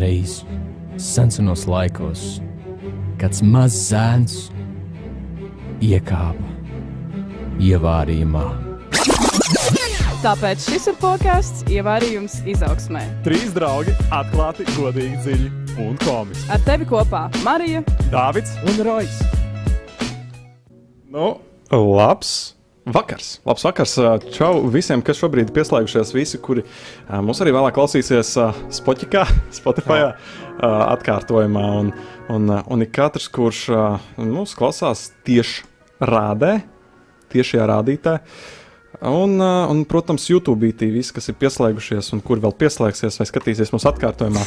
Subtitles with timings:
[0.00, 0.40] Reiz
[0.96, 2.38] senos laikos
[3.20, 4.36] kāds mazs zēns
[5.84, 6.46] iekāpa
[7.60, 8.44] ievārījumā.
[10.20, 13.02] Tāpēc šis ir podkāsts Ievārījums izaugsmē.
[13.24, 15.50] Trīs draugi atklāti, godīgi, dziļi
[15.84, 16.48] un komiski.
[16.52, 17.80] Ar tevi kopā Marija,
[18.12, 19.20] Dāvids Un Rojas!
[21.10, 21.32] Nu,
[21.72, 22.34] labs
[22.84, 23.40] vakars.
[23.44, 23.96] Labs vakars.
[24.34, 26.14] Čau visiem, kas šobrīd ir pieslēgušies.
[26.16, 26.64] Visi, kuri
[27.08, 28.34] mūs arī vēlāk klausīsies
[28.74, 30.12] Spotify, Spotify
[30.94, 31.66] atkārtojumā.
[31.80, 31.92] Un,
[32.32, 33.66] un, un ik katrs, kurš
[34.20, 35.66] mūs klausās tieši
[36.00, 36.60] rādē,
[37.34, 38.24] tiešajā rādītājā.
[39.00, 43.70] Un, un, protams, YouTube TV, visi, kas ir pieslēgušies, un kuri vēl pieslēgsies vai skatīsies
[43.72, 44.42] mūsu atkārtojumā.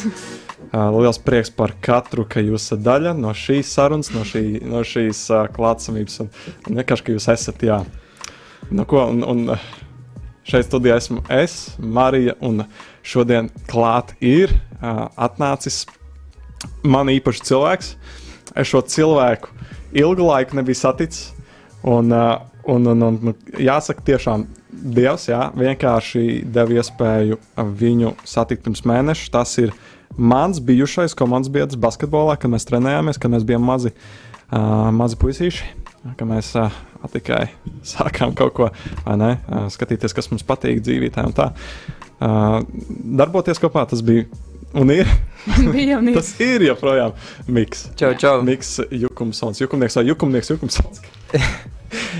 [0.94, 5.24] Liels prieks par katru, ka jūs esat daļa no šīs sarunas, no, šī, no šīs
[5.56, 6.20] klātsamības.
[6.22, 6.30] Un
[6.70, 7.80] vienkārši, ka jūs esat, jā.
[8.70, 9.58] Nu, ko, un, un ā,
[10.48, 12.64] šeit studijā esmu es, Marija, un
[13.04, 15.84] šodien klāt ir uh, atnācis
[16.84, 17.94] man īpašs cilvēks.
[18.54, 19.52] Es šo cilvēku
[19.96, 21.32] ilgu laiku nebiju saticis.
[21.84, 27.38] Un, uh, un, un, un jāsaka, tiešām Dievs jā, vienkārši deva iespēju
[27.78, 29.30] viņu satikt pirms mēneša.
[29.32, 29.72] Tas ir
[30.16, 33.94] mans bijušais komandas biedrs basketbolā, kad mēs trenējāmies, kad mēs bijām mazi,
[34.50, 35.83] uh, mazi puisīši.
[36.04, 36.72] Kad mēs uh,
[37.12, 37.46] tikai
[37.94, 38.70] sākām kaut ko,
[39.06, 41.50] vai ne, uh, skatīties, kas mums patīk dzīvībā un tā.
[42.20, 42.60] Uh,
[43.20, 44.26] darboties kopā tas bija
[44.76, 45.08] un ir.
[45.74, 46.18] bija un ir.
[46.18, 47.14] Tas ir joprojām
[47.48, 47.88] Miks.
[48.00, 48.40] Čau, čau.
[48.46, 51.04] Miks Jukumsons, Jukumnieks vai Jukumnieks Jukumsons.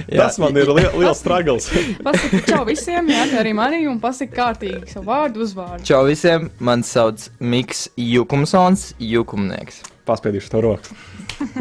[0.06, 1.66] Jā, Tas man ir li liels struggles.
[2.04, 5.82] Pasaki čau visiem, jā, arī Marija, un pasaki kārtīgi savu vārdu, uzvārdu.
[5.88, 6.46] Čau visiem!
[6.62, 9.82] Mani sauc Miks Jukumsons, Jukumnieks.
[10.04, 10.96] Paspēdīšu to roku.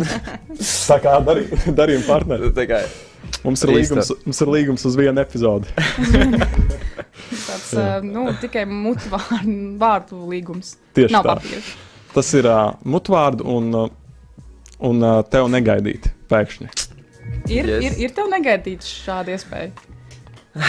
[0.89, 1.45] Tā kā darī,
[1.77, 2.51] darījuma partneri.
[2.67, 2.81] Kā
[3.43, 5.71] Mums ir, līgums, mums ir līgums uz vienu epizodi.
[7.47, 10.75] Tāds, uh, nu, tikai mutvārdu vārdu līgums.
[10.95, 11.35] Tieši Nav tā.
[11.39, 11.63] papīra.
[12.13, 13.69] Tas ir uh, mutvārdu un,
[14.83, 16.71] un uh, tev negaidīt pēkšņi.
[17.51, 17.83] Ir, Yes.
[17.83, 19.71] ir, ir tev negaidīts šāda iespēja.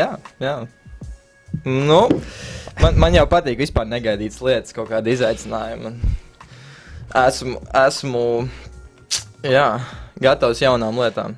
[0.00, 0.08] jā,
[0.42, 0.54] jā.
[1.64, 2.00] Nu,
[2.82, 5.94] man, man jau patīk vispār negaidītas lietas, kaut kāda izaicinājuma.
[7.14, 8.24] Esmu, esmu
[9.46, 9.68] jā,
[10.20, 11.36] gatavs jaunām lietām.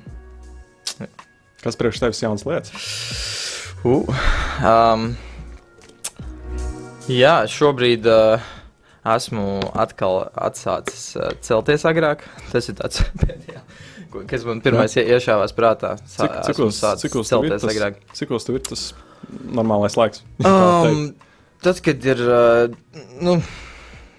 [1.63, 2.73] Kas priekš tevis jaunas lietas?
[3.85, 4.03] Uh,
[4.65, 5.07] um,
[7.11, 8.43] jā, šobrīd uh,
[9.15, 12.23] esmu atkal atsācis uh, celties agrāk.
[12.51, 13.61] Tas ir tāds pēdējā,
[14.13, 15.95] ko- kas man pirmais ie- iešāvās prātā.
[16.03, 18.01] Sā- Cik, cikos, cikos, celties tas, agrāk.
[18.17, 18.89] cikos tev ir tas
[19.29, 20.23] normālais laiks?
[20.47, 21.15] Um,
[21.63, 22.69] tad, kad ir uh,
[23.23, 23.37] nu,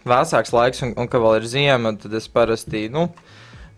[0.08, 2.88] vēsāks laiks un, un ka vēl ir ziema, tad es parasti.
[2.92, 3.08] Nu,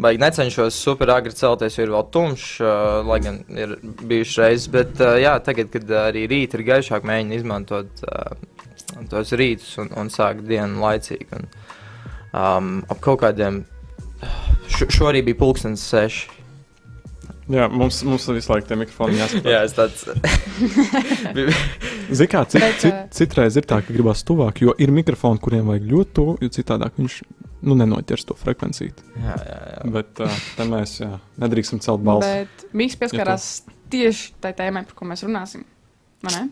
[0.01, 4.71] Baigi necenšos super agri celties, jo ir vēl tumšs, uh, lai gan ir bijušas reizes.
[4.73, 8.33] Bet, uh, jā, tagad, kad arī rīta ir gaišāk, mēģinu izmantot uh,
[9.11, 11.29] tos rītus un, un sākt dienu laicīgi.
[11.37, 11.51] Un,
[12.33, 13.65] um, ap kaut kādiem.
[14.71, 16.40] Šo, šo arī bija pulkstenis seši.
[17.51, 19.51] Jā, mums, mums visu laiku tie mikrofoni jāsaprot.
[19.51, 20.05] Jā, es tāds.
[22.11, 25.71] Zini, kā cit, Bet, cit, citreiz ir tā, ka gribās tuvāk, jo ir mikrofoni, kuriem
[25.71, 27.19] vajag ļoti tuvu, jo citādāk viņš
[27.67, 28.95] nu, nenoķers to frekvenciju.
[29.17, 29.91] jā, jā, jā.
[29.97, 31.11] Bet uh, te mēs jā,
[31.43, 32.31] nedrīkstam celt balsi.
[32.43, 33.51] Bet Mikls pieskarās
[33.93, 35.67] tieši tai tēmai, par ko mēs runāsim.
[36.25, 36.47] Vai ne?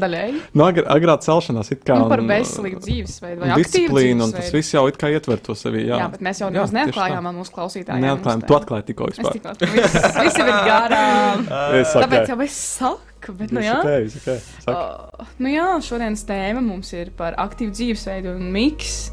[0.00, 0.40] Daļēji.
[0.54, 4.74] Nu, agr agrā celšanās it kā Nu, par veselīgu dzīvesveidu vai disciplīnu, un tas viss
[4.76, 5.86] jau it kā ietver to sevi.
[5.88, 8.06] Jā, Jā, bet mēs jau nemaz neatklājām mūsu klausītājiem.
[8.06, 9.58] Neatklājām, tu atklāji tikko Es vispār.
[9.58, 9.74] tikko.
[9.74, 11.46] Viss, viss ir garām.
[11.80, 13.78] Es Tāpēc jau es saku, bet nu jā.
[13.82, 14.38] okay, okay.
[14.62, 14.76] Saki.
[14.76, 19.10] Uh, nu jā, šodienas tēma mums ir par aktīvu dzīvesveidu un miks.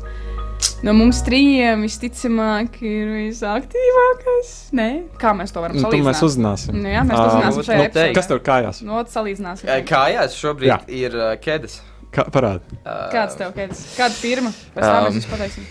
[0.86, 4.52] No mums trījiem visticamāk ir visaktīvākais.
[4.78, 4.88] Nē,
[5.22, 6.08] kā mēs to varam Nu, salīdzināt?
[6.12, 6.78] mēs uzzināsim.
[6.84, 8.14] Nu jā, mēs to uzzināsim nu, šajā nu, epizodē.
[8.18, 8.82] Kas tev kājās?
[8.86, 9.70] No, salīdzināsim.
[9.74, 10.78] Ā, Kājās šobrīd Jā.
[11.02, 11.80] ir uh, ķēdes.
[12.14, 12.78] Kā, parādi.
[12.84, 13.82] Uh, Kāds tev, kāds?
[13.98, 14.54] Kāda firma?
[14.76, 15.18] Pēc tam mēs Um.
[15.18, 15.66] jums pateiksim.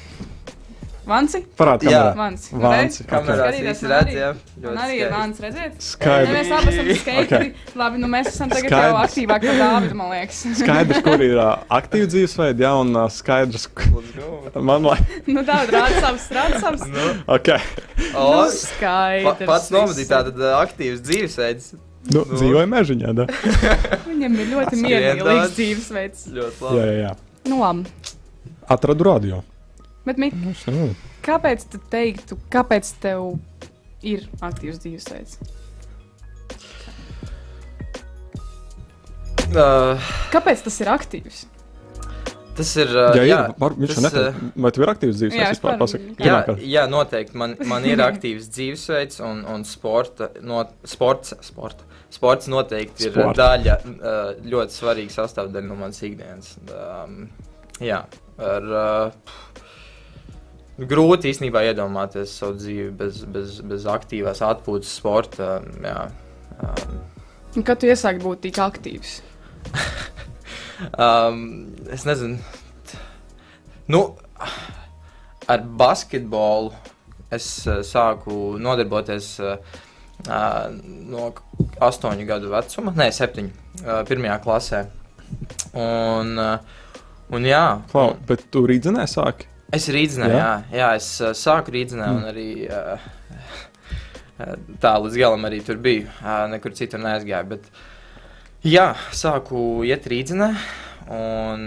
[1.07, 1.39] Vanci?
[1.59, 2.01] Parādi, Jā.
[2.03, 2.15] kamerā.
[2.19, 2.49] Vanci.
[2.59, 2.77] Vanci.
[2.77, 2.97] Redz?
[3.07, 4.31] Kamerās Skatīties, visi man redz, arī- jā.
[4.65, 5.75] Ļoti arī ir vāns, redziet?
[5.87, 6.33] Skaidrs.
[6.35, 7.51] mēs abi esam skatīgi.
[7.79, 9.05] Labi, nu mēs esam tagad jau Skaidrs.
[9.07, 10.41] aktīvāki par Dāvidu, man liekas.
[10.61, 14.63] Skaidrs, kur ir uh, aktīva dzīvesveida, jā, un uh, skaidrs, k- Let's go.
[14.67, 16.87] man liekas, nu, Dāvid, rāda savus, rāda savus.
[16.91, 17.07] Nu,
[17.39, 17.49] ok.
[17.55, 19.47] o, Nu, pa, skaidrs.
[19.47, 21.73] pats novadīja tātad uh, aktīvs dzīvesveids.
[22.11, 22.37] Nu, Nu.
[22.39, 23.25] dzīvoja mežiņā, da?
[24.11, 26.27] Viņam ir ļoti mierīgs dzīvesveids.
[26.35, 26.79] Ļoti jā, labi.
[26.83, 27.15] jā, jā.
[27.51, 27.87] Nu, labi.
[28.75, 29.43] Atradu radio.
[30.07, 30.95] Bet, Mik, Mm.
[31.27, 33.39] kāpēc tu teiktu, kāpēc tev
[34.07, 35.39] ir aktīvs dzīvesveids?
[39.47, 40.01] Uh,
[40.33, 41.45] Kāpēc tas ir aktīvs?
[42.57, 42.89] tas ir.
[42.89, 44.29] Uh, Jā, jā, jā, var, viņš tas, netur.
[44.33, 45.35] uh, Vai tev ir aktīvs dzīves?
[45.37, 46.15] jā, pasaku.
[46.25, 47.37] Jā, jā, noteikti.
[47.37, 53.37] Man, man ir aktīvs dzīvesveids un, un sporta, no, sports, sporta, sports noteikti ir Sports.
[53.43, 56.55] daļa, uh, ļoti svarīga sastāvdaļa no manas ikdienas.
[56.73, 57.27] Um,
[57.85, 58.01] jā,
[58.41, 59.37] ar, uh,
[60.79, 65.61] grūti īstenībā iedomāties savu dzīvi bez, bez, bez aktīvās atpūtas sporta.
[65.85, 66.09] Jā,
[66.61, 66.99] um,
[67.57, 69.19] Un Kad tu iesāki būt tik aktīvs?
[71.01, 72.37] Um, es nezinu,
[73.89, 74.01] nu,
[75.49, 76.69] ar basketbolu
[77.33, 79.55] es uh, sāku nodarboties uh,
[81.09, 83.55] no k- astoņu gadu vecuma, ne septiņu,
[83.87, 84.83] uh, pirmajā klasē.
[85.81, 86.61] Un, uh,
[87.33, 89.49] un jā, Klau, un bet tu rīdzenē sāki?
[89.77, 90.53] Es rīdzenē, Jā?
[90.75, 93.11] jā, es uh, sāku rīdzenē un arī uh,
[94.83, 97.55] tā līdz galam arī tur biju, uh, nekur citur neaizgāju.
[97.55, 97.71] Bet,
[98.67, 100.49] Jā, sāku iet rīdzenē,
[101.15, 101.61] un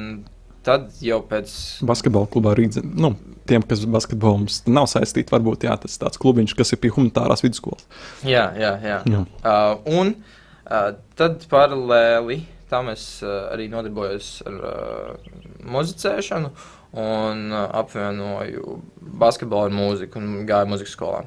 [0.68, 1.54] tad jau pēc
[1.88, 2.90] Basketbola klubā rīdzenē.
[3.00, 3.14] Nu,
[3.50, 6.92] tiem, kas basketbolu mums nav saistīti, varbūt jā, tas ir tāds klubiņš, kas ir pie
[6.94, 7.88] humanitārās vidusskolas.
[8.28, 8.98] Jā, jā, jā.
[9.08, 9.24] Jā.
[9.40, 10.90] Uh, un uh,
[11.20, 15.32] tad paralēli tam es uh, arī nodarbojos ar uh,
[15.72, 16.52] muzicēšanu
[16.92, 18.80] un uh, apvienoju
[19.22, 21.24] basketbolu ar mūziku un gāju muzikas skolā.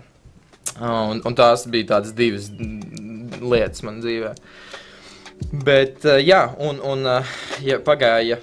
[0.78, 2.48] Uh, un, un tās bija tādas divas
[3.42, 4.32] lietas manā dzīvē.
[5.66, 7.06] Bet, uh, jā, un, un
[7.62, 8.40] ja pagāja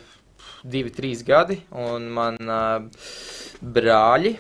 [0.64, 2.40] divi, trīs gadi, un man
[3.64, 4.38] brāļi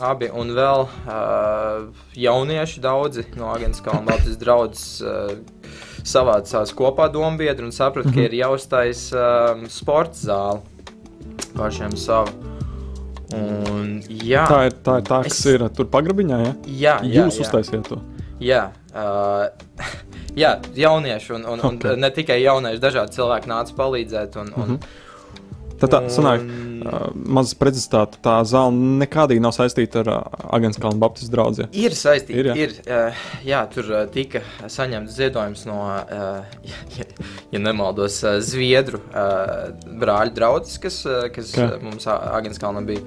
[0.00, 0.86] Abi un vēl
[2.16, 5.34] jaunieši, daudzi no Agnēs un Latvijas draugs uh,
[6.00, 8.16] savācās kopā dombiedri un saprata, mm -hmm.
[8.16, 10.62] ka ir jāuztais um, sporta zāle
[11.56, 12.32] pašiem savu.
[13.32, 16.38] Un, jā, Tā ir tā, ir tā kas Es- ir tur pagrabiņā.
[16.44, 16.52] Ja?
[16.66, 17.46] jā, jā, Jūs jā.
[17.46, 17.96] uztaisiet to.
[18.42, 19.46] Jā, uh,
[20.42, 21.86] jā jaunieši un, un, un Ok.
[21.96, 24.36] ne tikai jaunieši, dažādi cilvēki nāca palīdzēt.
[24.42, 24.78] Un, un,
[25.80, 26.71] Tad tā sanāk, un-
[27.14, 30.10] mazs precizitāte, tā zāle nekādīgi nav saistīta ar
[30.58, 31.68] Agenskalnu Baptistu draugu.
[31.72, 32.38] Ir saistīti.
[32.40, 32.56] Ir, jā.
[32.64, 36.64] ir, uh, jā, tur uh, tika saņemts ziedojums no, uh,
[36.98, 37.06] ja,
[37.54, 39.70] ja nemaldos, uh, Zviedru uh,
[40.02, 41.70] brāļu draugs, kas, uh, kas Jā.
[41.82, 43.04] mums Agenskalnam bija.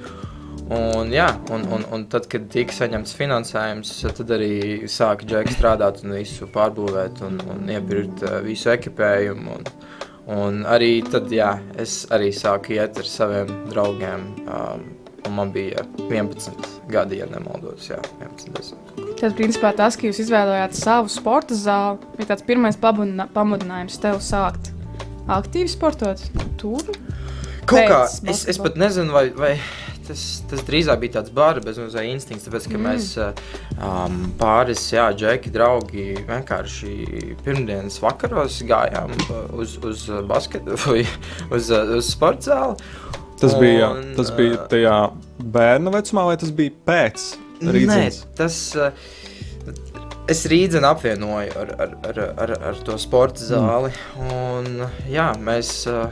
[0.66, 6.02] Un, jā, un, un, un tad, kad tika saņemts finansējums, tad arī sāka Džeks strādāt
[6.02, 9.60] un visu pārbūvēt un, un iepirkt uh, visu ekipējumu.
[9.60, 9.70] Un,
[10.32, 14.30] un arī tad, jā, es arī sāku iet ar saviem draugiem.
[14.46, 14.86] Um,
[15.26, 16.52] un man bija 11
[16.92, 17.90] gadi, ja nemaldos.
[17.90, 19.16] Jā, 11, 10.
[19.18, 24.70] Tas, principā, tas, ka jūs izvēlējāt savu sporta zāli, bija tāds pirmais pamudinājums tev sākt
[25.32, 26.22] aktīvi sportot.
[26.62, 26.84] Tur
[27.66, 29.56] Kaut kā es, es pat nezinu, vai, vai
[30.08, 32.82] tas, tas drīzāk bija tāds bāra bezmazliet instinkts, tāpēc ka Mm.
[32.82, 32.88] mm.
[32.90, 33.34] mēs uh,
[33.80, 41.04] um, pāris, jā, džeki, draugi vienkārši pirmdienas vakaros gājām uh, uz, uz uh, basketu vai
[41.52, 42.92] uz, uz sporta zāli.
[43.42, 44.98] Tas bija, Un, tas bija tajā
[45.44, 47.26] bērna vecumā, vai tas bija pēc
[47.60, 48.22] Nē, rītdienas?
[48.38, 48.60] tas.
[50.26, 53.92] Es rīzenu apvienoju ar, ar, ar, ar, ar to sporta zāli.
[54.18, 54.80] Un,
[55.12, 56.08] jā, mēs uh,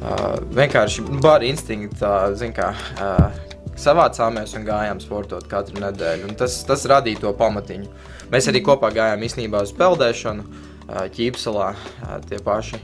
[0.00, 3.40] uh, vienkārši bāri instinkta, zin kā, uh,
[3.80, 6.28] savācāmies un gājām sportot katru nedēļu.
[6.28, 7.90] Un tas, tas radīja to pamatiņu.
[8.32, 10.44] Mēs arī kopā gājām īstenībā uz peldēšanu.
[10.44, 12.80] uh, Ķīpselā uh, tie paši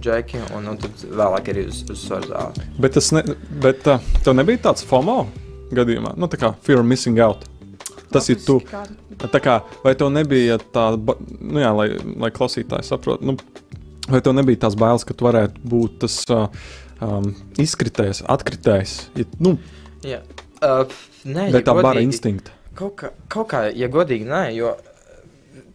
[0.00, 2.68] džeki, un, un tad vēlāk arī uz, uz svarzāli.
[2.78, 3.24] Bet, tas ne,
[3.62, 5.24] bet uh, tev nebija tāds FOMO
[5.74, 7.46] gadījumā, nu tā kā fear of missing out.
[8.14, 8.60] Tas ir tu.
[9.18, 11.88] Tā kā, vai tev nebija tā, nu jā, lai,
[12.20, 13.34] lai klausītāji saprotu, nu,
[14.08, 16.46] vai tev nebija tās bailes, ka tu varētu būt tas uh,
[17.04, 17.30] um,
[17.60, 19.56] izkritējs, atkritējs, ja, nu,
[20.04, 20.20] Jā,
[20.60, 20.84] uh,
[21.24, 22.56] nē, vai ja tā bara godīgi- instinkta?
[22.74, 24.74] Kaut kā, kaut kā, ja godīgi, nē, jo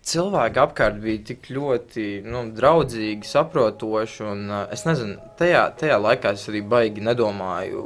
[0.09, 4.23] cilvēki apkārt bija tik ļoti nu, draudzīgi, saprotoši.
[4.31, 7.83] Un, uh, es nezinu, tajā, tajā laikā es arī baigi nedomāju,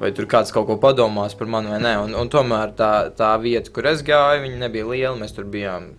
[0.00, 1.94] vai tur kāds kaut ko padomās par mani vai nē.
[2.04, 5.16] Un, un tomēr tā, tā vieta, kur es gāju, nebija liela.
[5.20, 5.92] Mēs tur bijām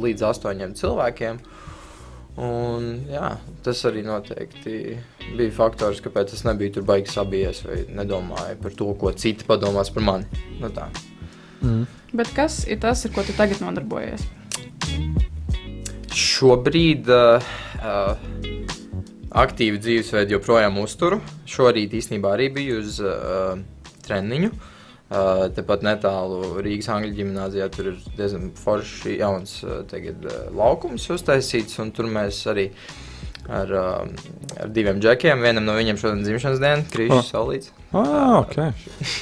[0.00, 1.40] līdz astoņiem cilvēkiem.
[2.40, 4.94] Un, jā, tas arī noteikti
[5.36, 9.92] bija faktors, kāpēc es nebiju tur baigi sabijies vai nedomāju par to, ko citi padomās
[9.92, 10.40] par mani.
[10.62, 10.88] Nu, tā.
[11.60, 11.84] Mm.
[12.16, 14.24] Bet kas ir tas, ar ko tu tagad nodarbojies?
[16.16, 17.52] Šobrīd uh,
[17.84, 18.24] uh,
[19.44, 21.20] aktīvu dzīvesveidu joprojām uzturu.
[21.44, 23.60] Šorīt īstenībā arī biju uz uh,
[24.08, 24.54] treniņu.
[24.54, 24.69] Uh,
[25.56, 31.80] tepat netālu Rīgas Angļu gimnājā tur ir diezgan forši jauns uh, tagad, uh, laukums uztaisīts.
[31.82, 32.68] un Tur mēs arī
[33.50, 35.42] ar, uh, ar diviem džekiem.
[35.42, 37.26] Vienam no viņiem šodien dzimšanas diena, Krīšs Oh.
[37.26, 37.72] Saulīts.
[37.90, 38.54] Ah, ok.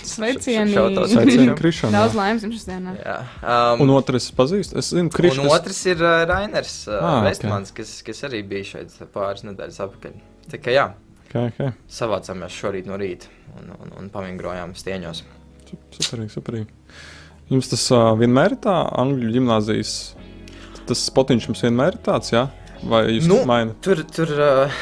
[0.04, 0.76] Sveicieni!
[1.08, 1.94] Sveicieni Krišam.
[1.94, 2.92] Daudz laimes jums dienā.
[3.00, 5.40] Jā, um, Un otrs pazīst, es zinu, Krišs.
[5.40, 7.22] Un otrs ir uh, Rainers uh, Ah.
[7.24, 7.86] Vestmans, okay.
[7.86, 10.20] kas, kas arī bija šeit pāris nedēļas atpakaļ.
[10.52, 10.90] Tā kā jā,
[11.28, 11.72] Okay, okay.
[11.92, 13.28] savācāmies šorīt no rīta
[13.58, 15.26] un, un, un pavingrojām stieņos.
[15.98, 16.68] Superīgi, superīgi.
[17.48, 19.92] Jums tas uh, vienmēr ir tā angļu gimnāzijas
[20.88, 22.46] tas spotiņš jums vienmēr ir tāds, jā?
[22.88, 23.80] Vai jūs Nu, nu, mainat?
[23.84, 24.78] Tur, tur, uh,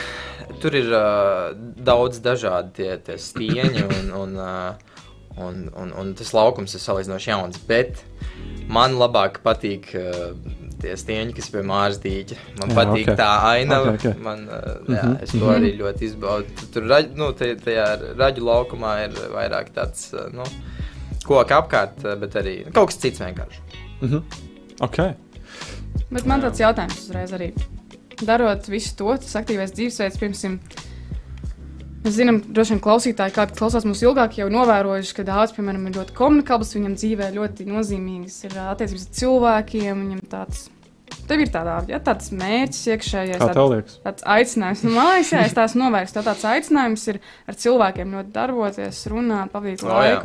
[0.63, 1.55] tur ir uh,
[1.87, 5.01] daudz dažādi tie, tie stieņi, un, un, uh,
[5.43, 7.59] un, un, un tas laukums ir salīdzinoši jauns.
[7.69, 8.03] Bet
[8.71, 10.37] man labāk patīk uh,
[10.83, 12.39] tie stieņi, kas pie mājas dīķa.
[12.61, 13.13] Man Jā, patīk ok.
[13.15, 13.19] okay.
[13.23, 13.95] tā ainava.
[13.97, 14.23] Ok, ok.
[14.29, 16.71] Man, uh, jā, Mhm, es to arī ļoti izbaudu.
[16.75, 17.89] Tur nu, tie- tajā
[18.21, 20.45] raģu laukumā ir vairāk tāds uh, nu,
[21.27, 23.63] koks apkārt, uh, bet arī kaut kas cits vienkārši.
[24.01, 24.23] Mhm.
[24.87, 24.99] Ok.
[26.13, 27.53] Bet man tāds jautājums uzreiz arī.
[28.23, 30.45] Darot visu to, tas aktīvais dzīvesveids, pirms
[32.07, 35.97] Mēs zinām, droši vien klausītāji, kādi klausās mums ilgāk, jau novērojuši, ka daudz, piemēram, ir
[35.97, 40.05] ļoti komunikabls, viņam dzīvē ļoti nozīmīgas ir ā, attiecības ar cilvēkiem.
[40.05, 40.61] Viņam tāds,
[41.27, 43.97] tev ir tādā, ja, tāds mērķis iekšējais, Kā tād, tev liekas?
[44.07, 44.85] tāds aicinājums.
[44.87, 46.21] Nu, man liekas, jā, es tās novērstu.
[46.21, 47.19] Tā tāds aicinājums ir
[47.51, 50.21] ar cilvēkiem ļoti darboties, runāt, pavadīt O, jā.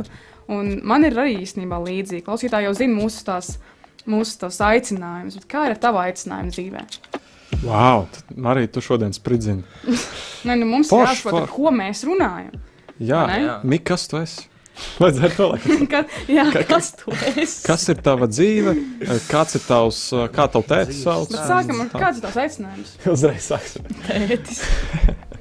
[0.50, 2.24] Un man ir arī īstenībā līdzīgi.
[2.26, 3.54] Klausītāji jau zina mūsu tās.
[4.02, 6.80] Mūsu tos aicinājumus, bet kā ir ar tavu aicinājumu dzīvē?
[7.62, 8.08] Wow,
[8.50, 9.62] arī tu šodien spridzini.
[10.48, 11.54] Nē, nu mums ir jāsaprot, ar forši.
[11.54, 12.56] ko mēs runājam.
[12.98, 13.20] Jā?
[13.30, 13.60] Jā.
[13.62, 14.48] Mika, kas tu esi?
[14.98, 15.82] Vajadzētu to laikam.
[15.92, 16.00] Ka,
[16.32, 17.58] jā, kas tu esi?
[17.66, 18.72] Kas ir tava dzīve?
[19.28, 19.98] Kāds ir tavs,
[20.34, 21.28] kā tev tēvs sauc?
[21.30, 22.94] Bet sākam ar kāds ir tavs aicinājums?
[23.12, 23.86] Uzreiz sāksim.
[24.08, 24.64] Tētis.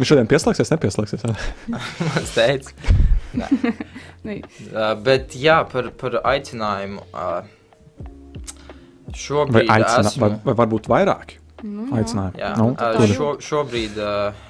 [0.00, 1.24] Viņš šodien pieslēgsies, nepieslēgsies.
[1.28, 1.80] vai?
[2.36, 2.74] Teicis.
[3.36, 3.46] Nē,
[4.70, 7.00] Uh, bet jā, par, par aicinājumu.
[7.12, 7.40] Uh,
[9.10, 10.20] Vai, šobrīd aicinā, esmu.
[10.22, 11.32] vai, vai varbūt vairāk
[11.66, 11.96] nu, jā.
[12.02, 12.38] aicinājumu?
[12.38, 14.44] Jā, Nu, uh, šo, šobrīd uh,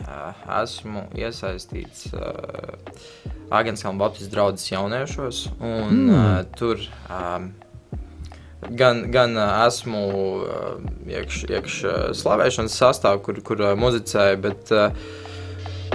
[0.61, 2.77] esmu iesaistīts uh,
[3.57, 5.47] Agenskām Baptistu draugas jauniešos.
[5.59, 6.11] Un, Mm.
[6.13, 7.49] uh, tur um,
[8.77, 10.77] gan, gan uh, esmu uh,
[11.09, 14.93] iekš, iekš uh, slavēšanas sastāvā, kur, kur uh, muzicēju, bet uh,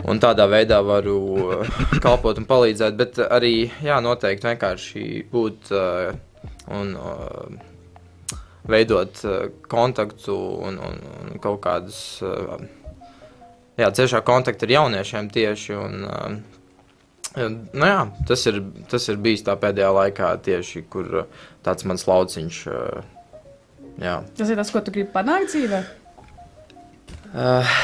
[0.05, 2.97] un tādā veidā varu uh, kalpot un palīdzēt.
[2.99, 6.15] Bet arī jā, noteikti vienkārši būt uh,
[6.75, 7.55] un uh,
[8.69, 9.37] veidot uh,
[9.71, 10.35] kontaktu
[10.65, 12.57] un, un, un kaut kādus uh,
[13.79, 15.77] jā, ciešā kontaktu ar jauniešiem tieši.
[15.79, 21.25] Un, uh, nu jā, tas, ir, tas ir bijis tā pēdējā laikā tieši, kur
[21.65, 22.63] tāds mans lauciņš.
[23.99, 24.17] Jā.
[24.37, 25.83] Tas ir tas, ko tu gribi panākt dzīvē.
[27.35, 27.77] Uh,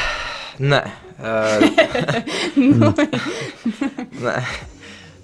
[0.63, 0.81] nē.
[1.21, 2.91] Nu,
[4.21, 4.35] Nē,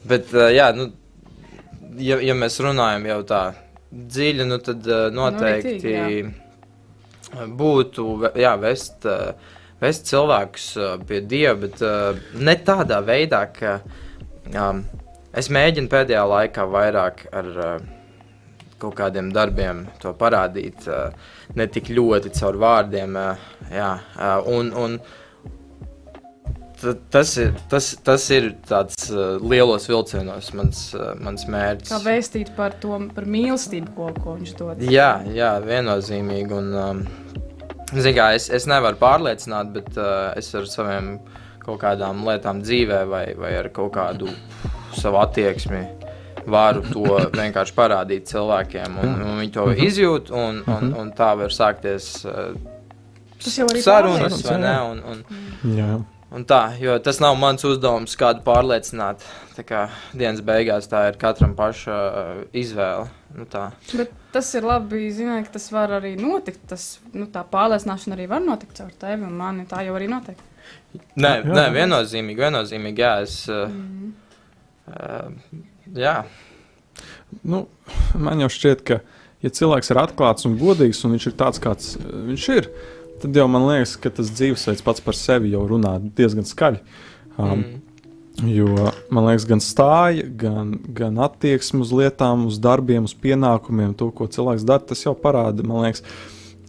[0.07, 0.89] bet, jā, nu,
[2.01, 3.41] ja, ja mēs runājam jau tā
[3.91, 4.85] dziļi, nu, tad
[5.15, 6.21] noteikti riktīgi,
[7.33, 9.07] uh, būtu ve- jā, vest,
[9.81, 10.69] vest cilvēkus
[11.09, 11.81] pie dieva, bet
[12.37, 13.77] ne tādā veidā, ka
[14.53, 14.83] um,
[15.37, 17.77] es mēģinu pēdējā laikā vairāk ar uh,
[18.77, 20.85] kaut kādiem darbiem to parādīt,
[21.57, 23.15] ne tik ļoti caur vārdiem.
[23.73, 23.87] Jā,
[24.53, 24.99] un, un,
[27.09, 31.89] Tas ir, tas, tas ir tāds uh, lielos vilcienos mans, uh, mans mērķis.
[31.89, 34.83] kā vēstīt par to, par mīlestību, ko, ko viņš dod.
[34.85, 36.53] Jā, jā, viennozīmīgi.
[36.53, 37.01] Un, um,
[37.89, 41.15] kā, es, es nevaru pārliecināt, bet uh, es ar saviem
[41.65, 44.29] kaut kādām lietām dzīvē vai, vai ar kaut kādu
[44.95, 45.81] savu attieksmi
[46.47, 49.01] varu to vienkārši parādīt cilvēkiem.
[49.01, 52.53] Un, un viņi to izjūt, un, un, un tā var sākties uh,
[53.37, 54.75] Tas jau arī sarunas, vai ne?
[54.91, 55.25] Un, un,
[55.77, 55.89] Jā.
[56.37, 59.23] Un tā, jo tas nav mans uzdevums, kādu pārliecināt.
[59.57, 59.79] Tā kā
[60.13, 63.07] dienas beigās tā ir katram paša uh, izvēle.
[63.37, 63.71] Nu, tā.
[63.97, 66.61] Bet tas ir labi zināt, ka tas var arī notikt.
[66.69, 66.85] Tas,
[67.17, 69.65] nu, tā pārliecināšana arī var notikt caur tevi un mani.
[69.69, 70.39] Tā jau arī notiek.
[71.17, 73.15] Nē, Jā, nē viennozīmīgi, viennozīmīgi, jā.
[73.25, 74.13] Es, uh, Mm.
[74.93, 75.63] uh,
[75.97, 76.19] jā,
[77.43, 77.65] Nu,
[78.17, 78.99] man jau šķiet, ka,
[79.43, 82.96] ja cilvēks ir atklāts un godīgs, un viņš ir tāds, kāds uh, viņš ir, tad
[83.25, 86.83] jau man liekas, ka tas dzīvesveids pats par sevi jau runā diezgan skaļi.
[87.37, 87.75] Um, mm,
[88.45, 88.69] Jo
[89.09, 94.27] man liekas, gan stāja, gan, gan attieksme uz lietām, uz darbiem, uz pienākumiem, to, ko
[94.29, 96.03] cilvēks dara, tas jau parāda, man liekas,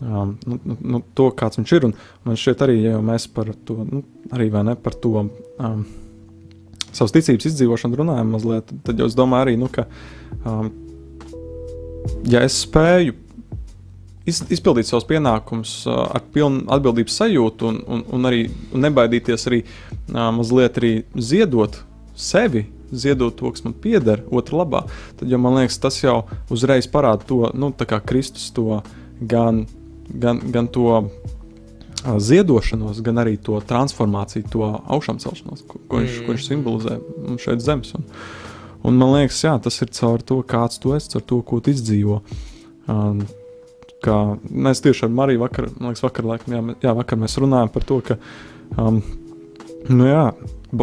[0.00, 1.86] um, nu, nu, nu, to, kāds viņš ir.
[1.90, 4.00] Un man šķiet, arī ja mēs par to, nu,
[4.32, 5.84] arī vai ne par to um,
[6.88, 9.84] savas ticības izdzīvošanu runājam mazliet, tad jau es domāju arī, nu, ka,
[10.48, 10.72] um,
[12.32, 13.27] ja es spēju
[14.28, 19.62] izpildīt savus pienākumus ar pilnu atbildības sajūtu un, un, un arī un nebaidīties arī
[20.12, 21.80] mazliet arī ziedot
[22.18, 24.84] sevi, ziedot to, kas man pieder, otrā labā,
[25.18, 28.80] tad jau man liekas, tas jau uzreiz parāda to, nu, kā Kristus to
[29.20, 29.66] gan,
[30.08, 31.02] gan, gan to
[32.04, 37.44] ziedošanos, gan arī to transformāciju, to augšām celšanos, ko, ko, viņš, ko viņš simbolizē mums
[37.44, 37.92] šeit zemes.
[37.98, 38.06] Un,
[38.86, 41.74] un man liekas, jā, tas ir caur to, kāds tu esi, caur to, ko tu
[41.74, 42.22] izdzīvo.
[42.88, 43.26] Um,
[44.04, 47.86] kā mēs tieši ar Mariju vakar, liekas, vakar, laikam, jā, jā, vakar mēs runājam par
[47.88, 48.18] to, ka
[48.78, 49.02] um,
[49.88, 50.24] Nu, jā,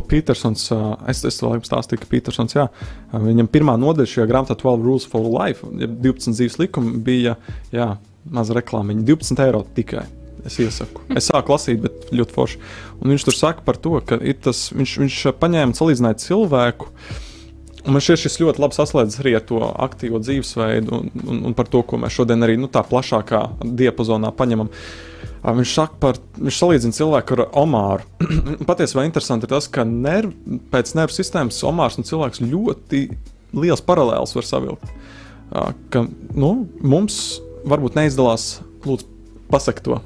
[0.09, 2.65] Petersons, ā, es, es jums stāstīju, ka Petersons, jā,
[3.11, 7.35] ā, viņam pirmā nodaļa šajā grāmatā 12 Rules for Life, jeb 12 dzīves likumi, bija
[7.75, 7.91] jā,
[8.33, 10.07] maza reklāmiņa, 12 eiro tikai.
[10.45, 11.01] Es iesaku.
[11.17, 12.59] Es sāku lasīt, bet ļoti forši.
[13.01, 16.91] Un viņš tur saka par to, ka tas, viņš, viņš paņēma un salīdzināja cilvēku.
[17.85, 21.55] Un man šķiet, šis ļoti labi saslēdzas arī ar to aktīvo dzīvesveidu un, un, un
[21.57, 24.71] par to, ko mēs šodien arī nu, tā plašākā diapazonā paņemam.
[25.45, 28.07] Viņš saka, par, viņš salīdzina cilvēku ar omāru.
[28.69, 30.33] Patiesībā interesanti ir tas, ka nerv,
[30.73, 33.03] pēc nervu sistēmas omārs un cilvēks ļoti
[33.55, 34.95] liels paralēls var savilkt.
[35.93, 36.51] Ka, nu,
[36.81, 37.19] mums
[37.69, 39.09] varbūt neizdalās, lūdzu,
[39.51, 39.99] pasaki to,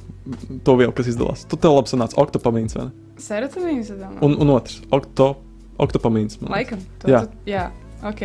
[0.67, 1.45] to vielu, kas izdalās.
[1.47, 3.13] Tu tev labi sanāca oktopamīns, vai ne?
[3.19, 4.19] Serotonīns, domāju.
[4.27, 5.33] Un, un otrs, okto,
[5.79, 6.39] oktopamīns.
[6.45, 6.79] Laikam.
[7.07, 7.25] Jā.
[7.27, 7.69] Tu, jā.
[7.99, 8.21] Ok.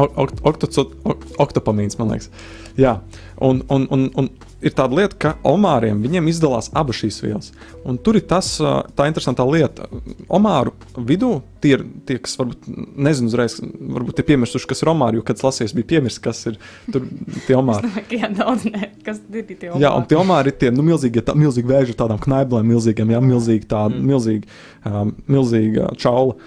[0.00, 2.30] Ok- ok- oktoco- ok- Oktopamīns, man liekas.
[2.78, 3.00] Jā,
[3.42, 4.28] un, un, un, un
[4.62, 7.50] ir tāda lieta, ka omāriem viņiem izdalās abas šīs vielas.
[7.84, 8.54] Un tur ir tas,
[8.96, 9.84] tā interesantā lieta.
[10.30, 15.18] Omāru vidū tie ir tie, kas varbūt nezinu uzreiz, varbūt ir piemirsuši, kas ir omāri,
[15.20, 16.56] jo, kad es lasīju, es biju piemirsis, kas ir
[16.90, 17.04] tur
[17.48, 17.90] tie omāri.
[18.16, 18.92] jā, daudz ne.
[19.04, 22.00] Kas ir tie Jā, un tie omāri ir tie nu, milzīgi, tā, milzīgi vēži ar
[22.06, 24.06] tādām knaiblēm, milzīgiem, jā, milzīgi tāda, Mm.
[24.14, 24.46] milzīga,
[24.86, 26.38] um, milzīga čaula.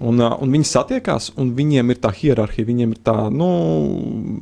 [0.00, 3.48] Un, un viņi satiekās, un viņiem ir tā hierarhija, viņiem ir tā, nu,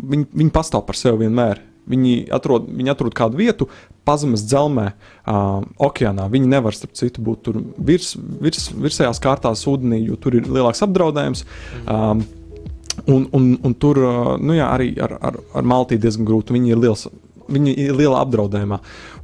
[0.06, 1.64] viņi, viņi pastāv par sevi vienmēr.
[1.88, 3.66] Viņi atrod, viņi atrod kādu vietu,
[4.06, 6.26] pazemes dzelzmē, uh, okeānā.
[6.32, 8.12] Viņi nevar, starp citu, būt tur virs,
[8.44, 11.46] virs, virsējās kārtās ūdenī, jo tur ir lielāks apdraudējums.
[11.88, 12.20] Um,
[13.06, 14.02] un, un, un tur
[14.36, 16.56] nu, jā, arī ar, ar, ar maltīti diezgan grūti.
[16.58, 17.08] Viņi ir liels.
[17.48, 18.76] Viņi ir lielā apdraudējumā.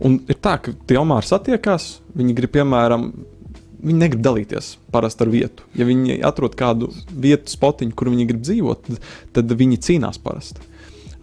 [0.09, 1.99] Un ir tā, ka tie omāri satiekās.
[2.17, 3.11] Viņi grib, piemēram,
[3.85, 5.67] viņi negrib dalīties parasti ar vietu.
[5.79, 9.03] Ja viņi atrod kādu vietu, spotiņu, kur viņi grib dzīvot, tad,
[9.37, 10.65] tad viņi cīnās parasti.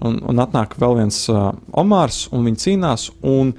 [0.02, 3.10] Un, un atnāk vēl viens uh, omārs, un viņi cīnās.
[3.28, 3.54] Un,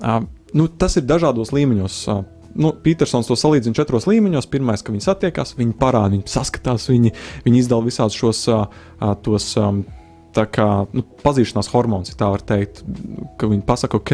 [0.00, 0.22] uh,
[0.54, 1.98] nu, tas ir dažādos līmeņos.
[2.10, 2.24] Uh,
[2.58, 4.50] nu, Petersons to salīdzina četros līmeņos.
[4.50, 7.14] Pirmais, ka viņi satiekās, viņi parāda, viņi saskatās, viņi,
[7.46, 8.66] viņi izdala visādus šos uh,
[9.22, 9.52] tos.
[9.60, 9.84] Um,
[10.34, 12.80] Tā kā nu, pazīšanās hormons, ja tā var teikt,
[13.38, 14.12] ka viņi pasaka, ok,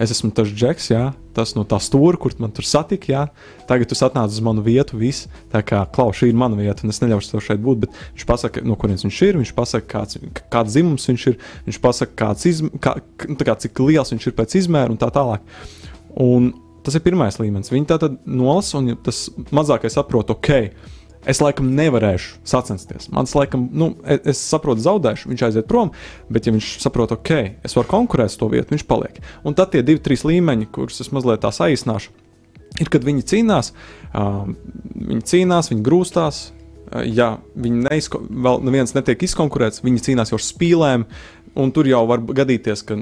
[0.00, 1.02] es esmu tas džeks, jā,
[1.36, 3.24] tas no tā stūra, kur man tur satika, jā,
[3.68, 6.94] tagad tu atnāc uz manu vietu, viss, tā kā, klau, šī ir mana vieta, un
[6.94, 10.22] es neļaušu tev šeit būt, bet viņš pasaka, no kurienes viņš ir, viņš pasaka, kāds,
[10.54, 11.36] kāds dzimums viņš ir,
[11.68, 12.96] viņš pasaka, kāds izm, kā,
[13.28, 15.44] nu, kā, cik liels viņš ir pēc izmēra un tā tālāk.
[16.16, 16.54] Un
[16.86, 17.68] tas ir pirmais līmenis.
[17.72, 20.70] Viņi tā tad nolasa, un tas mazākais saprot, ok,
[21.28, 23.08] es laikam nevarēšu sacensties.
[23.14, 25.92] Mans laikam, nu, es, es saprotu, zaudēšu, viņš aiziet prom,
[26.32, 27.32] bet ja viņš saprot, ok,
[27.68, 29.20] es varu konkurēt uz to vietu, viņš paliek.
[29.46, 32.14] Un tad tie divi, trīs līmeņi, kurus es mazliet tā saīsināšu,
[32.80, 33.72] ir, kad viņi cīnās,
[34.12, 34.54] um,
[35.12, 36.46] viņi cīnās, viņi grūstās.
[36.48, 36.54] uh,
[37.04, 41.04] Ja viņi neizko, vēl neviens netiek izkonkurēts, viņi cīnās jau ar spīlēm,
[41.58, 42.96] un tur jau var gadīties, ka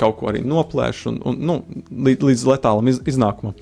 [0.00, 1.58] kaut ko arī noplēš, un, un nu,
[1.90, 3.56] līdz, līdz letālam iz, iznākumam.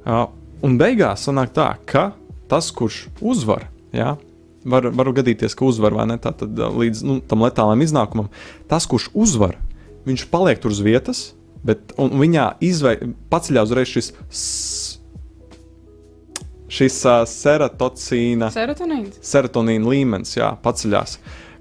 [0.00, 0.24] Uh,
[0.64, 2.10] un beigās sanāk tā, ka
[2.50, 4.16] tas, kurš uzvar, jā,
[4.64, 8.30] var, var gadīties, ka uzvar vai ne tā, tad līdz nu, tam letālam iznākumam,
[8.70, 9.56] tas, kurš uzvar,
[10.08, 11.30] viņš paliek tur uz vietas,
[11.66, 12.96] bet viņā izvei,
[13.32, 14.12] paceļās uzreiz šis.
[16.70, 19.16] Šis uh, serotocīna, Serotonīns.
[19.26, 21.16] serotonīna līmenis jā, paceļās,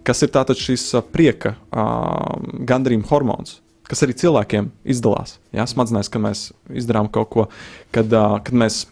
[0.05, 2.35] kas ir tātad šis uh, prieka uh,
[2.69, 3.55] gandarījuma hormons,
[3.89, 5.39] kas arī cilvēkiem izdalās.
[5.49, 6.43] Jā, smadzenēs, kad mēs
[6.77, 7.47] izdarām kaut ko,
[7.95, 8.83] kad, uh, kad mēs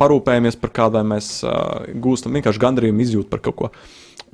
[0.00, 3.70] parūpējamies par kādu, vai mēs uh, gūstam vienkārši gandarījumu izjūtu par kaut ko.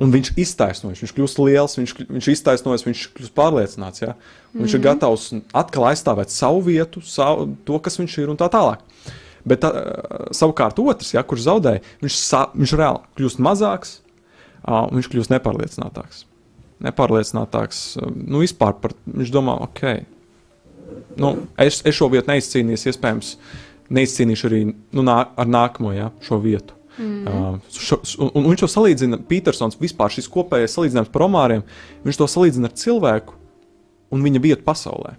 [0.03, 4.03] Un viņš iztaisnojas, viņš kļūst liels, viņš, viņš iztaisnojas, viņš kļūst pārliecināts.
[4.03, 4.15] Ja?
[4.55, 8.49] Un Viņš ir gatavs atkal aizstāvēt savu vietu, savu, to, kas viņš ir un tā
[8.53, 8.81] tālāk.
[9.49, 13.97] Bet uh, savukārt otrs, ja, kurš zaudēja, viņš, sa, viņš reāli kļūst mazāks,
[14.63, 16.25] uh, un viņš kļūst nepārliecinātāks.
[16.87, 19.83] Nepārliecinātāks, uh, nu vispār par, viņš domā, ok,
[21.21, 23.35] nu, es, es šo vietu neizcīnīšu, iespējams,
[23.93, 26.77] neizcīnīšu arī nu, nā, ar nākamo ja, šo vietu.
[26.99, 27.23] Mm.
[27.25, 31.65] Uh, šo, un, un viņš to salīdzina, Petersons, vispār šis kopējais salīdzinājums par omāriem,
[32.05, 33.39] viņš to salīdzina ar cilvēku
[34.13, 35.15] un viņa vietu pasaulē.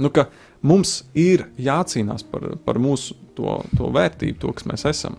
[0.00, 0.26] Nu, ka
[0.64, 5.18] mums ir jācīnās par, par mūsu to, to vērtību, to, kas mēs esam.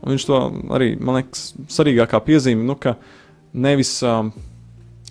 [0.00, 0.38] Un viņš to
[0.76, 2.94] arī, man liekas, svarīgākā piezīme, nu, ka
[3.52, 4.30] nevis um,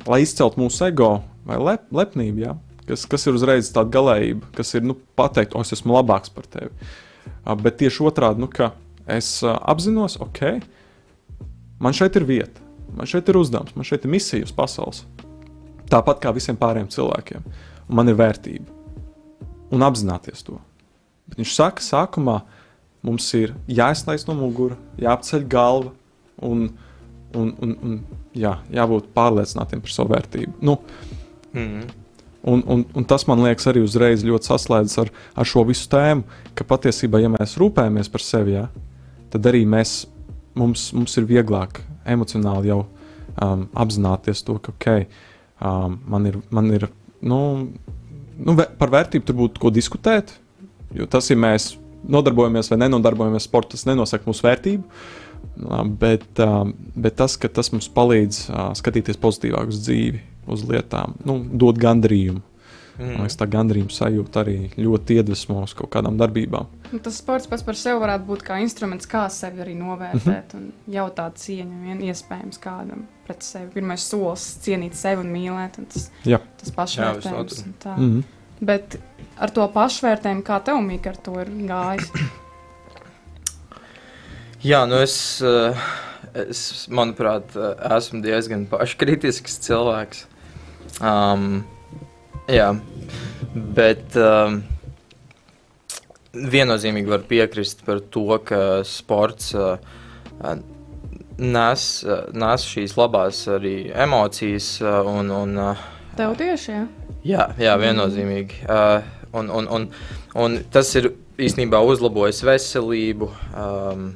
[0.08, 2.56] lai izceltu mūsu ego vai lep, lepnību, ja,
[2.89, 6.47] kas, kas ir uzreiz tāda galējība, kas ir nu, pateikt, o, es esmu labāks par
[6.49, 6.71] tevi.
[7.63, 8.71] Bet tieši otrādi, nu, ka
[9.10, 10.60] es apzinos, ok,
[11.82, 12.65] man šeit ir vieta,
[12.97, 15.04] man šeit ir uzdevums, man šeit ir misija uz pasaules.
[15.89, 17.45] Tāpat kā visiem pārējiem cilvēkiem.
[17.89, 18.67] Un man ir vērtība.
[19.73, 20.60] Un apzināties to.
[21.30, 22.36] Bet viņš saka, sākumā
[23.06, 25.93] mums ir jāizlaiž no muguras, jāapceļ galva
[26.45, 26.67] un,
[27.34, 27.97] un, un, un
[28.38, 30.60] jā, jābūt pārliecinātiem par savu vērtību.
[30.65, 30.78] Nu,
[31.54, 31.82] Mm.
[32.47, 36.23] Un, un, un tas man liekas arī uzreiz ļoti saslēdzas ar, ar šo visu tēmu,
[36.56, 38.69] ka patiesībā, ja mēs rūpējamies par sevi, jā,
[39.34, 40.06] tad arī mēs,
[40.60, 42.80] mums, mums ir vieglāk emocionāli jau
[43.43, 45.10] um, apzināties to, ka okay,
[45.60, 46.88] um, man ir, man ir
[47.19, 47.41] nu,
[48.39, 50.32] nu, par vērtību tur būtu ko diskutēt.
[50.95, 51.73] Jo tas, ja mēs
[52.10, 55.04] nodarbojamies vai nenodarbojamies sportā, tas nenosaka mūsu vērtību.
[55.60, 56.63] Ā, Bet, ā,
[56.95, 61.78] bet tas, ka tas mums palīdz ā, skatīties pozitīvāk uz dzīvi, uz lietām, nu, dod
[61.78, 62.41] gandarījumu.
[62.99, 63.21] Man Mm.
[63.23, 66.65] liekas, tā gandarījuma sajūta arī ļoti iedvesmo uz kaut kādām darbībām.
[66.91, 70.73] Nu, Tas sports pats par sevi varētu būt kā instruments, kā sevi arī novērtēt un
[70.91, 73.71] jautāt cieņu vien iespējams kādam pret sevi.
[73.73, 76.41] Pirmais solis- cienīt sevi un mīlēt, un tas, Jā.
[76.58, 77.63] tas Jā, pašvērtējums.
[77.80, 77.95] tā.
[77.97, 78.23] Mm -hmm.
[78.62, 78.99] Bet
[79.39, 82.12] ar to pašvērtējumu, kā tev, Mika, ar to ir gājis?
[84.63, 85.73] Jā, nu es, eh,
[86.37, 87.55] es manuprāt,
[87.97, 90.25] esmu diezgan paškritisks cilvēks.
[90.99, 91.61] Um,
[92.49, 92.73] jā,
[93.53, 94.61] bet um,
[96.33, 99.77] viennozīmīgi var piekrist par to, ka sports uh,
[101.39, 101.85] nes,
[102.33, 105.87] nes šīs labās arī emocijas uh, un, un uh,
[106.19, 106.85] Tev tieši, jā.
[107.23, 108.63] Jā, jā viennozīmīgi.
[108.67, 109.05] Uh,
[109.39, 109.85] un, un, un,
[110.35, 113.29] un tas ir īstenībā uzlabojis veselību.
[113.53, 114.09] Um,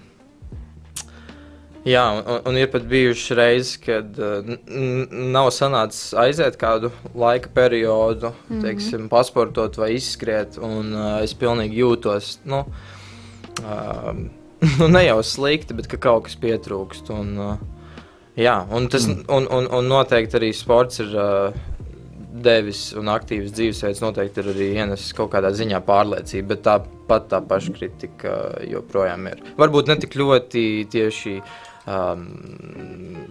[1.85, 7.49] jā, un, un- ir pat bijušas reizes, kad uh, n- nav sanācis aiziet kādu laika
[7.53, 8.61] periodu, mm -hmm.
[8.61, 10.57] teiksim, pasportot vai izskriet.
[10.57, 12.37] Un uh, es pilnīgi jūtos.
[12.45, 12.65] Nu,
[13.63, 14.29] um,
[14.79, 17.09] nu, ne jau slikti, bet ka kaut kas pietrūkst.
[17.09, 17.57] Un, uh,
[18.35, 19.25] jā, un, tas, mm.
[19.27, 21.15] un, un, un noteikti arī sports ir.
[21.15, 21.53] Uh,
[22.43, 27.41] devis un aktīvs dzīvesveids noteikti ir arī ienesis kaut kādā ziņā pārliecību, bet tāpat tā
[27.49, 28.33] paškritika
[28.69, 29.43] joprojām ir.
[29.59, 31.35] Varbūt ne tik ļoti tieši
[31.87, 32.25] um,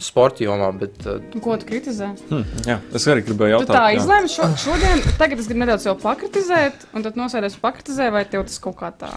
[0.03, 2.13] sporta jomā, bet uh, Ko tu kritizē?
[2.31, 3.99] Hm, jā, es arī gribēju jautāt, tā jā.
[4.01, 8.47] izlēmi šo, šodien, tagad es gribu nedaudz jau pakritizēt, un tad nosēties pakritizēt, vai tev
[8.49, 9.13] tas kaut kā tā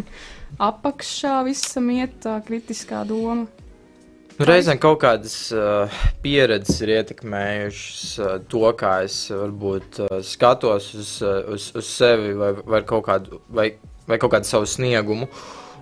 [0.70, 3.48] apakšā visam iet tā kritiskā doma?
[4.40, 10.86] Nu, reizēm kaut kādas uh, pieredzes ir ietekmējušas uh, to, kā es varbūt uh, skatos
[10.96, 13.74] uz, uh, uz, uz sevi vai, vai, kaut kādu, vai,
[14.08, 15.28] vai kaut kādu savu sniegumu.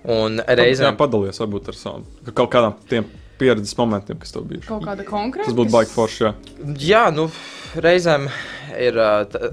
[0.04, 3.08] Un reizēm padalies varbūt ar savu, ka kaut kādām tiem
[3.38, 4.68] pieredzes momentiem, kas tev bijuši.
[4.68, 5.48] Kaut kāda konkrēta.
[5.48, 6.32] Tas būtu baigi forši, jā.
[6.82, 7.28] Jā, nu,
[7.78, 8.28] reizēm
[8.78, 8.98] ir.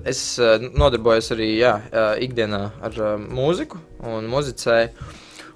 [0.10, 0.24] Es
[0.66, 1.76] nodarbojos arī jā,
[2.26, 5.12] ikdienā ar mūziku un muzicēju.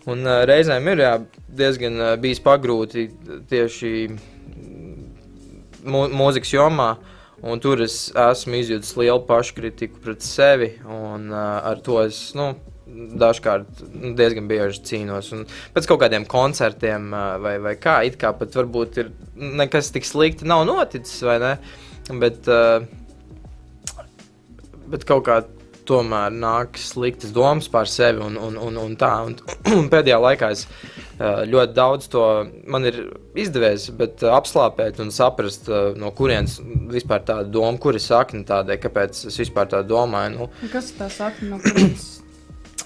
[0.09, 1.13] Un reizēm ir jā,
[1.59, 3.09] diezgan bijis pagrūti
[3.49, 3.93] tieši
[5.85, 6.93] mū, mūzikas jomā.
[7.39, 10.73] Un tur es esmu izjūtis lielu paškritiku pret sevi.
[10.83, 12.51] Un, uh, ar to es nu,
[13.19, 13.83] dažkārt
[14.17, 15.31] diezgan bieži cīnos.
[15.35, 17.11] Un pēc kaut kādiem koncertiem
[17.43, 21.53] vai, vai kā, it kā pat varbūt ir nekas tik slikti nav noticis, vai ne?
[22.19, 22.49] Bet,
[24.89, 25.41] bet kaut kā
[25.89, 29.11] tomēr nāk sliktas domas par sevi un, un, un, un tā.
[29.25, 29.37] Un,
[29.79, 30.65] un pēdējā laikā es
[31.19, 32.23] ļoti daudz to
[32.71, 33.01] man ir
[33.39, 35.67] izdevies, bet apslāpēt un saprast,
[35.99, 36.59] no kurienes
[36.93, 40.37] vispār tāda doma, kur ir sakne tādai, kāpēc es vispār tā domāju.
[40.37, 41.49] Nu, Kas tā saka?
[41.49, 42.19] No kurienes?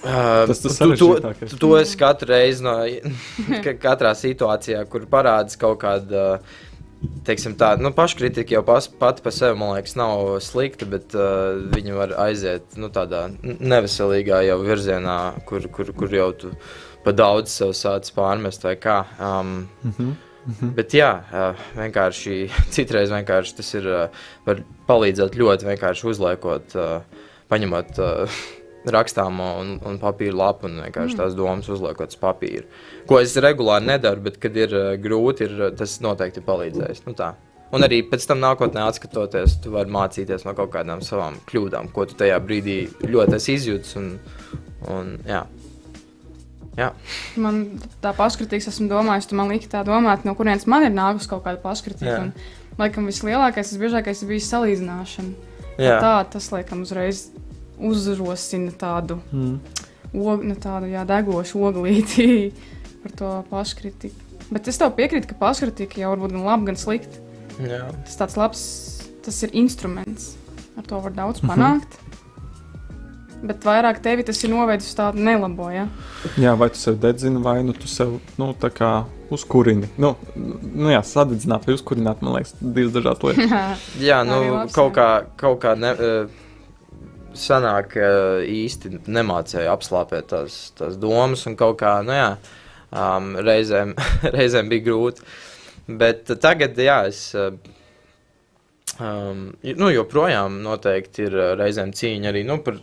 [0.04, 2.76] Uh, Tas tas tu, to, tu, to es katru reizi, no,
[3.64, 6.40] ka, katrā situācijā, kur parādās kaut kāda.
[7.24, 11.58] Teiksim, tā nu, paškritika jau pas, pati par sevi, man liekas, nav slikta, bet uh,
[11.74, 16.52] viņa var aiziet nu, tādā neveselīgā jau virzienā, kur, kur, kur jau tu
[17.04, 19.02] pa daudz sev sāc pārmest vai kā.
[19.20, 19.66] Um,
[20.44, 20.74] Mhm.
[20.76, 22.34] Bet jā, uh, vienkārši
[22.74, 26.74] citreiz vienkārši tas ir, uh, var palīdzēt ļoti vienkārši uzliekot,
[27.48, 28.00] paņemot
[28.92, 32.64] rakstāmo un, un papīra lapu un vienkārši tās domas uzliekot uz papīra.
[33.08, 37.04] Ko es regulāri nedaru, bet kad ir uh, grūti, ir, uh, tas noteikti ir palīdzējis.
[37.08, 37.32] Nu, tā.
[37.74, 42.06] un arī pēc tam nākotnē atskatoties, tu vari mācīties no kaut kādām savām kļūdām, ko
[42.08, 43.96] tu tajā brīdī ļoti esi izjūtis.
[44.00, 44.10] Un,
[44.92, 45.44] un, jā.
[46.74, 46.90] Jā.
[47.38, 47.64] Man
[48.02, 51.44] tā paškritika, esmu domājis, tu man liki tā domāt, no kurienes man ir nākusi kaut
[51.46, 52.10] kāda paškritika.
[52.10, 52.22] Jā.
[52.26, 55.52] Un, laikam vislielākais, visbiežākais ir bijis salīdzināšana.
[55.78, 55.98] Jā.
[56.02, 57.28] Tā, tas, laikam, uzreiz
[57.78, 59.58] uzrosina tādu, Mm.
[60.14, 62.52] og, nu, tādu jā, degošu oglīti
[63.02, 64.14] par to paškritiku.
[64.50, 67.18] Bet es tev piekrītu, ka paškritika jau var būt gan laba, gan slikta.
[67.60, 67.86] Jā.
[68.04, 68.62] Tas tāds labs,
[69.24, 70.34] tas ir instruments.
[70.76, 71.50] Ar to var daudz Mhm.
[71.50, 72.00] panākt.
[73.44, 75.66] Bet vairāk tevi tas ir novedis uz tādu nelabo.
[75.72, 75.88] Ja?
[76.40, 79.88] Jā, vai tu sev dedzini, vai nu tu sev nu, tā kā uzkurini.
[80.00, 83.84] Nu, nu jā, sadedzināt vai uzkurināt, man liekas, divas dažādas lietas.
[84.08, 84.96] Jā, nu, Arī labs, kaut jā.
[84.96, 86.43] kā, kaut kā ne, uh,
[87.34, 87.96] sanāk
[88.48, 92.30] īsti nemācēja apslāpēt tās, tās domas, un kaut kā, nu jā,
[92.90, 93.94] um, reizēm,
[94.36, 95.26] reizēm bija grūti.
[95.86, 97.30] Bet tagad, jā, es.
[97.36, 97.56] Uh,
[99.00, 102.76] Um, nu, joprojām noteikti ir uh, reizēm cīņa arī nu, par,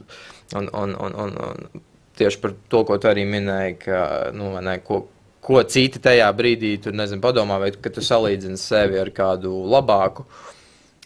[0.60, 1.84] un, un, un, un, un
[2.20, 4.02] tieši par to, ko tu arī minēji, ka,
[4.36, 5.06] nu, ne, ko,
[5.40, 10.28] ko citi tajā brīdī tur nezinu, padomā, vai ka tu salīdzini sevi ar kādu labāku.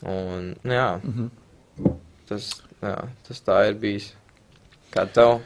[0.10, 1.94] Un, nu jā, mm -hmm.
[2.30, 2.50] tas,
[2.86, 4.12] jā, tas tā ir bijis.
[4.94, 5.40] Kā tev?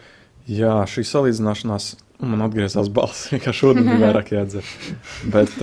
[0.50, 3.30] Jā, šī salīdzināšanās man atgriezās balss.
[3.44, 4.74] Kā šodien bija vairāk jādzer.
[5.34, 5.56] Bet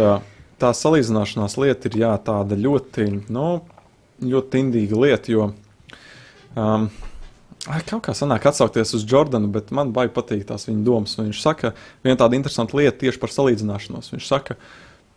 [0.61, 3.49] tā salīdzināšanās lieta ir jā, tāda ļoti, nu,
[4.25, 5.51] ļoti indīga lieta, jo
[6.57, 6.89] um,
[7.67, 11.17] Kaut kā sanāk atsaukties uz Jordanu, bet man baigi patīk tās viņa domas.
[11.19, 11.73] Un viņš saka,
[12.07, 14.12] viena tāda interesanta lieta tieši par salīdzināšanos.
[14.12, 14.55] Viņš saka,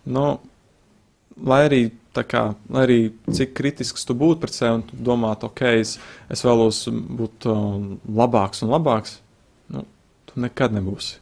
[0.10, 0.24] nu,
[1.46, 1.82] lai arī,
[2.16, 2.44] kā,
[2.82, 5.98] arī cik kritisks tu būtu pret sevi un tu domātu, ok, es,
[6.32, 9.20] es vēlos būt um, labāks un labāks,
[9.74, 9.86] nu,
[10.30, 11.20] tu nekad nebūsi.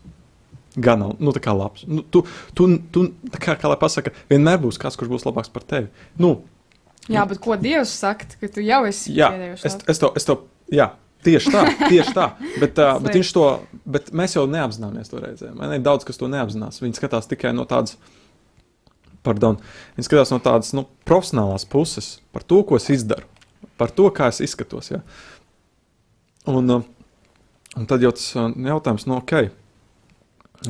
[0.77, 1.87] Gan nu, tā kā labs.
[1.89, 2.21] Nu, tu,
[2.53, 3.07] tu, tu
[3.41, 5.89] kā, kā lai pasaka, vienmēr būs kāds, kurš būs labāks par tevi.
[6.21, 6.39] Nu,
[7.07, 10.41] Jā, bet ko Dievs saka, ka tu jau esi jā, es, es to, es to,
[10.67, 10.89] jā,
[11.25, 12.27] Tieši tā, tieši tā.
[12.61, 13.45] Bet, uh, bet, to,
[13.89, 15.51] bet mēs jau neapzināmies to reizē.
[15.57, 16.79] Man ir daudz, kas to neapzinās.
[16.83, 17.97] Viņi skatās tikai no tādas,
[19.27, 19.59] pardon,
[19.97, 23.27] viņi skatās no tādas nu, profesionālās puses, par to, ko es izdaru,
[23.79, 24.91] par to, kā es izskatos.
[24.93, 25.03] Ja?
[26.47, 26.85] Un, uh,
[27.77, 29.49] un tad jau tas jautājums, no nu, ok.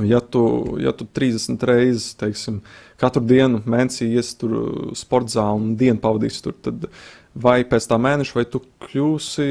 [0.03, 0.41] Ja tu,
[0.83, 2.57] ja tu 30 reizes, teiksim,
[2.99, 4.57] katru dienu mēnesī iesi tur
[4.99, 6.89] sporta zāli un dienu pavadīsi tur, tad
[7.37, 9.47] vai pēc tā mēneša, vai tu kļūsi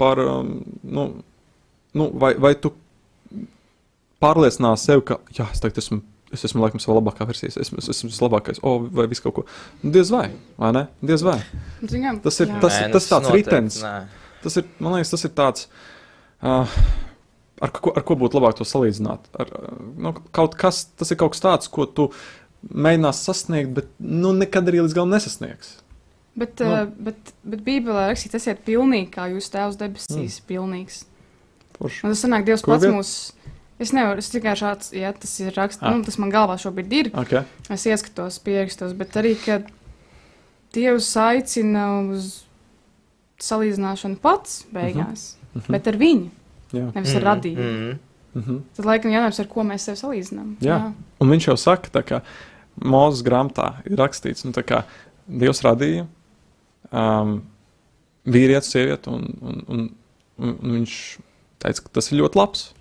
[0.00, 1.06] par, um, nu,
[1.94, 2.72] nu, vai, vai tu
[4.22, 6.00] pārliecinās sevi, ka, jā, es tagad esmu,
[6.34, 9.22] es esmu laikam savā labākā versijā, es esmu, es esmu vislabākais, o, oh, vai viss
[9.24, 9.44] kaut ko.
[9.82, 10.86] Nu, diez vai, vai ne?
[11.06, 11.38] Diez vai.
[11.82, 12.60] Zinām, tas ir, jā.
[12.64, 13.80] tas, nē, tas tāds ritens.
[14.42, 15.68] Tas ir, man liekas, tas ir tāds,
[16.42, 16.76] uh,
[17.62, 19.30] ar, ko, ar ko būtu labāk to salīdzināt.
[19.38, 19.54] Ar,
[19.94, 22.10] nu, kaut kas, tas ir kaut kas tāds, ko tu
[22.66, 25.76] mēģinās sasniegt, bet nu, nekad arī līdz galam nesasniegs.
[26.36, 26.68] Bet, nu.
[26.68, 30.48] uh, bet, bet Bībelē rakstīts, esiet pilnīgi, kā jūs tēvs debesīs, mm.
[30.50, 31.04] pilnīgs.
[31.78, 32.02] Forši.
[32.04, 33.12] Un tas sanāk, Dievs Kur pats mūs.
[33.78, 35.92] Es nevaru, es tikai šāds, ja tas ir rakstīts, ah.
[35.92, 37.10] nu, tas man galvā šobrīd ir.
[37.24, 37.44] Okay.
[37.72, 39.60] Es ieskatos, pierakstos, bet arī, ka
[40.76, 42.42] Dievs aicina uz
[43.40, 45.72] salīdzināšanu pats beigās, mm -hmm.
[45.72, 46.28] bet ar viņu,
[46.72, 46.90] Jā.
[46.94, 47.28] nevis ar mm -hmm.
[47.30, 47.62] radību.
[47.62, 47.98] Mm -hmm.
[48.36, 48.60] Mm -hmm.
[48.76, 50.56] Tad, laikam, jautājums, ar ko mēs sevi salīdzinām.
[50.60, 50.66] Jā.
[50.66, 52.22] Jā, un viņš jau saka, ka
[52.76, 54.84] Mūzes grāmatā ir rakstīts, nu, ka
[55.26, 56.06] Dievs radīja
[56.92, 57.42] um,
[58.26, 59.90] vīrietis, sieviete, un, un, un,
[60.38, 61.18] un, un viņš
[61.58, 62.75] teica, ka tas ir ļoti labs.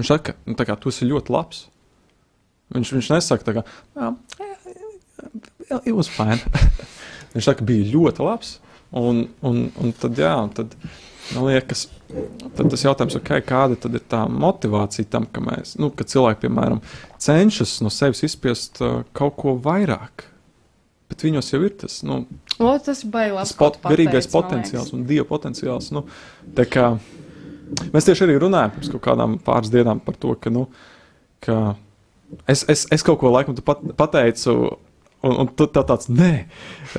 [0.00, 1.58] Viņš saka, nu, kā, tu esi ļoti labs.
[2.74, 3.64] Viņš, viņš nesaka, tā jā,
[5.84, 6.40] it was fine.
[7.34, 8.56] viņš saka, bija ļoti labs.
[8.96, 10.72] Un, un, un tad, jā, tad,
[11.34, 11.84] man liekas,
[12.56, 16.48] tad tas jautājums, okay, kāda tad ir tā motivācija tam, ka mēs, nu, ka cilvēki,
[16.48, 16.80] piemēram,
[17.22, 20.30] cenšas no sevis izspiest uh, kaut ko vairāk
[21.10, 22.22] bet viņos jau ir tas, nu,
[22.62, 25.90] o, tas bailās, pot, garīgais potenciāls un dieva potenciāls.
[25.94, 26.04] Nu,
[26.70, 26.92] kā,
[27.94, 30.66] mēs tieši arī runājam pirms kaut kādām pāris dienām par to, ka, nu,
[31.44, 31.58] ka
[32.46, 34.56] es, es, es kaut ko laikam pat, pateicu,
[35.26, 36.32] un, un tu tā tāds nē.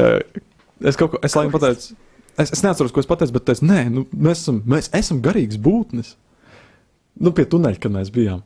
[0.02, 0.44] Eh,
[0.92, 1.98] es kaut ko, es laikam pateicu.
[2.40, 5.60] Es, es neatceros, ko es pateicu, bet es, nē, nu, mēs, esam, mēs esam garīgas
[5.62, 6.16] būtnes.
[7.22, 8.40] Nu, pie tuneļa, kad mēs bijām.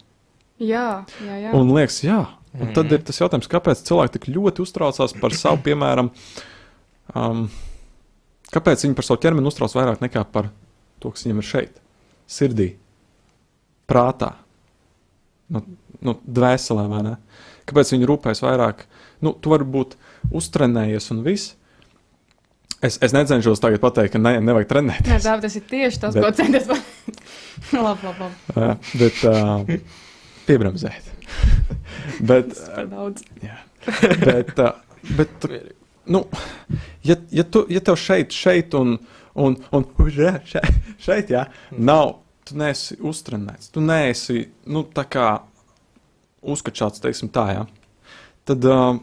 [0.60, 1.52] Jā, jā, jā.
[1.54, 2.24] Un liekas, jā,
[2.62, 6.12] Un tad ir tas jautājums, kāpēc cilvēki tik ļoti uztraucās par savu, piemēram,
[7.12, 7.48] um,
[8.54, 10.52] kāpēc viņi par savu ķermeni uztrauc vairāk nekā par
[11.04, 11.82] to, kas viņam ir šeit,
[12.30, 12.72] sirdī,
[13.90, 14.32] prātā,
[15.54, 15.62] nu,
[16.06, 16.88] nu, dvēselē?
[17.66, 18.86] Kāpēc viņi rūpējas vairāk?
[19.26, 19.96] Nu, tu vari būt
[20.36, 21.56] uztrenējies un viss.
[22.84, 25.10] Es, es necenšos tagad pateikt, ka ne, nevajag trenēties.
[25.10, 27.22] Nē, tā, tas ir tieši tas, bet, ko centies pateikt.
[27.74, 28.36] labi, labi, labi.
[28.54, 29.96] Uh, bet uh,
[30.46, 31.10] piebremzēt.
[32.30, 32.54] bet,
[33.42, 33.58] jā,
[34.22, 34.52] bet,
[35.18, 35.48] bet
[36.06, 36.22] nu,
[37.08, 38.98] ja, ja, tu, ja tev šeit, šeit un,
[39.36, 40.56] un, un šeit,
[41.06, 45.30] šeit jā, nav, tu neesi uztrenēts, tu neesi nu, tā kā
[46.46, 47.66] uzkačāts, teiksim tā, jā,
[48.48, 48.98] tad uh,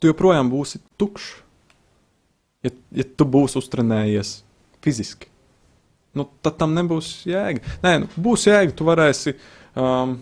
[0.00, 1.42] tu joprojām būsi tukšs.
[2.64, 4.30] Ja, ja tu būsi uztrenējies
[4.82, 5.28] fiziski,
[6.18, 7.62] nu, tad tam nebūs jēga.
[7.84, 9.36] Nē, nu, būs jēga, tu varēsi.
[9.78, 10.16] Um,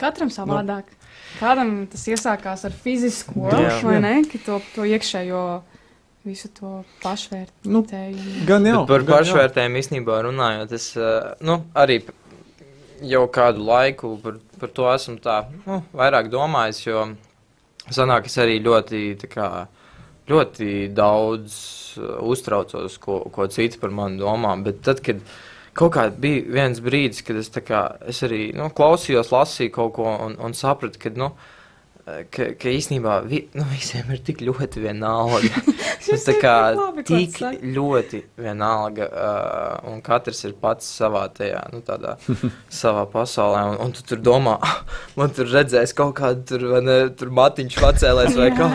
[0.00, 0.88] Katram savādāk.
[0.88, 1.00] No.
[1.34, 3.48] Kādam tas iesākās ar fizisko,
[3.82, 4.14] vai ne?
[4.46, 5.42] To, to iekšējo
[6.24, 7.72] visu to pašvērtējumu.
[7.74, 7.82] Nu,
[8.48, 8.82] gan jau.
[8.88, 12.00] Bet par pašvērtējumu īstenībā runājot, es uh, nu, arī
[13.04, 17.06] jau kādu laiku par, par to esmu tā, nu, vairāk domājis, jo
[17.92, 19.48] sanāk, es arī ļoti, kā,
[20.30, 21.56] ļoti daudz
[22.00, 24.56] uh, uztraucos, ko, ko citi par mani domā.
[24.64, 25.20] Bet tad, kad
[25.76, 30.08] kaut kā bija viens brīdis, kad es, kā, es arī nu, klausījos, lasīju kaut ko
[30.28, 31.34] un, un sapratu, ka nu,
[32.04, 35.62] ka, ka īstenībā vi, nu, visiem ir tik ļoti vienalga.
[36.04, 36.56] Šis tā ir kā
[37.08, 42.18] tik ļoti vienalga, uh, un katrs ir pats savā tajā, nu, tādā
[42.82, 43.64] savā pasaulē.
[43.72, 44.82] Un, un tu tur domā, "Ah,
[45.18, 48.70] man tur redzēs kaut kādu tur, ne, tur matiņš pacēlēs vai kā.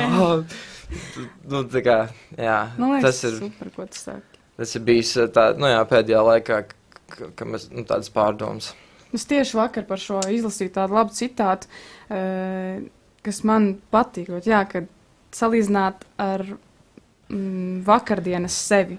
[1.45, 2.01] Nu, tā kā,
[2.33, 4.39] jā, liekas, tas ir, super, ko tu saki.
[4.57, 6.63] tas ir bijis uh, tā, nu, jā, pēdējā laikā,
[7.13, 8.73] ka, ka mēs, nu, tādas pārdomas.
[9.13, 11.69] Es tieši vakar par šo izlasīju tādu labu citātu,
[12.13, 12.81] eh,
[13.23, 14.29] kas man patīk.
[14.37, 14.87] ot, Jā, kad
[15.35, 16.45] salīdzināt ar
[17.29, 18.97] mm, vakardienas sevi.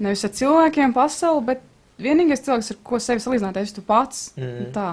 [0.00, 1.60] Nevis ar cilvēkiem pasauli, bet
[2.00, 4.30] vienīgais cilvēks, ar ko sevi salīdzināt, ir tu pats.
[4.36, 4.72] Mm.
[4.72, 4.88] Tā.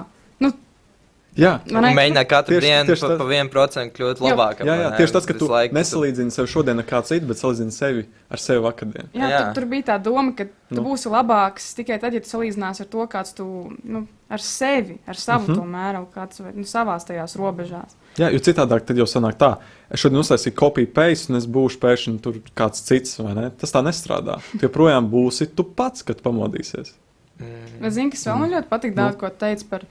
[1.38, 4.26] Jā, Un liekas, mēģināt katru Tieši- dienu tieši pa, pa vienu procentu kļūt Jo.
[4.32, 4.66] labākam.
[4.66, 4.96] jā, jā ne?
[4.98, 8.38] tieši tas, ka tu laiku nesalīdzini sevi šodien ar kādu citu, bet salīdzini sevi ar
[8.42, 9.06] sevi vakardien.
[9.14, 9.38] Jā, Jā.
[9.54, 10.82] Tur, tur bija tā doma, ka tu Nu.
[10.82, 10.88] nu.
[10.88, 13.46] būsi labāks tikai tad, ja tu salīdzināsi ar to, kāds tu
[13.84, 15.54] nu, ar sevi, ar savu uh -huh.
[15.54, 17.94] to mēru, kāds vai nu, savās tajās robežās.
[18.18, 19.52] Jā, jo citādāk tad jau sanāk tā.
[19.94, 23.44] Es šodien uztaisīju kopiju paste, un es būšu pēkšņi tur kāds cits, vai ne?
[23.60, 24.40] Tas tā nestrādā.
[24.56, 26.94] Tu joprojām būsi tu pats, kad pamodīsies.
[27.38, 27.76] Mm.
[27.84, 28.98] Bet zini, kas vēl man ļoti patīk, Nu.
[29.02, 29.86] daudz ko teica par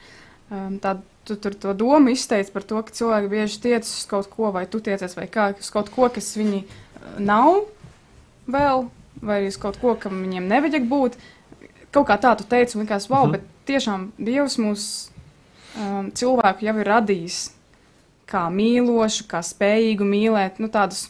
[0.52, 1.06] um, tādu.
[1.28, 4.62] Tu tur to domu izteici par to, ka cilvēki bieži tiecas uz kaut ko, vai
[4.64, 7.66] tu tiecies, vai kā, uz kaut ko, kas viņi uh, nav
[8.48, 8.86] vēl,
[9.20, 11.18] vai uz kaut ko, kam viņiem nevajag būt.
[11.92, 13.32] Kaut kā tā tu teici, un likās, wow, mm -hmm.
[13.32, 14.86] bet tiešām Dievs mūs
[15.76, 17.42] um, cilvēku jau ir radījis
[18.28, 21.06] kā mīlošu, kā spējīgu mīlēt, nu tādus,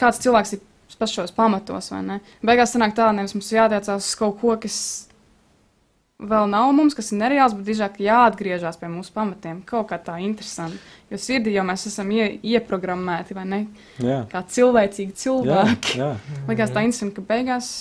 [0.00, 0.60] kāds cilvēks ir
[0.98, 2.20] pašos pamatos, vai ne?
[2.46, 4.76] Beigās sanāk tā, nevis mums jātiecās uz kaut ko, kas
[6.22, 9.62] vēl nav mums, kas ir nereāls, bet drīzāk jāatgriežas pie mūsu pamatiem.
[9.66, 10.78] Kaut kā tā interesanti.
[11.10, 13.60] Jo sirdī jau mēs esam ie, ieprogrammēti, vai ne?
[13.98, 15.98] Jā, Kā cilvēcīgi jā, cilvēki.
[15.98, 16.12] jā.
[16.52, 17.72] Likās tā interesanti, ka beigās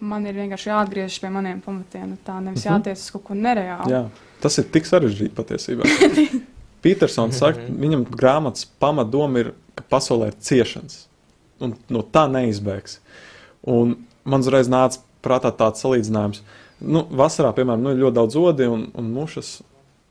[0.00, 2.14] man ir vienkārši jāatgriežas pie maniem pamatiem.
[2.14, 2.72] Nu, tā nevis Mhm.
[2.72, 3.90] jātiec uz kaut ko nereālu.
[3.92, 4.02] jā.
[4.40, 5.84] Tas ir tik sarežģīti patiesībā.
[6.86, 11.02] Petersons saka, viņam grāmatas pamatdoma ir, ka pasaulē ir ciešanas.
[11.60, 13.00] Un no tā neizbēgs.
[13.66, 13.96] Un
[14.28, 16.44] man uzreiz nāca prātā tāds salīdzinājums.
[16.86, 19.56] Nu, vasarā, piemēram, nu, ir ļoti daudz odi un, un mušas.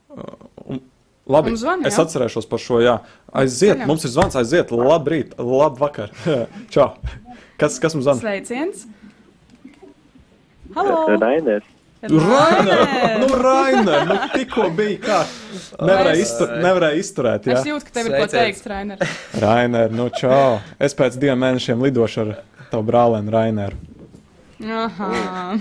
[0.10, 0.34] Uh,
[0.66, 0.80] Un,
[1.28, 2.80] labi, Un zvani, es atcerēšos par šo.
[2.84, 2.96] Jā.
[3.36, 3.92] Aiziet, Ceļam.
[3.92, 6.14] mums ir zvans, aiziet, labrīt, labvakar.
[6.74, 6.94] Čau!
[7.62, 8.24] Kas, kas mums zvanīja?
[8.24, 8.86] Sveiciens!
[10.76, 11.04] Halo!
[11.22, 11.75] Rainers.
[12.12, 12.82] Rainer!
[13.22, 14.06] Nu, Rainer!
[14.10, 15.20] Nu, tikko bija kā.
[15.80, 17.50] Nevarēja, iztur, nevarēja izturēt.
[17.50, 17.58] Jā.
[17.60, 19.04] Es jūtu, ka tev ir ko teikt, Rainer.
[19.42, 20.60] Rainer, nu čau!
[20.80, 22.34] Es pēc diviem mēnešiem lidošu ar
[22.72, 23.82] tavu brālēnu Raineru.
[24.66, 25.58] Aha,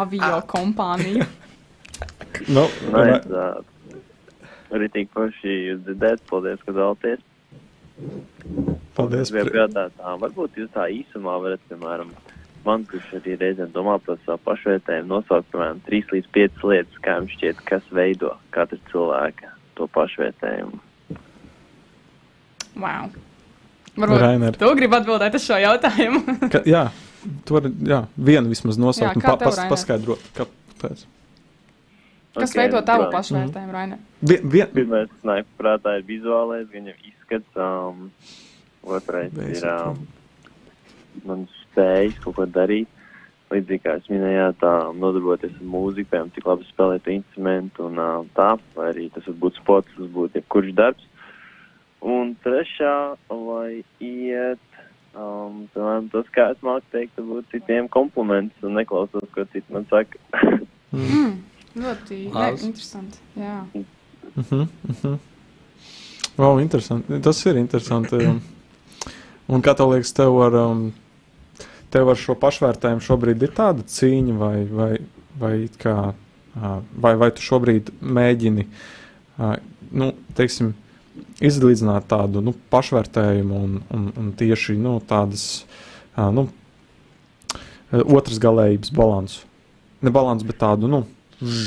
[0.00, 1.26] avio kompānija.
[2.48, 3.28] Nu, nice.
[3.28, 3.60] Uh,
[4.74, 6.22] arī tik paši jūs dzirdēt.
[6.30, 7.20] Paldies, ka dalties.
[8.96, 9.28] paldies!
[9.28, 10.14] Es biju pri- prātā tā.
[10.22, 12.10] Varbūt jūs tā īsumā varat, piemēram,
[12.66, 17.18] man, kurš arī reizēm domā par savu pašvērtējumu, nosaukt, piemēram, 3 līdz 5 lietas, kā
[17.18, 20.80] jums šķiet, kas veido katra cilvēka to pašvērtējumu.
[22.74, 23.10] Wow.
[23.94, 24.56] Varbūt Rainer.
[24.58, 26.22] tu gribi atbildēt uz šo jautājumu.
[26.54, 26.88] Ka, jā,
[27.46, 29.70] tu vari jā, vienu vismaz nosaukt Jā, un kā pa, pas, Rainer?
[29.70, 30.24] paskaidrot.
[30.34, 31.04] Kāpēc?
[32.34, 34.00] Kas Ok, veido tavu pašvērtējumu, Rainer?
[34.26, 37.54] Vien, Pirmais, kas nāk prātā, ir vizuālais, jau izskats.
[37.54, 38.08] Um,
[38.84, 40.00] otrais ir um,
[41.24, 42.90] mans spējas kaut ko darīt.
[43.52, 44.62] Līdzīgi kā jūs minējāt,
[44.98, 48.00] nodarboties ar mūziku, cik labi spēlēt instrumentu un
[48.34, 51.10] tā, vai arī tas var būt sports, tas būtu jebkurš darbs.
[52.04, 52.94] Un trešā,
[53.30, 54.80] lai iet,
[55.12, 59.88] um, piemēram, tas, kā es māku teikt, būt citiem kompliments un neklausos, ko citi man
[59.92, 60.18] saka.
[60.94, 61.40] Mm,
[61.74, 62.62] ļoti jā, Labs.
[62.62, 63.18] interesanti.
[63.34, 63.64] Jā.
[63.74, 65.18] uh -huh, uh -huh.
[66.36, 67.20] Wow, interesanti.
[67.20, 68.14] Tas ir interesanti.
[68.14, 68.40] um,
[69.46, 70.92] Un kā tev liekas, tev ar, um,
[71.94, 74.90] tev ar šo pašvērtējumu šobrīd ir tāda cīņa, vai, vai,
[75.38, 75.96] vai, kā,
[76.54, 78.66] vai, vai tu šobrīd mēģini
[79.94, 80.72] nu, teiksim,
[81.44, 85.64] izlīdzināt tādu nu, pašvērtējumu un, un, un tieši nu, tādas
[86.16, 86.48] nu,
[88.02, 89.46] otras galējības balansu.
[90.04, 91.04] Ne balansu, bet tādu, nu,
[91.40, 91.66] mm,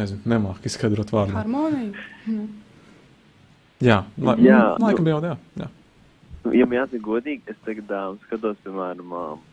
[0.00, 1.36] nezinu, nemāku izskaidrot vārdu.
[1.36, 2.08] Harmonija.
[2.26, 2.46] Mm.
[3.84, 5.20] Jā, la, Jā, jā nu- laikam jau,
[5.60, 5.68] jā.
[6.44, 6.58] Jā.
[6.60, 9.44] Ja man jāsaka godīgi, es tagad um, skatos, piemēram, um,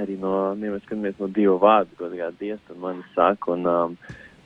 [0.00, 3.66] arī no, ja mēs skatāmies no divu vārdu, ko tagad dievs par mani saka, un,
[3.66, 3.96] um,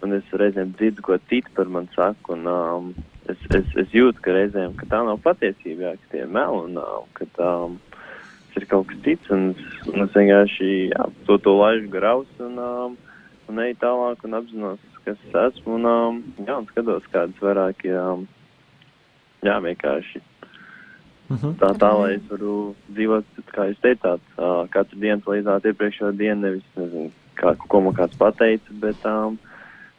[0.05, 2.89] un es reizēm dzirdu, ko citi par mani saka, un um,
[3.29, 6.63] es, es, es jūtu, ka reizēm, ka tā nav patiesība, jā, ka tie ir meli,
[6.71, 7.77] un um, ka um,
[8.55, 9.51] tas ir kaut kas cits, un,
[9.93, 12.97] un es vienkārši, jā, to, to laižu graus, un, um,
[13.53, 17.85] un eju tālāk, un apzinos, kas es esmu, un, um, jā, un skatos, kādas vairāk
[17.89, 18.27] ir, um,
[19.45, 20.25] jā, vienkārši
[21.29, 21.59] Mhm.
[21.61, 26.41] tā, tā lai es varu dzīvot, kā jūs teicāt, uh, katru dienu salīdzināt iepriekšējo dienu,
[26.47, 29.37] nevis, nezinu, kā, ko man kāds pateica, bet, um,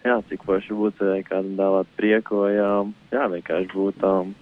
[0.06, 4.34] jā, cik forši būtu, vai kādam dāvāt prieku, vai, um, jā, vienkārši būt, um,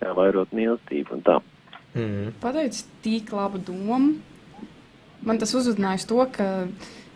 [0.00, 1.40] jā, vairot mīlestību un tā.
[1.96, 2.34] Mm.
[2.40, 4.18] pateicis tik labu domu.
[5.24, 6.68] Man tas uzrunāja uz to, ka,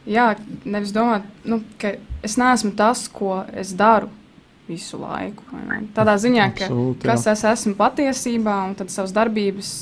[0.09, 0.33] jā,
[0.65, 4.11] nevis domāt, nu, ka es neesmu tas, ko es daru
[4.73, 5.45] visu laiku.
[5.53, 5.81] vai ne?
[5.97, 9.73] Tādā ziņā, ka Absolūti, kas es esmu patiesībā, un tad savas darbības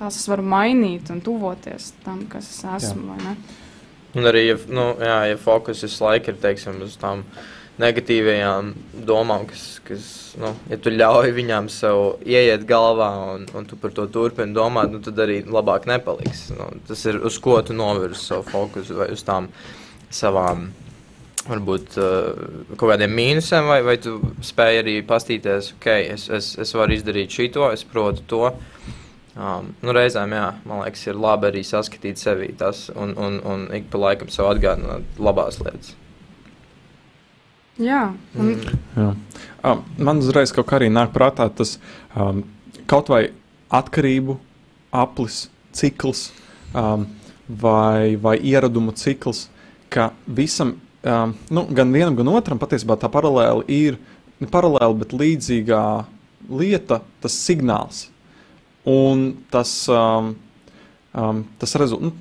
[0.00, 3.14] tās es varu mainīt un tuvoties tam, kas es esmu.
[3.14, 3.36] vai ne?
[4.18, 7.22] Un arī, ja, nu, jā, ja fokus visu laiku ir teiksim, uz tām
[7.80, 8.72] negatīvajām
[9.06, 10.08] domām, kas, kas
[10.40, 14.90] nu, ja tu ļauj viņām sev ieiet galvā un, un tu par to turpini domāt,
[14.92, 16.48] nu, tad arī labāk nepaliks.
[16.58, 19.48] Nu, tas ir uz ko tu novirzi savu fokusu vai uz tām
[20.10, 20.68] savām.
[21.48, 26.74] Varbūt uh, kaut kādiem mīnusiem, vai, vai tu spēj arī paskatīties, ok, es, es, es
[26.76, 28.50] varu izdarīt šo, es protu to.
[29.40, 33.68] Um, nu, reizēm, jā, man liekas, ir labi arī saskatīt sevi tas un, un, un
[33.72, 35.94] ik pa laikam sev atgādināt labās lietas.
[37.80, 38.50] Jā, un
[38.98, 39.12] Jā.
[39.64, 41.78] Um, man uzreiz kaut kā arī nāk prātā tas
[42.12, 42.42] um,
[42.90, 43.22] kaut vai
[43.72, 44.36] atkarību
[44.90, 46.26] aplis, cikls
[46.74, 47.06] um,
[47.46, 49.46] vai, vai ieradumu cikls,
[49.88, 50.74] ka visam,
[51.04, 53.98] um, nu, gan vienam, gan otram patiesībā tā paralēli ir
[54.40, 55.82] ne paralēli, bet līdzīgā
[56.50, 58.06] lieta, tas signāls.
[58.88, 60.30] Un tas, um,
[61.12, 62.12] um, tas rezul, nu,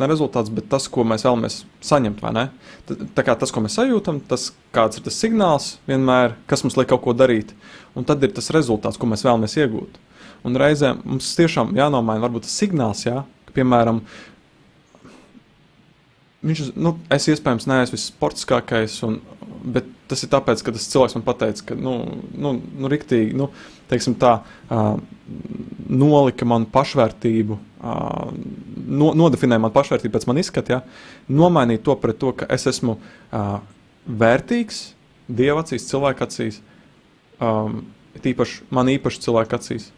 [0.00, 2.22] ne rezultāts, bet tas, ko mēs vēlamies saņemt.
[2.24, 2.44] vai ne?
[2.88, 6.78] T- Tā kā tas, ko mēs sajūtam, tas kāds ir tas signāls, vienmēr, kas mums
[6.80, 7.52] liek kaut ko darīt,
[7.94, 10.00] un tad ir tas rezultāts, ko mēs vēlamies iegūt.
[10.46, 14.00] Un reizēm mums tiešām jānomaina varbūt tas signāls, jā, ka, piemēram,
[16.44, 19.20] viņš, nu, es iespējams neesmu vissportiskākais, un,
[19.76, 21.96] bet tas ir tāpēc, ka tas cilvēks man pateica, ka, nu,
[22.36, 23.48] nu, nu riktīgi, nu,
[23.90, 24.38] teiksim tā,
[24.70, 24.98] uh,
[25.88, 28.34] nolika man pašvērtību, uh,
[28.86, 30.82] no, nodefinēja man pašvērtību pēc man izskata, ja,
[31.32, 33.56] nomainīt to pret to, ka es esmu uh,
[34.06, 34.84] vērtīgs
[35.26, 36.60] Dieva acīs, cilvēka acīs,
[37.42, 37.80] um,
[38.22, 39.88] tīpaši man īpaši cilvēka acīs.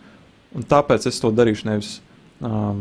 [0.57, 1.91] Un tāpēc es to darīšu nevis
[2.41, 2.81] um,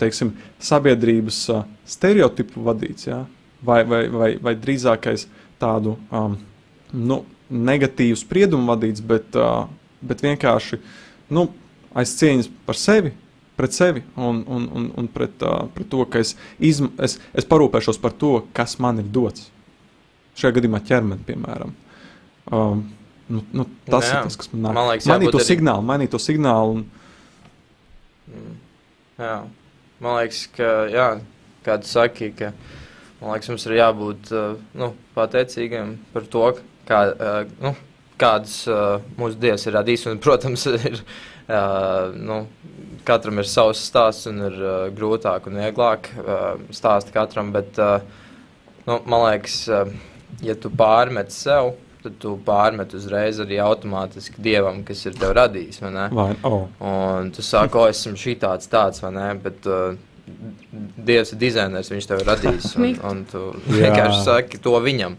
[0.00, 3.24] teiksim, sabiedrības uh, stereotipu vadīts, ja?
[3.64, 5.26] vai, vai, vai, vai drīzākais
[5.62, 6.36] tādu um,
[6.92, 9.66] nu, negatīvu spriedumu vadīts, bet, uh,
[10.04, 10.80] bet vienkārši
[11.34, 11.48] nu,
[11.96, 13.14] aiz cieņas par sevi.
[13.54, 17.46] Pret sevi un, un, un, un pret, uh, pret to, ka es, izm, es, es
[17.46, 19.46] parūpēšos par to, kas man ir dots.
[20.34, 21.70] Šajā gadījumā ķermeni, piemēram.
[22.50, 22.82] Um,
[23.30, 24.16] nu, nu, tas Jā.
[24.16, 24.74] ir tas, kas man nāk.
[24.74, 26.80] Man liekas, mainīt to arī- signālu, mainīt to signālu.
[26.80, 26.82] Un.
[29.22, 29.36] Jā.
[30.02, 31.08] Man liekas, ka, jā,
[31.64, 32.50] kā tu saki, ka
[33.20, 36.48] man liekas, mums ir jābūt uh, nu, pateicīgiem par to,
[36.88, 37.74] kā, uh, nu,
[38.20, 40.08] kādas uh, mūsu dievs ir radījis.
[40.10, 40.98] Un, protams, ir,
[42.18, 42.40] nu,
[43.06, 44.58] katram ir savs stāsts un ir
[44.96, 47.78] grūtāk un vieglāk uh, stāst katram, bet
[48.88, 49.58] nu, man liekas,
[50.44, 51.74] ja tu pārmet sev,
[52.04, 55.80] tad tu pārmet uzreiz arī automātiski dievam, kas ir tev radījis.
[55.84, 56.08] vai ne?
[56.12, 59.30] vai, oh, Un tu sāki, o, esmu šī tāds, tāds, vai ne?
[59.44, 59.96] Bet uh,
[61.04, 62.70] Dievs ir dizainers, viņš tev ir radījis.
[62.78, 63.88] Un, un tu Jā.
[63.88, 65.18] vienkārši saki to viņam.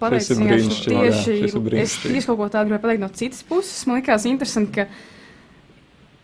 [0.00, 0.56] pateicis jā,
[0.86, 3.82] tieši, ir es tieši kaut ko tādu gribēju pateikt no citas puses.
[3.88, 4.86] Man liekas interesanti, ka,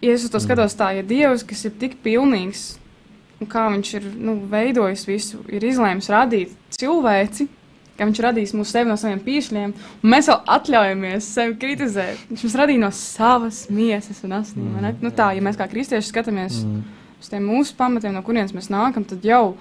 [0.05, 2.64] ja es uz to skatos tā, ja Dievs, kas ir tik pilnīgs,
[3.40, 7.51] un kā viņš ir nu, veidojis visu, ir izlēmis radīt cilvēci,
[7.97, 9.72] ka viņš radīs mūsu sevi no saviem pīšļiem,
[10.03, 12.26] un mēs vēl atļaujamies sevi kritizēt.
[12.30, 14.94] Viņš mums radīja no savas miesas un vai ne?
[15.03, 16.84] Nu, tā, ja mēs kā kristieši skatāmies mm,
[17.22, 19.57] uz tiem mūsu pamatiem, no kurienes mēs nākam, tad jau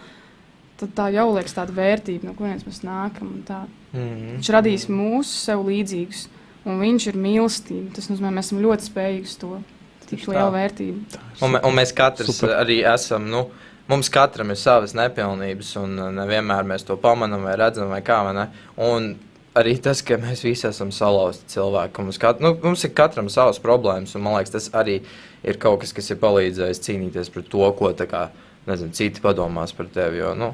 [0.80, 3.32] tad tā jau liekas tāda vērtība, no kurienes mēs nākam.
[3.38, 3.64] un tā.
[3.96, 6.26] Mm Viņš radīs mūsu sev līdzīgus,
[6.68, 7.94] un viņš ir mīlestība.
[7.96, 9.62] Tas nozīmē, mēs esam ļoti spējīgi uz to.
[10.06, 11.22] Tik liela vērtība.
[11.42, 12.52] Un, un mēs katrs Super.
[12.52, 12.58] Super.
[12.60, 13.26] arī esam.
[13.32, 13.48] Nu,
[13.88, 18.24] Mums katram ir savas nepilnības, un uh, nevienmēr mēs to pamanām, vai redzam, vai kā.
[18.26, 18.48] Vai
[18.82, 19.12] un
[19.56, 22.02] arī tas, ka mēs visi esam salauzti cilvēki.
[22.04, 24.98] Mums, kat, nu, mums ir katram savas problēmas, un man liekas, tas arī
[25.46, 28.24] ir kaut kas, kas ir palīdzējis cīnīties pret to, ko kā,
[28.68, 30.18] nezinu, citi padomās par tevi.
[30.24, 30.50] Jo, nu,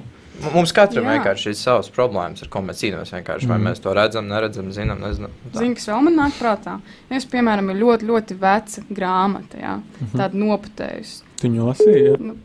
[0.51, 1.15] mums katram Jā.
[1.15, 3.15] vienkārši ir savas problēmas, ar ko mēs cīnāmies.
[3.15, 3.47] vienkārši.
[3.49, 5.32] Vai mēs to redzam, neredzam, zinām, nezinām.
[5.53, 5.63] Tā.
[5.63, 6.77] Zini, kas vēl man nāk prātā?
[7.09, 10.17] Ja es, piemēram, ir ļoti, ļoti veca grāmata, jā, Mhm.
[10.19, 11.21] tāda noputējusi.
[11.41, 12.19] Tu viņu lasīji?
[12.19, 12.36] Nu.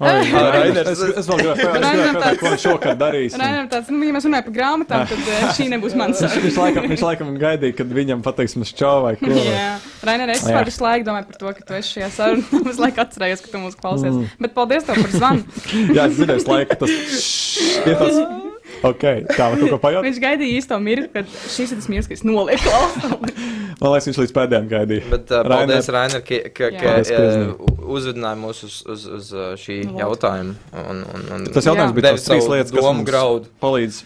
[0.00, 3.34] Es, es vēl gribēju ko viņš šokā darīs.
[3.36, 6.22] Rainer, tāds, nu, ja mēs runājam par grāmatām, tad eh, šī nebūs mans.
[6.24, 9.28] Viņš, viņš, laikam, viņš laikam gaidīja, kad viņam pateiks, mums čau vai ko.
[9.28, 9.74] Jā,
[10.08, 12.62] Rainer, es varu visu laiku domāt par to, ka tu esi šajā sarunā.
[12.70, 14.14] Es laiku atcerējos, ka tu mūs klausies.
[14.14, 14.28] Mm.
[14.46, 15.58] Bet paldies tev par zvanu.
[15.90, 16.94] Jā, es zinu, es laiku tas
[17.90, 18.49] ir tāds.
[18.86, 19.02] Ok,
[19.36, 20.06] tā var kaut ko pajautāt.
[20.08, 23.40] Viņš gaidīja īsto mirkli, kad šis ir tas mirklis, kas noliek klausīt.
[23.80, 25.04] Man liekas, viņš līdz pēdējiem gaidīja.
[25.10, 25.70] Bet uh, Rainer.
[25.72, 27.52] paldies, Rainer, ka, ka, ka uh,
[27.96, 30.00] uzvedināji mūs uz, uz, uz uh, šī Nu, lūdzu.
[30.04, 30.54] jautājuma.
[30.84, 31.96] Un, un, un, Tas jautājums Jā.
[32.00, 33.48] bija tās trīs lietas, kas domu mums graudu.
[33.64, 34.00] palīdz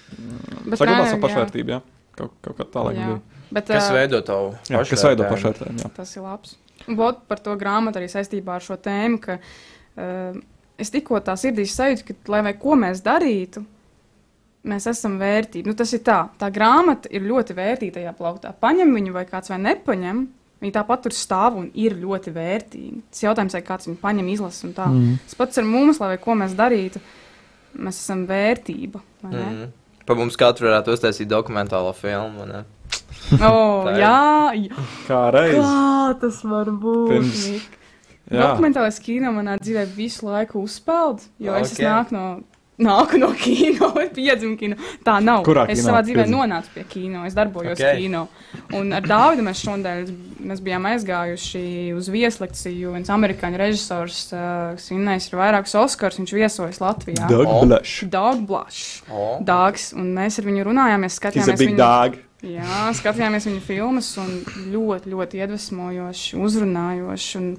[0.64, 1.74] Bet saglabāt savu pašvērtību.
[1.76, 1.80] Jā.
[2.18, 3.08] Kaut, kaut kā tālāk Jā.
[3.12, 3.20] bija.
[3.54, 5.34] Bet, Kas ā, veido tavu Jā, kas veido pašvērtējumu?
[5.34, 5.82] pašvērtību?
[5.84, 5.92] jā.
[5.98, 6.56] Tas ir labs.
[6.98, 10.38] Vot par to grāmatu arī saistībā ar šo tēmu, ka uh,
[10.78, 13.62] es tikko tā sirdī sajūtu, ka, lai vai ko mēs darītu,
[14.68, 15.70] mēs esam vērtība.
[15.70, 18.54] Nu, tas ir tā, tā grāmata ir ļoti vērtīga tajā plauktā.
[18.60, 20.24] Paņem viņu vai kāds vai nepaņem.
[20.64, 23.02] Viņa tāpat tur stāv un ir ļoti vērtīga.
[23.12, 24.86] Tas jautājums, vai kāds viņu paņem, izlasa un tā.
[24.88, 25.18] Mm.
[25.26, 27.02] Tas pats ar mums, lai vai ko mēs darītu,
[27.76, 29.02] mēs esam vērtība.
[29.24, 29.44] vai ne?
[29.44, 29.72] Mm.
[30.08, 32.48] Pa mums katru varētu uztaisīt dokumentālo filmu.
[32.48, 32.64] Ne?
[33.40, 34.88] Oh, jā, jā.
[35.08, 35.58] Kā reiz.
[35.58, 37.12] Kā tas var būt?
[37.12, 37.70] Pirms-.
[38.24, 41.66] Dokumentālais kino manā dzīvē visu laiku uzpeld, jo okay.
[41.66, 42.24] es nāku no,
[42.82, 44.76] nāku no kino, piedzimu kino.
[45.06, 45.44] Tā nav.
[45.46, 46.36] Kurā es kino savā dzīvē piedzimi?
[46.36, 47.84] nonācu pie kino, es darbojos Ok.
[47.84, 48.00] okay.
[48.02, 48.24] kino.
[48.74, 50.10] Un ar Dāvidu mēs šodien
[50.44, 51.64] mēs bijām aizgājuši
[51.96, 52.94] uz vieslekciju.
[52.96, 57.28] Viens amerikāņu režisors, uh, kas vinnējis ir vairākus Oskars, viņš viesojas Latvijā.
[57.30, 57.60] Dog O.
[57.64, 59.02] blush.
[59.10, 59.38] Oh.
[59.44, 62.18] Dāgs, un mēs ar viņu runājāmies, skatījāmies viņu, dog.
[62.44, 64.34] jā, skatījāmies viņa filmas, un
[64.74, 67.38] ļoti, ļoti iedvesmojoši, uzrunājoši.
[67.40, 67.54] Un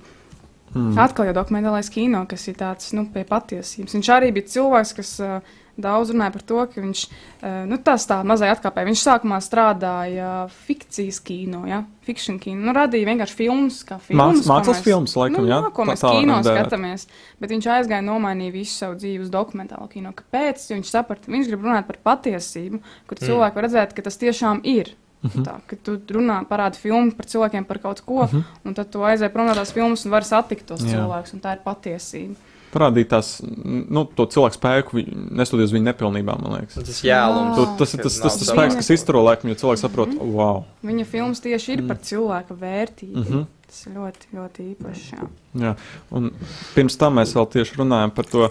[0.76, 0.98] Hmm.
[1.00, 3.94] Atkal jau dokumentālais kino, kas ir tāds nu, pie patiesības.
[3.96, 5.40] Viņš arī bija cilvēks, kas uh,
[5.80, 8.90] daudz runāja par to, ka viņš uh, nu, tas tā mazai atkāpēja.
[8.90, 11.84] Viņš sākumā strādāja fikcijas kino, ja?
[12.06, 12.60] fiction kino.
[12.68, 14.44] Nu, radīja vienkārši filmas, kā filmas.
[14.44, 15.62] Māks- mākslas filmas, laikam, nu, jā?
[15.64, 16.68] jā, ko Tā- mēs tā kino varam dēvēt.
[16.68, 17.08] skatāmies.
[17.40, 20.12] Bet viņš aizgāja nomainīja visu savu dzīvi uz dokumentālo kino.
[20.12, 20.68] Kāpēc?
[20.70, 23.26] Jo viņš saprata, viņš grib runāt par patiesību, kur Mm.
[23.32, 24.92] cilvēki var redzēt, ka tas tiešām ir.
[25.26, 25.44] Mhm.
[25.46, 28.28] Tā, ka tu runā, parādi filmu par cilvēkiem, par kaut ko,
[28.66, 30.92] un tad tu aizēji prom no tās filmas un vari satikt tos Jā.
[31.00, 32.36] cilvēkus, un tā ir patiesība.
[32.76, 36.76] Parādīt tās, nu, to cilvēku spēku, viņu- neskatoties viņa nepilnībām, man liekas.
[36.76, 37.56] Tas jēlums.
[37.56, 40.66] Tu, tas ir tas, tas, tas spēks, kas izturo laikam, jo cilvēks saprot, wow.
[40.84, 43.16] Viņa filmas tieši ir par cilvēka vērtību.
[43.16, 43.46] Mm -hmm.
[43.66, 45.06] Tas ir ļoti, ļoti īpašs.
[45.14, 45.28] jā.
[45.64, 45.76] Jā,
[46.12, 46.32] un
[46.76, 48.50] pirms tam mēs vēl tieši runājam par to.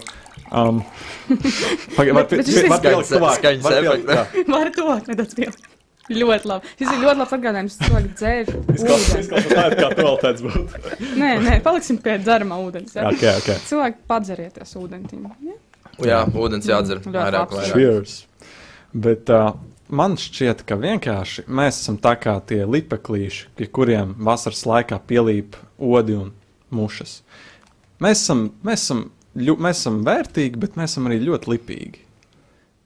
[0.51, 0.83] Um,
[1.95, 3.41] Pagaid, var, Bet- bet pie- šis ir tuvāk,
[4.47, 5.64] var to nedaudz pielikt.
[6.05, 6.71] Ļoti labi.
[6.77, 7.75] Šis ir ļoti labs atgādinājums.
[7.81, 10.81] Cilvēki dzēr Izklausās, tā, it kā tāds būtu.
[11.17, 12.93] Nē, nē, paliksim pie dzeramā ūdens.
[12.93, 13.07] Ja?
[13.09, 13.47] Ok, ok.
[13.71, 15.31] Cilvēki padzerieties ūdentiņu.
[15.47, 15.55] Ja?
[16.05, 17.01] Jā, ūdens jādzer.
[17.01, 17.73] Ļoti Vairāk, vairāk.
[17.73, 18.19] Cheers.
[18.93, 19.55] Bet uh,
[19.89, 25.57] man šķiet, ka vienkārši mēs esam tā kā tie lipeklīši, pie kuriem vasaras laikā pielīp
[25.81, 26.33] odi un
[26.75, 27.17] mušas.
[28.03, 29.07] Mēs esam, mēs esam,
[29.39, 32.05] ļu, mēs esam vērtīgi, bet mēs esam arī ļoti lipīgi.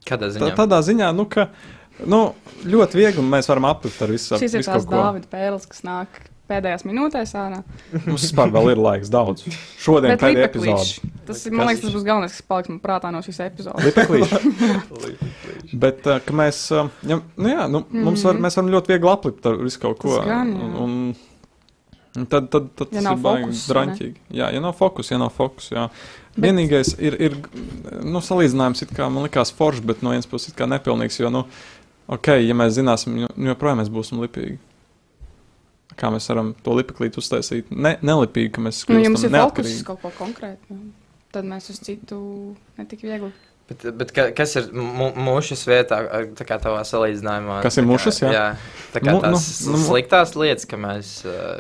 [0.08, 0.54] Kādā Tā, ziņā?
[0.58, 1.50] tādā ziņā, nu, ka
[2.08, 2.24] nu,
[2.64, 4.40] ļoti viegli mēs varam aplikt ar visu.
[4.40, 4.88] Šis ir tās.
[4.90, 7.62] Dāvida pēles, kas nāk pēdējās minūtēs ārā.
[8.08, 9.46] Mums vispār vēl ir laiks daudz.
[9.82, 11.14] Šodien Bet pēdējā epizode.
[11.30, 13.84] Tas, ir, man liekas, tas būs galvenais, kas paliks man prātā no šīs epizodes.
[15.84, 18.06] Bet uh, ka mēs, uh, ja, nu, jā, nu, mm.
[18.08, 20.16] mums var, mēs varam ļoti viegli aplikt ar visu kaut ko.
[20.18, 20.70] Tas gan, jā.
[20.82, 21.12] un,
[22.18, 24.24] un tad, tad, tad Ja tas ir baigi draņķīgi.
[24.42, 25.70] Jā, ja nav fokus, ja nav fokus.
[25.76, 25.86] Jā.
[26.40, 27.36] Vienīgais ir, ir
[28.02, 31.20] nu, salīdzinājums, it kā man likās foršs, bet no vienas puses it kā nepilnīgs.
[31.22, 31.46] Jo, nu,
[32.16, 34.58] ok, ja mēs zināsim, jo- nu, joprojām mēs būsim lipīgi.
[36.00, 37.72] Kā mēs varam to lipeklīti uztaisīt?
[37.76, 39.86] Ne, nelipīgi, ka mēs Nu, ja mums kļūstam ir fokus uz neatkarīgi.
[39.90, 40.92] kaut ko konkrētu, nu,
[41.36, 42.20] tad mēs uz citu
[42.80, 43.32] netik viegli.
[43.70, 47.60] Bet, bet ka, kas ir mušas vietā, ar- tā kā tavā salīdzinājumā?
[47.62, 48.32] Kas ir mušas, jā?
[48.34, 48.46] Jā,
[48.96, 51.12] tā kā Nu, tās nu, nu, sliktās lietas, ka mēs.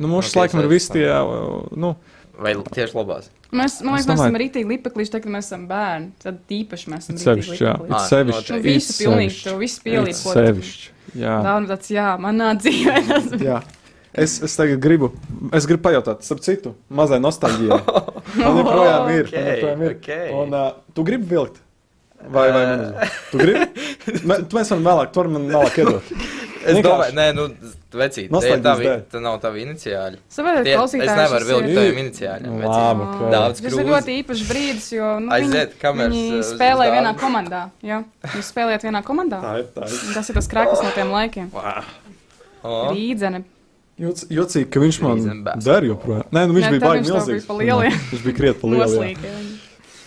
[0.01, 1.67] Nu, mūsu nu, laikam ir visi tie, piesaistam.
[1.69, 1.91] uh, nu,
[2.39, 3.27] Vai tieši labās?
[3.51, 6.11] Mēs, man liekas, mēs esam rītīgi lipeklīši, tad, kad mēs esam bērni.
[6.23, 8.53] Tad īpaši mēs esam rītīgi sevišķi, jā, sevišķi.
[8.53, 10.37] Nu, visu pilnīgi, visu It pielīpot.
[10.37, 11.35] Sevišķi, jā.
[11.45, 13.59] Tā un tāds, jā, manā dzīvē tas jā.
[14.19, 15.11] Es, es tagad gribu,
[15.53, 17.81] es gribu pajautāt, starp citu, mazai nostalģijai.
[18.39, 19.27] Man joprojām ir.
[19.33, 19.97] man joprojām ir.
[19.97, 20.09] ok.
[20.39, 21.59] Un uh, tu gribi vilkt?
[22.29, 23.13] Vai, vai uzvar?
[23.31, 23.67] Tu gribi?
[24.27, 26.09] Mē, tu mēs varam vēlāk, tu vari man vēlāk iedot.
[26.09, 26.83] Es Vienkārši.
[26.89, 27.45] domāju, nē, nu,
[27.97, 29.03] vecīt, tā, Nostalģijas tā, dēļ.
[29.11, 30.17] tā nav tava iniciāļa.
[30.29, 32.57] Saprotiet, Tie, es nevaru vilkt ir- taviem iniciāļiem.
[32.63, 33.31] Labi, ok.
[33.33, 36.95] Daudz Tas ir ļoti īpašs brīdis, jo nu, Aiziet, viņi, kameras, viņi uh, spēlē uz
[36.97, 37.61] vienā komandā.
[37.81, 38.03] Jā.
[38.29, 39.39] Viņi spēlē vienā komandā.
[39.41, 39.95] Tā ir, tā ir.
[40.09, 41.49] Un Tas ir tas krāklis no tiem laikiem.
[42.61, 43.43] O, Rīdzene.
[43.99, 46.27] Joc, jocīgi, ka viņš man der joprojām.
[46.31, 47.47] Nē, nu viņš Nē, bija baigi milzīgs.
[48.13, 48.85] Viņš bija krietni pa lieliem.
[48.85, 49.49] Noslīgiem.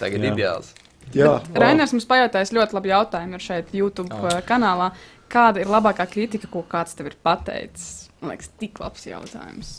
[0.00, 0.70] Tagad ideāls.
[1.12, 4.24] Jā, Rainers mums pajautājis ļoti labu jautājumu ir šeit YouTube Oh.
[4.30, 4.38] oh.
[4.48, 4.86] kanālā.
[5.32, 8.08] Kāda ir labākā kritika, ko kāds tev ir pateicis?
[8.20, 9.70] Man liekas, tik labs jautājums.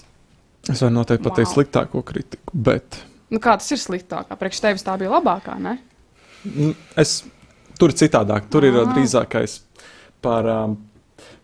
[0.69, 1.55] Es varu noteikti pateikt Wow.
[1.57, 2.97] sliktāko kritiku, bet
[3.29, 4.35] Nu, kā tas ir sliktākā?
[4.37, 5.77] Priekš tevis tā bija labākā, ne?
[6.45, 7.23] mm, es,
[7.79, 8.49] tur ir citādāk.
[8.49, 8.83] Tur ir Ah.
[8.87, 9.59] uh, drīzākais
[10.21, 10.45] par.
[10.47, 10.77] Um,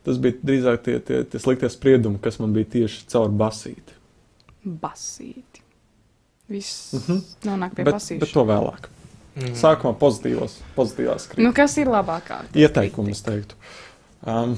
[0.03, 3.93] tas bija drīzāk tie, tie, tie sliktie spriedumi, kas man bija tieši caur basīti.
[4.65, 5.61] Basīti.
[6.49, 7.19] Viss Mhm.
[7.45, 8.19] nonāk pie Bet, basīša.
[8.19, 8.87] bet to vēlāk.
[9.35, 9.53] Mm.
[9.55, 11.43] Sākumā pozitīvos, pozitīvās kritikas.
[11.45, 12.41] Nu, kas ir labākā?
[12.53, 13.53] ieteikumu, es teiktu.
[14.27, 14.57] Um,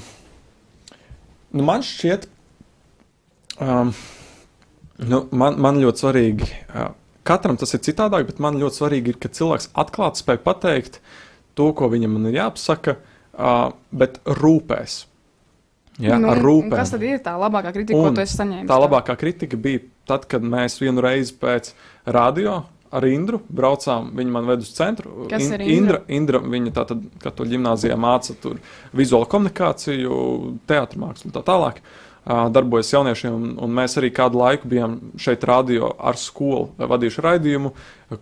[1.54, 2.26] nu man šķiet,
[3.62, 3.92] um,
[4.98, 6.90] nu, man, man ļoti svarīgi, uh,
[7.28, 10.98] katram tas ir citādāk, bet man ļoti svarīgi ir, ka cilvēks atklāti spēj pateikt
[11.58, 15.02] to, ko viņam ir jāpasaka, uh, bet rūpēs.
[16.02, 16.72] Jā, nu, rūpēm.
[16.72, 18.68] Kas tad ir tā labākā kritika, Un ko tu esi saņēmis?
[18.70, 21.74] Tā labākā kritika bija tad, kad mēs vienu reizi pēc
[22.16, 24.10] radio ar Indru braucām.
[24.16, 25.26] Viņa man ved uz centru.
[25.30, 26.00] Kas In- ir Indra?
[26.08, 28.60] Indra, viņa tātad, kad to ģimnāzijā māca tur
[28.92, 31.80] vizuālo komunikāciju, teātrmākslu un tā tālāk.
[32.22, 37.24] ā, Darbojas jauniešiem, un, un mēs arī kādu laiku bijām šeit, radio ar skolu, vadījuši
[37.24, 37.72] raidījumu,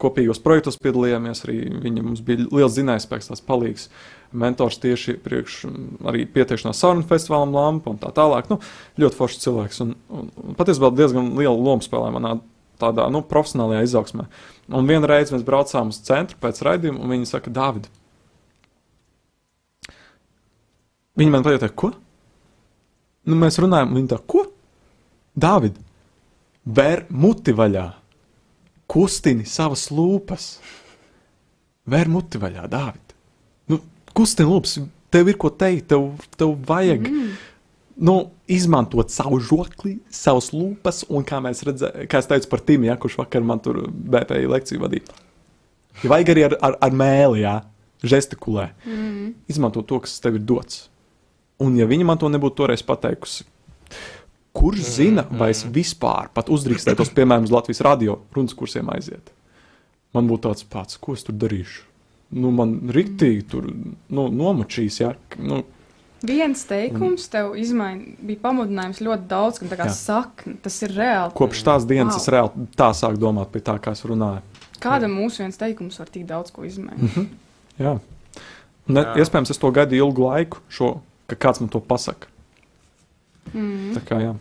[0.00, 1.44] kopīgos projektos piedalījāmies.
[1.44, 3.90] Arī viņa mums bija liels zinājums, tās palīgs,
[4.32, 5.66] mentors tieši priekš
[6.08, 8.48] arī pieteikšanās sarunu festivālam, lampa un tā tālāk.
[8.48, 8.60] Nu,
[9.02, 9.82] ļoti foršs cilvēks.
[9.84, 12.38] Un, un, un patiesībā diezgan lielu lomu spēlē manā
[12.80, 14.26] tādā nu, profesionālajā izaugsmē.
[14.76, 17.88] Un vienreiz mēs braucām uz centru pēc raidījuma, un viņi saka, Dārvid,
[21.20, 21.92] viņi man pajautā, ko?
[23.28, 24.46] Nu, mēs runājam, un viņi tā, ko?
[25.40, 25.76] Dārvid,
[26.64, 27.86] vēr muti vaļā,
[28.90, 30.54] kustini savas lūpas.
[31.90, 33.14] Vēr muti vaļā, Dārvid.
[33.70, 33.80] Nu,
[34.16, 34.78] kustini lūpas,
[35.12, 37.06] tev ir ko teikt, tev, tev vajag.
[37.06, 37.38] Mm
[38.00, 38.14] nu,
[38.48, 42.96] izmantot savu žokli, savas lūpas, un kā mēs redzējām, kā es teicu par Timu, ja,
[43.00, 45.18] kurš vakar man tur BPI lekciju vadīja.
[46.00, 47.58] Ja vajag arī ar, ar, ar mēlī, ja,
[48.06, 48.70] žestikulē.
[48.86, 49.34] Mm.
[49.52, 50.86] Izmanto to, kas tev ir dots.
[51.60, 53.44] Un ja viņa man to nebūtu toreiz pateikusi,
[54.56, 59.28] kurš zina, vai es vispār pat uzdrīkstētos, piemēram, uz Latvijas radio runas kursiem aiziet.
[60.16, 61.84] Man būtu tāds pats, ko es tur darīšu.
[62.40, 65.12] Nu, man rīktīgi tur nu, nomačīs, ja.
[65.42, 65.64] Nu,
[66.22, 69.94] Viens teikums tev izmain, bija pamudinājums ļoti daudz, kam tā kā Jā.
[69.96, 70.52] sakna.
[70.62, 71.32] Tas ir reāli.
[71.38, 72.20] Kopš tās dienas Wow.
[72.20, 74.42] es reāli tā sāku domāt pie tā, kā es runāju.
[74.80, 77.26] Kādam mūsu viens teikums var tik daudz ko izmainīt?
[77.80, 77.98] Jā.
[78.88, 79.14] Ne, Jā.
[79.22, 82.26] iespējams, es to gaidu ilgu laiku, šo, ka kāds man to pasaka.
[83.54, 83.94] Mm.
[83.96, 84.34] Tā kā, jā.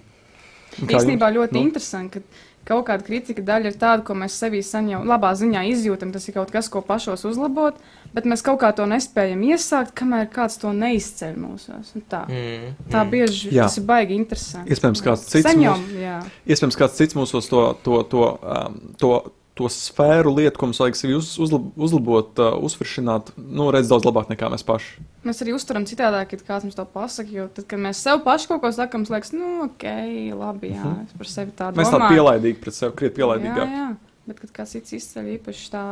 [0.81, 1.59] Un kā Īstenībā ļoti Nu?
[1.59, 1.65] nu.
[1.67, 2.25] interesanti, ka
[2.69, 6.13] kaut kāda kritika daļa ir tāda, ko mēs sevī saņemam, labā ziņā izjūtam.
[6.13, 7.79] Tas ir kaut kas, ko pašos uzlabot,
[8.13, 11.95] bet mēs kaut kā to nespējam iesākt, kamēr kāds to neizceļ mūsos.
[11.97, 13.09] Un Tā, Mm, tā mm.
[13.11, 13.65] bieži Jā.
[13.67, 14.71] tas ir baigi interesanti.
[14.73, 16.17] Iespējams, kāds cits Saņem, jā.
[16.49, 19.11] Iespējams, kāds cits mūsos to, to, to, um, to,
[19.59, 24.07] to sfēru lietu, ko mums vajag sevi uz, uzlab, uzlabot, uh, uzfrišināt, nu, redz daudz
[24.07, 25.03] labāk nekā mēs paši.
[25.27, 27.29] Mēs arī uztveram citādāk, kad kāds mums to pasaka.
[27.35, 29.85] Jo tad, kad mēs sev paši kaut ko sakām, mums liekas, nu, ok,
[30.39, 31.83] labi, jā, es par sevi tādu Mhm.
[31.83, 33.73] Mēs tādi pielaidīgi pret sevi, krietni Jā, pielaidīgāk.
[33.75, 33.89] jā.
[34.29, 35.83] Bet, kad kāds cits izceļ īpaši tā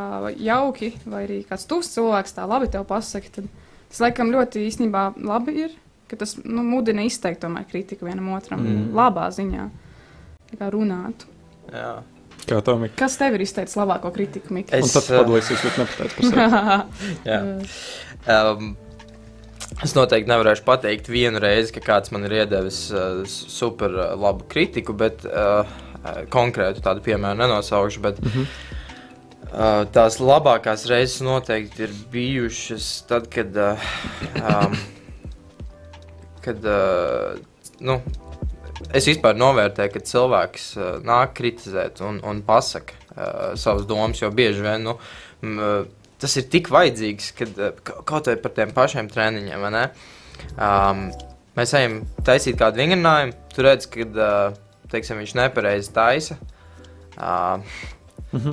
[0.46, 3.48] jauki, vai arī kāds tuvs cilvēks tā labi tev pasaka, tad
[3.90, 5.72] tas laikam ļoti īstenībā labi ir,
[6.08, 8.94] ka tas nu, mudina izteikt tomēr kritiku vienam otram Mm.
[8.94, 9.66] labā ziņā.
[10.52, 11.26] Tā kā runāt.
[11.74, 12.04] Jā.
[12.48, 12.96] Kā tā, Mika?
[13.02, 14.72] Kas tev ir izteicis labāko kritiku, Mikls?
[14.78, 16.92] Un Es, uh, padalīsies, ko tu nepateici par sevi.
[17.32, 17.40] Jā.
[18.38, 18.70] Um,
[19.84, 24.48] es noteikti nevarēšu pateikt vienu reizi, ka kāds man ir iedevis uh, super uh, labu
[24.52, 25.68] kritiku, bet uh,
[26.32, 28.04] konkrētu tādu piemēru nenosaukšu.
[28.06, 28.46] Bet, Mhm.
[29.52, 33.52] uh, tās labākās reizes noteikti ir bijušas tad, kad.
[33.56, 33.92] Uh,
[34.40, 34.78] um,
[36.48, 37.36] kad uh,
[37.84, 37.98] nu,
[38.94, 44.30] es vispār novērtēju, ka cilvēks uh, nāk kritizēt un, un pasaka uh, savas domas, jo
[44.32, 44.98] bieži vien nu,
[45.44, 49.66] m, uh, tas ir tik vajadzīgs, kad ka- kaut vai par tiem pašiem treniņiem.
[50.58, 51.08] Um,
[51.58, 54.58] mēs ejam taisīt kādu vingrinājumu, tu redz, ka uh,
[54.92, 56.40] teiksim, viņš nepareizi taisa.
[57.18, 57.62] Uh,
[58.36, 58.52] Mhm.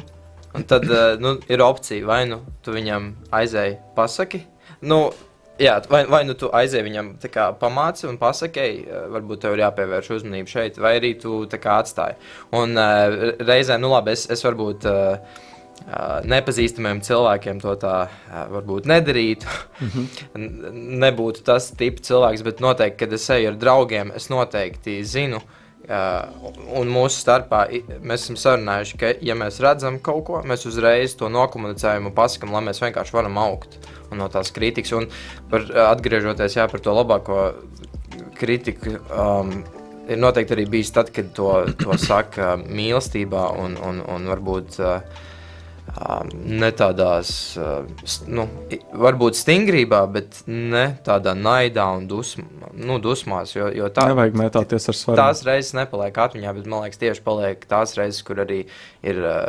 [0.55, 4.39] Un tad uh, nu, ir opcija, vai nu tu viņam aizēji, pasaki.
[4.87, 5.09] Nu,
[5.61, 9.57] jā, vai, vai nu tu aizēji viņam kā pamāci un pasaki, ej, uh, varbūt tev
[9.57, 12.19] ir jāpievērš uzmanība šeit, vai arī tu kā atstāji.
[12.57, 14.89] Un uh, reizē, nu labi, es, es varbūt.
[14.91, 15.43] Uh,
[15.85, 19.51] Uh, nepazīstamiem cilvēkiem to tā uh, varbūt nedarītu.
[20.39, 25.43] N- Nebūtu tas tips cilvēks, bet noteikti, kad es eju ar draugiem, es noteikti zinu,
[25.43, 27.67] uh, un mūsu starpā
[28.01, 32.55] mēs esam sarunājuši, ka, ja mēs redzam kaut ko, mēs uzreiz to nokomunicējam un pasakām,
[32.57, 33.77] lai mēs vienkārši varam augt
[34.15, 34.95] no tās kritikas.
[34.97, 35.09] Un
[35.51, 37.41] par, uh, atgriežoties jā, par to labāko
[38.39, 38.99] kritiku.
[39.11, 39.63] Um,
[40.05, 41.47] Ir noteikti arī bijis tad, kad to,
[41.81, 45.23] to saka mīlestībā un, un, un varbūt uh,
[46.35, 47.29] ne tādās,
[47.61, 47.85] uh,
[48.27, 48.47] nu,
[48.99, 53.55] varbūt stingrībā, bet ne tādā naidā un dusm, nu, dusmās.
[53.55, 55.21] Jo, jo tā, Nevajag mētāties ar svaru.
[55.21, 58.65] tās reizes nepaliek atmiņā, bet man liekas, tieši paliek tās reizes, kur arī
[59.07, 59.45] ir uh,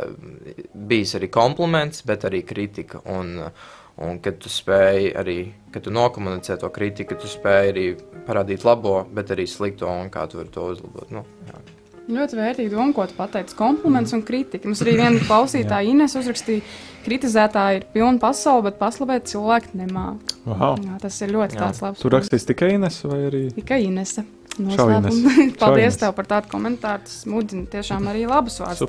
[0.74, 3.02] bijis arī kompliments, bet arī kritika.
[3.10, 3.72] Un, uh,
[4.06, 5.38] un kad tu spēj arī,
[5.74, 7.88] kad tu nokomunicē to kritiku, tu spēj arī
[8.28, 11.10] parādīt labo, bet arī slikto un kā tu vari to uzlabot.
[11.16, 11.75] Nu, jā.
[12.06, 13.56] Ļoti vērtīgi doma, ko tu pateici.
[13.58, 14.68] Kompliments un kritika.
[14.68, 16.62] Mums arī viena klausītāja Ines uzrakstīja,
[17.06, 20.36] kritizētāji ir pilna pasaule, bet paslavēt cilvēki nemāca.
[20.46, 20.76] Wow.
[20.84, 21.64] Jā, tas ir ļoti Jā.
[21.64, 21.98] tāds labs.
[22.04, 23.42] Tu rakstīs tikai Ines vai arī?
[23.56, 24.14] Tikai Ines.
[24.56, 25.98] Paldies Ines.
[26.00, 27.02] tev par tādu komentāru.
[27.04, 28.86] Tas mudina tiešām arī labus vārdus.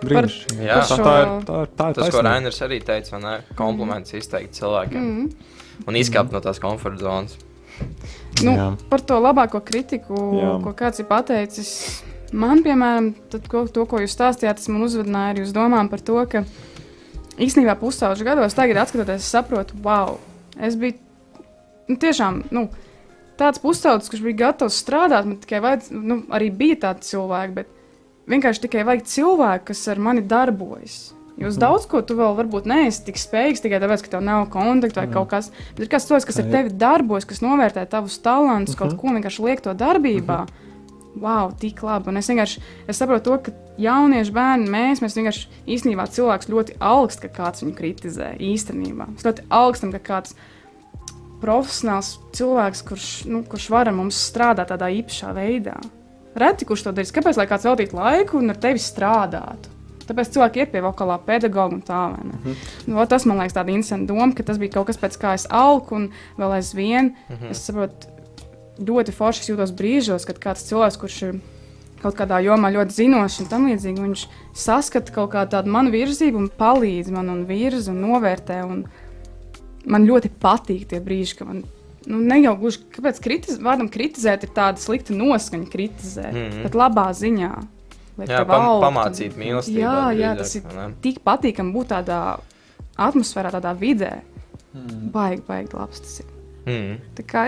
[0.00, 0.64] Brīnišķīgi.
[0.64, 0.78] Jā.
[0.88, 1.30] Tā, tā ir.
[1.44, 2.22] Tā ir, tā ir Tas, ko taisnība.
[2.30, 3.32] Rainers arī teica, vai ne?
[3.58, 5.26] Kompliments izteikt cilvēkiem Mm.
[5.86, 7.36] un izkāpt no tās komforta zonas.
[8.40, 8.66] Nu, Jā.
[8.88, 10.16] par to labāko kritiku.
[10.40, 10.54] Jā.
[10.64, 11.70] ko kāds ir pateicis.
[12.32, 16.00] Man, piemēram, tad, ko, to, ko jūs stāstījāt, tas man uzvedināja arī uz domām par
[16.04, 16.44] to, ka
[17.40, 20.18] īstenībā pusauģu gados, tagad skatoties, es saprotu, wow,
[20.60, 20.94] es biju
[21.90, 22.68] nu, tiešām nu,
[23.40, 25.26] tāds pusaudzis, kurš bija gatavs strādāt.
[25.26, 27.72] Man tikai vajadz, nu, arī bija tādi cilvēki, bet
[28.30, 31.00] vienkārši tikai vajag cilvēku, kas ar mani darbojas.
[31.40, 34.44] Jo uz daudz ko tu vēl varbūt neesi tik spējīgs tikai tāpēc, ka tev nav
[34.52, 35.14] kontakta vai Jā.
[35.14, 35.48] kaut kas.
[35.72, 38.98] Bet ir kas tāds, kas ar tevi darbojas, kas novērtē tavus talantus, kaut Mhm.
[39.00, 40.46] ko vienkārši liek to darbībā.
[41.18, 42.10] Wow, tik labi.
[42.12, 46.76] Un es vienkārši es saprotu, to, ka jaunieši bērni, mēs, mēs vienkārši īstenībā cilvēks ļoti
[46.78, 48.32] augsts, ka kāds viņu kritizē.
[48.38, 50.36] Īstenībā mēs ļoti augstam, ka kāds
[51.40, 55.76] profesionāls cilvēks, kurš, nu, kurš var ar mums strādāt tādā īpašā veidā.
[56.38, 59.72] Reti, kurš to darīs, kāpēc lai kāds veltītu laiku un ar tevi strādātu?
[60.10, 62.00] Tāpēc cilvēki iet pie vokālā pedagoga un tā.
[62.14, 62.38] vai ne?
[62.38, 62.54] Mhm.
[62.86, 65.34] Nu, vot tas man liekas, tāda interesanta doma, ka tas bija kaut kas, pēc kā
[65.38, 66.08] es augu un
[66.38, 67.14] vēl aizvien.
[67.28, 67.50] Mhm.
[67.50, 68.10] Es saprotu,
[68.80, 71.40] ļoti forši jūtos brīžos, kad kāds cilvēks, kurš ir
[72.00, 74.22] kaut kādā jomā ļoti zinošs un tam līdzīgi, viņš
[74.56, 78.62] saskata kaut kādu tādu manu virzību un palīdz man un virza un novērtē.
[78.64, 78.86] Un
[79.90, 81.62] man ļoti patīk tie brīži, ka man.
[82.08, 86.46] Nu, ne jau gluži kāpēc kritiz, vārdam kritizēt, ir tāda slikta noskaņa kritizēt, mm.
[86.46, 86.64] -hmm.
[86.64, 87.52] bet labā ziņā.
[88.20, 89.80] Jā, tev pam, pamācīt mīlestību.
[89.80, 90.64] Jā, jā, tas ir
[91.04, 92.20] tik patīkami būt tādā
[93.00, 94.18] atmosfērā, tādā vidē.
[94.72, 95.08] Mm.
[95.12, 96.39] Baigi, baigi labs tas ir.
[96.70, 96.96] Mm.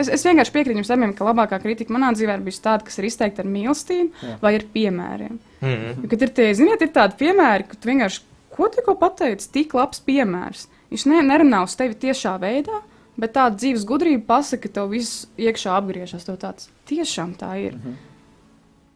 [0.01, 2.99] Es, es vienkārši piekrītu jums abiem, ka labākā kritika manā dzīvē ir bijusi tāda, kas
[2.99, 4.37] ir izteikta ar mīlestību Jā.
[4.43, 5.41] vai ar piemēriem.
[5.63, 6.07] Mm.
[6.11, 10.03] Kad ir tie, ziniet, ir tādi piemēri, ka tu vienkārši, ko tikko pateici, tik labs
[10.05, 10.67] piemērs.
[10.93, 12.83] Viņš ne, nerunā uz tevi tiešā veidā,
[13.21, 16.27] bet tāda dzīves gudrība pasaka, ka tev viss iekšā apgriežas.
[16.29, 17.77] Tev tāds tiešām tā ir.
[17.79, 18.01] Mhm.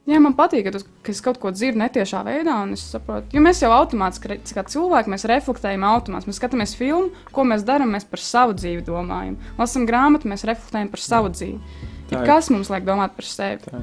[0.07, 3.27] Jā, man patīk, ka, tu, ka es kaut ko dzirdu netiešā veidā, un es saprotu,
[3.35, 6.31] jo mēs jau automātiski, kā cilvēki, mēs reflektējam automātiski.
[6.31, 9.35] Mēs skatāmies filmu, ko mēs darām, mēs par savu dzīvi domājam.
[9.59, 11.59] Lasām grāmatu, mēs reflektējam par savu dzīvi.
[12.07, 12.23] Ir.
[12.23, 13.65] kas mums liek domāt par sevi?
[13.67, 13.83] Tā.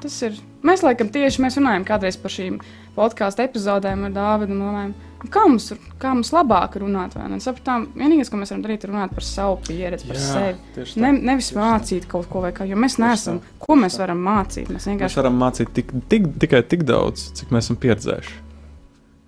[0.00, 0.38] Tas ir.
[0.66, 2.56] Mēs laikam tieši mēs runājam kādreiz par šīm
[2.96, 4.56] podkāstu epizodēm ar Dāvidu.
[4.56, 4.94] un Domājam,
[5.24, 5.68] kā, mums,
[6.02, 7.14] kā mums labāk runāt?
[7.16, 7.38] vai ne?
[7.38, 10.56] Un Sapratām, vienīgais, ko mēs varam darīt, ir runāt par savu pieredzi, par Jā, sevi.
[10.76, 10.86] tā.
[11.02, 11.60] Ne, nevis Tieši tā.
[11.64, 13.40] mācīt kaut ko, kā, jo mēs neesam.
[13.62, 14.68] Ko mēs varam mācīt?
[14.68, 18.42] Mēs Mēs vienkārši varam mācīt tik, tik, tikai tik daudz, cik mēs esam pieredzējuši.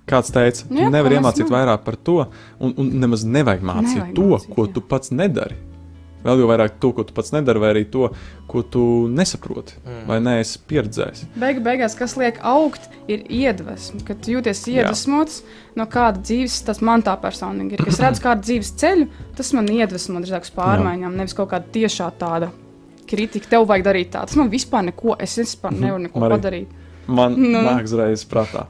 [0.08, 2.14] Kāds teica, Jā, nevar mēs iemācīt vairāk par to,
[2.64, 4.72] un, un nemaz nevajag mācīt Nevajag to, mācīt, ko jā.
[4.72, 5.58] tu pats nedari.
[6.24, 8.08] Vēl jau vairāk to, ko tu pats nedari, vai arī to,
[8.50, 10.06] ko tu nesaproti, Mm.
[10.08, 11.24] vai neesi pieredzējis.
[11.38, 14.00] Beigu, beigās, kas liek augt, ir iedvesma.
[14.04, 15.42] Kad tu jūties iedvesmots
[15.76, 17.78] no kāda dzīves, tas man tā personīgi ir.
[17.84, 19.06] Kad es redzu kādu dzīves ceļu,
[19.36, 22.50] tas man iedvesmo drīzāk uz pārmaiņām, nevis kaut kāda tiešā tāda
[23.06, 23.46] kritika.
[23.48, 24.26] Tev vajag darīt tā.
[24.26, 25.80] Tas man vispār neko, es vispār Mhm.
[25.80, 26.38] nevaru neko Marija.
[26.38, 26.66] padarīt.
[27.06, 27.58] Man Nu.
[27.62, 28.66] nāk uzreiz prātā.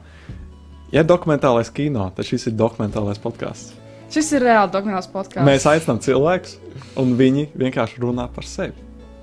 [0.91, 3.73] Ja dokumentālais kino, tad šis ir dokumentālais podkāsts.
[4.09, 5.45] Šis ir reāli dokumentāls podkāsts.
[5.45, 6.55] Mēs aicinām cilvēkus,
[6.97, 8.73] un viņi vienkārši runā par sevi.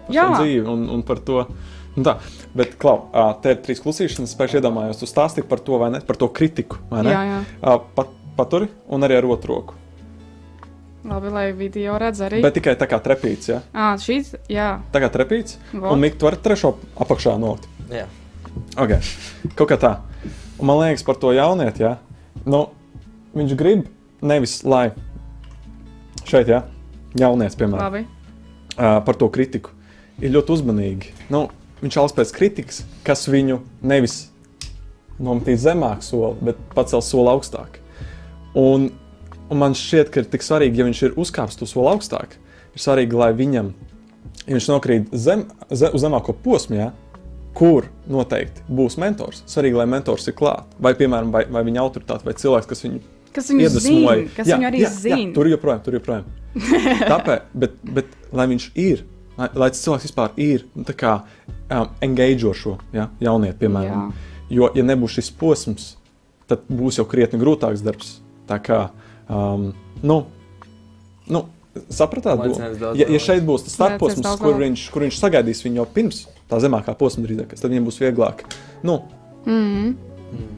[0.07, 0.27] Par Jā.
[0.29, 1.47] savu dzīvi un, un par to.
[1.97, 2.19] Nu tā,
[2.55, 4.37] bet, Klau, ā, te ir trīs klusīšanas.
[4.39, 6.03] Pēc iedomājos, tu stāstīji par to, vai ne?
[6.05, 6.79] Par to kritiku.
[6.91, 7.15] vai ne?
[7.15, 7.41] Jā, jā.
[7.65, 9.79] Ā, Pat, paturi un arī ar otru roku.
[11.07, 12.43] Labi, lai video redz arī.
[12.45, 13.49] Bet tikai tā kā trepīts.
[13.49, 13.61] Ja?
[13.73, 14.69] À, šīs, jā.
[14.93, 15.59] Tā kā trepīts.
[15.73, 15.93] Vot.
[15.95, 17.67] Un Mikls, tu vari trešo apakšā nolikt.
[17.95, 18.07] Jā.
[18.77, 18.99] Okay.
[19.55, 19.93] Kaut kā tā.
[20.59, 21.97] Un man liekas, par to jaunieti, ja?
[22.49, 22.67] nu,
[23.37, 23.87] viņš grib
[24.23, 24.91] nevis lai
[26.27, 26.65] šeit, ja,
[27.19, 28.05] jaunietis, piemēram, Labi.
[28.77, 29.73] uh, par to kritiku,
[30.21, 31.13] ir ļoti uzmanīgi.
[31.33, 31.47] Nu,
[31.83, 34.27] viņš šaus pēc kritikas, kas viņu nevis
[35.23, 37.81] nometīs zemāk soli, bet pacels soli augstāk.
[38.57, 38.91] Un,
[39.51, 42.37] un man šķiet, ka ir tik svarīgi, ja viņš ir uzkāpis to soli augstāk,
[42.75, 43.73] ir svarīgi, lai viņam,
[44.45, 46.93] ja viņš nokrīt zem, zem, uz zemāko posmu, ja,
[47.57, 50.75] kur noteikti būs mentors, svarīgi, lai mentors ir klāt.
[50.83, 53.01] Vai, piemēram, vai, vai viņa autoritāte, vai cilvēks, kas viņu
[53.37, 54.17] Kas viņu iedvesmoja.
[54.17, 55.19] zina, kas viņu arī jā, zina.
[55.21, 56.29] Jā, tur joprojām, tur joprojām.
[57.13, 59.03] Tāpēc, bet, bet lai viņš ir,
[59.37, 64.07] lai, lai cilvēks vispār ir, nu, tā kā um, engageošo ja, jaunieti, piemēram.
[64.07, 64.39] Jā.
[64.57, 65.91] Jo, ja nebūs šis posms,
[66.49, 68.17] tad būs jau krietni grūtāks darbs.
[68.47, 68.87] Tā kā,
[69.27, 69.73] um,
[70.07, 70.21] nu,
[71.27, 71.43] nu
[71.93, 72.47] sapratāt,
[72.97, 76.63] ja, ja šeit būs tas starposms, kur viņš, kur viņš sagaidīs viņu jau pirms tā
[76.63, 78.47] zemākā posma drīzāk, tad viņam būs vieglāk
[78.87, 79.01] nu,
[79.47, 79.95] Mm.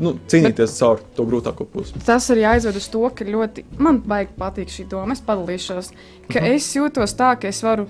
[0.00, 2.00] Nu, cīnīties caur to grūtāko posmu.
[2.06, 5.12] Tas arī aizved uz to, ka ļoti man baigi patīk šī doma.
[5.12, 5.90] Es padalīšos,
[6.32, 6.54] ka Mhm.
[6.54, 7.86] es jūtos tā, ka es varu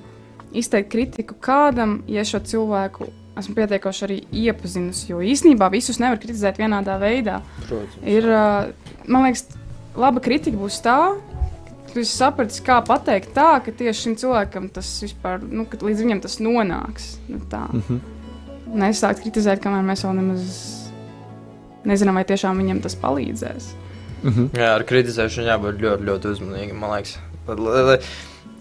[0.52, 5.08] izteikt kritiku kādam, ja šo cilvēku esmu pietiekoši arī iepazinusi.
[5.10, 7.42] Jo īsnībā visus nevar kritizēt vienādā veidā.
[7.68, 7.98] Protams.
[8.02, 8.24] Ir,
[9.06, 9.44] man liekas,
[9.96, 11.14] laba kritika būs tā,
[11.86, 16.02] ka tu saprati, kā pateikt tā, ka tieši šim cilvēkam tas vispār, nu, ka līdz
[16.02, 17.16] viņam tas nonāks.
[17.28, 17.68] Nu, tā.
[17.72, 18.00] Mhm.
[18.74, 20.87] Nesākt kritizēt, kamēr mēs vēl nemaz
[21.88, 23.70] nezinām, vai tiešām viņam tas palīdzēs.
[24.22, 24.50] Mhm.
[24.58, 26.82] Jā, ar kritizēšanu jābūt ļoti, ļoti uzmanīgam.
[26.82, 27.18] Man liekas,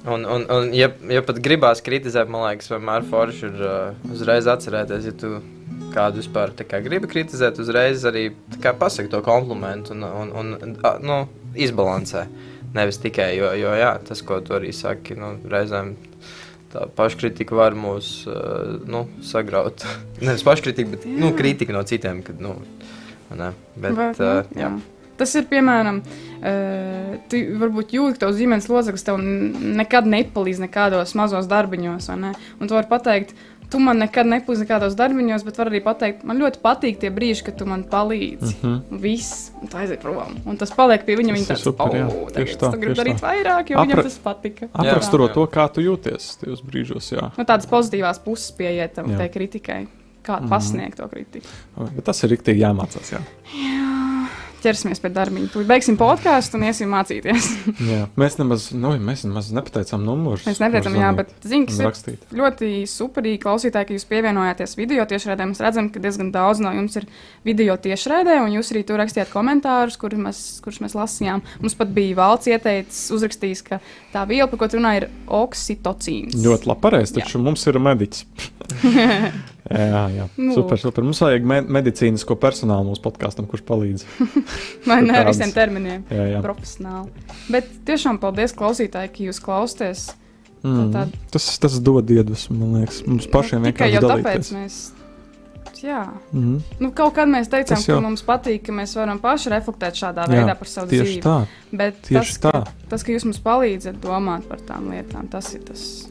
[0.08, 4.48] Un, un, un ja, ja pat gribās kritizēt, man liekas, vienmēr forši ir uh, uzreiz
[4.48, 5.32] atcerēties, ja tu
[5.92, 8.30] kādu vispār kā gribi kritizēt, uzreiz arī
[8.64, 11.18] pasaki to komplimentu un, un, un a, nu,
[11.60, 12.24] izbalansē.
[12.78, 15.96] Nevis tikai, jo, jo jā, tas, ko tu arī saki, nu, reizēm
[16.72, 19.84] tā paškritika var mūs uh, nu, sagraut.
[20.24, 22.24] Nevis paškritika, bet nu, kritika no citiem.
[22.28, 22.56] Kad, nu,
[23.36, 24.62] ne, bet, Bet, uh, jā.
[24.62, 24.72] jā.
[25.18, 26.04] Tas ir piemēram,
[26.46, 32.18] uh, tu varbūt jūti, ka tavs ģimenes loceklis tev nekad nepalīdz nekādos mazos darbiņos, vai
[32.22, 32.34] ne?
[32.62, 33.34] Un tu vari pateikt,
[33.72, 37.44] tu man nekad nepalīdzi nekādos darbiņos, bet var arī pateikt, man ļoti patīk tie brīži,
[37.50, 38.54] kad tu man palīdzi.
[38.62, 39.02] Mm -hmm.
[39.02, 40.38] Viss, un tā aiziet prom.
[40.46, 41.34] Un tas paliek pie viņa.
[41.34, 42.06] Tas Viņa tāds, super, jā.
[42.08, 43.28] "O, Tieši tā, gribu tieši darīt tā.
[43.28, 44.68] vairāk, jo Apra- viņam tas patika.
[44.74, 45.34] Apraksturot Jā.
[45.34, 47.12] to, kā tu jūties tajos brīžos.
[47.12, 47.32] Jā.
[47.38, 49.18] Nu, tādas pozitīvās puses pieiet tam Jā.
[49.18, 49.88] tai kritikai.
[50.28, 50.52] Kā mm.
[50.52, 51.48] pasniegt to kritiku.
[51.78, 53.16] Bet tas ir rīktīgi jāmācās.
[53.16, 53.24] Jā.
[54.58, 55.50] Ķersimies pie darbiņa.
[55.54, 57.48] Tad beigsim podkāstu un iesim mācīties.
[57.92, 58.08] Jā.
[58.20, 60.48] Mēs nemaz, nu, mēs nemaz nepateicām numurus.
[60.50, 62.24] Mēs neteicām, jā, bet zinu, kas ir rakstīt.
[62.40, 65.46] ļoti superīgi klausītāji, ka jūs pievienojāties video tiešraidē.
[65.52, 67.06] Mēs redzam, ka diezgan daudz no jums ir
[67.46, 71.46] video tiešraidē, un jūs arī tur rakstījāt komentārus, kurus mēs, kurus mēs lasījām.
[71.62, 73.80] Mums pat bija valsts ieteicis, uzrakstījis, ka
[74.16, 75.08] tā viela, par ko tu runā, ir
[75.38, 76.40] oksitocīns.
[76.42, 78.26] Ļoti labi pareizi, taču mums ir mediķis.
[79.72, 80.28] jā, jā.
[80.38, 80.54] Nu.
[80.56, 81.04] Super, super.
[81.04, 84.06] Mums vajag me medicīnisko personālu mūsu podkāstam, kurš palīdz.
[84.90, 86.04] Vai ne ar visiem terminiem?
[86.12, 86.42] Jā, jā.
[86.46, 87.10] Profesionāli.
[87.54, 90.08] Bet tiešām paldies klausītāji, ka jūs klausāties.
[90.64, 90.92] Mm.
[90.92, 93.04] tad- Tas, tas dod iedvesmu, man liekas.
[93.08, 94.78] Mums pašiem Nu, Tikai vienkārši jau tāpēc mēs.
[95.78, 96.56] Jā, Mm.
[96.82, 99.94] nu, kaut kad mēs teicām, Tas ka jau- mums patīk, ka mēs varam paši reflektēt
[99.94, 101.22] šādā Jā, veidā par savu Tieši dzīvi.
[101.22, 101.48] tā.
[101.72, 102.68] Bet Tieši tas, ka, tā.
[102.90, 106.08] tas, ka jūs mums palīdzat domāt par tām lietām, tas ir tas.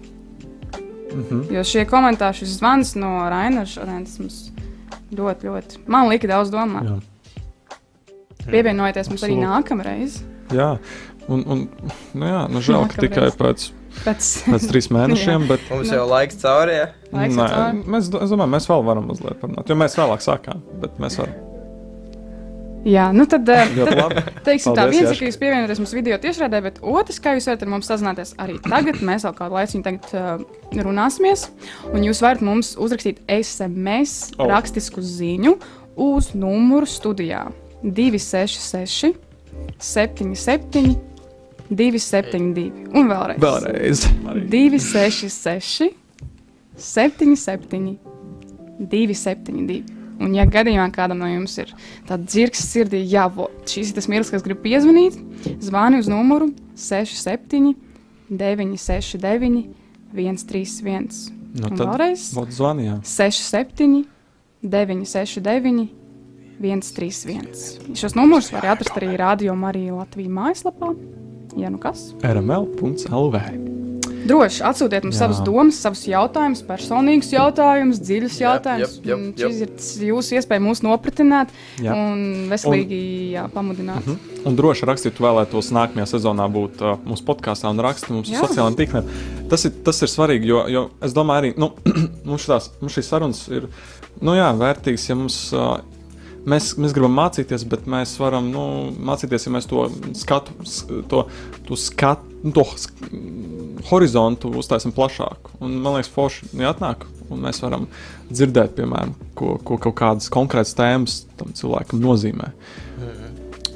[1.14, 1.52] Mm -hmm.
[1.54, 4.50] Jo šie komentāri, šis zvans no Raina šodien, tas mums
[5.12, 6.84] ļoti, ļoti, man lika daudz domāt.
[6.84, 7.00] Jā.
[8.50, 10.20] Pievienojieties mums arī nākamreiz.
[10.52, 10.76] jā.
[11.28, 11.68] Un, un,
[12.14, 13.70] nu jā, nu žēl, ka tikai pēc,
[14.04, 16.76] Pēc pēc trīs mēnešiem, bet Mums jau laiks cauri.
[16.76, 16.86] Ja?
[17.12, 17.82] Laiks Nē, cauri.
[17.94, 21.45] mēs, es domāju, mēs vēl varam mazliet parunāt, jo mēs vēlāk sākām, bet mēs varam.
[22.86, 26.18] Jā, nu tad, eh, tad teiksim, tā Paldies, viens ir, ka jūs pievienojaties mums video
[26.22, 29.80] tiešraidē, bet otrs, kā jūs varat ar mums sazināties arī tagad, mēs vēl kādu laiku
[29.82, 30.44] tagad uh,
[30.86, 31.48] runāsimies,
[31.90, 34.46] un jūs varat mums uzrakstīt SMS Oh.
[34.52, 35.56] rakstisku ziņu
[35.96, 37.48] uz numuru studijā
[37.82, 39.16] 266
[39.82, 40.94] 77
[41.70, 43.42] 272 un vēlreiz.
[43.42, 44.06] Vēlreiz.
[44.30, 44.46] Arī.
[44.52, 45.90] 266
[46.76, 47.98] 77
[48.78, 50.05] 272.
[50.16, 51.72] Un, ja gadījumā kādam no jums ir
[52.08, 55.18] tāds dzirks sirdī, jā, vo, šis ir tas mirklis, kas grib piezvanīt,
[55.64, 56.48] zvani uz numuru
[56.80, 57.74] 67
[58.30, 59.66] 969
[60.16, 61.10] 131.
[61.56, 63.04] Nu, tad vēlreiz zvanījām.
[63.04, 64.04] 67
[64.64, 65.86] 969
[66.60, 67.96] 131.
[67.96, 70.92] Šos numurus var atrast arī Radio Marija Latvijas mājaslapā.
[71.56, 72.10] Ja nu kas?
[72.24, 73.65] rml.lv.
[74.26, 75.24] Droši atsūtiet mums Jā.
[75.24, 78.96] savas domas, savus jautājumus, personīgus jautājumus, dziļus jautājumus.
[79.06, 79.52] Un jep.
[79.78, 81.52] Šis ir jūsu iespēja mūs nopratināt
[81.82, 81.94] Jā.
[81.94, 83.00] un veselīgi
[83.36, 84.04] jā, pamudināt.
[84.04, 84.34] Mhm.
[84.46, 88.44] Un droši rakstīt, vēlētos nākamajā sezonā būt uh, mūsu podkāstā un rakstīt mums Jā.
[88.44, 89.10] sociālajiem tīkliem.
[89.50, 91.72] Tas ir, tas ir svarīgi, jo, jo es domāju, arī nu,
[92.28, 93.68] mums, šitās, mums šīs sarunas ir
[94.20, 95.10] nu, jā, vērtīgas.
[95.10, 95.76] Ja mums, uh,
[96.50, 98.64] mēs, mēs gribam mācīties, bet mēs varam nu,
[99.08, 99.88] mācīties, ja mēs to
[100.18, 100.56] skatu,
[101.10, 101.26] to,
[101.68, 102.32] to skatu.
[102.46, 103.08] Nu, to sk-
[103.88, 105.56] horizontu uztaisām plašāku.
[105.60, 107.88] Un, man liekas, forši ja atnāk, un mēs varam
[108.30, 112.52] dzirdēt, piemēram, ko, ko kaut kādas konkrētas tēmas tam cilvēkam nozīmē.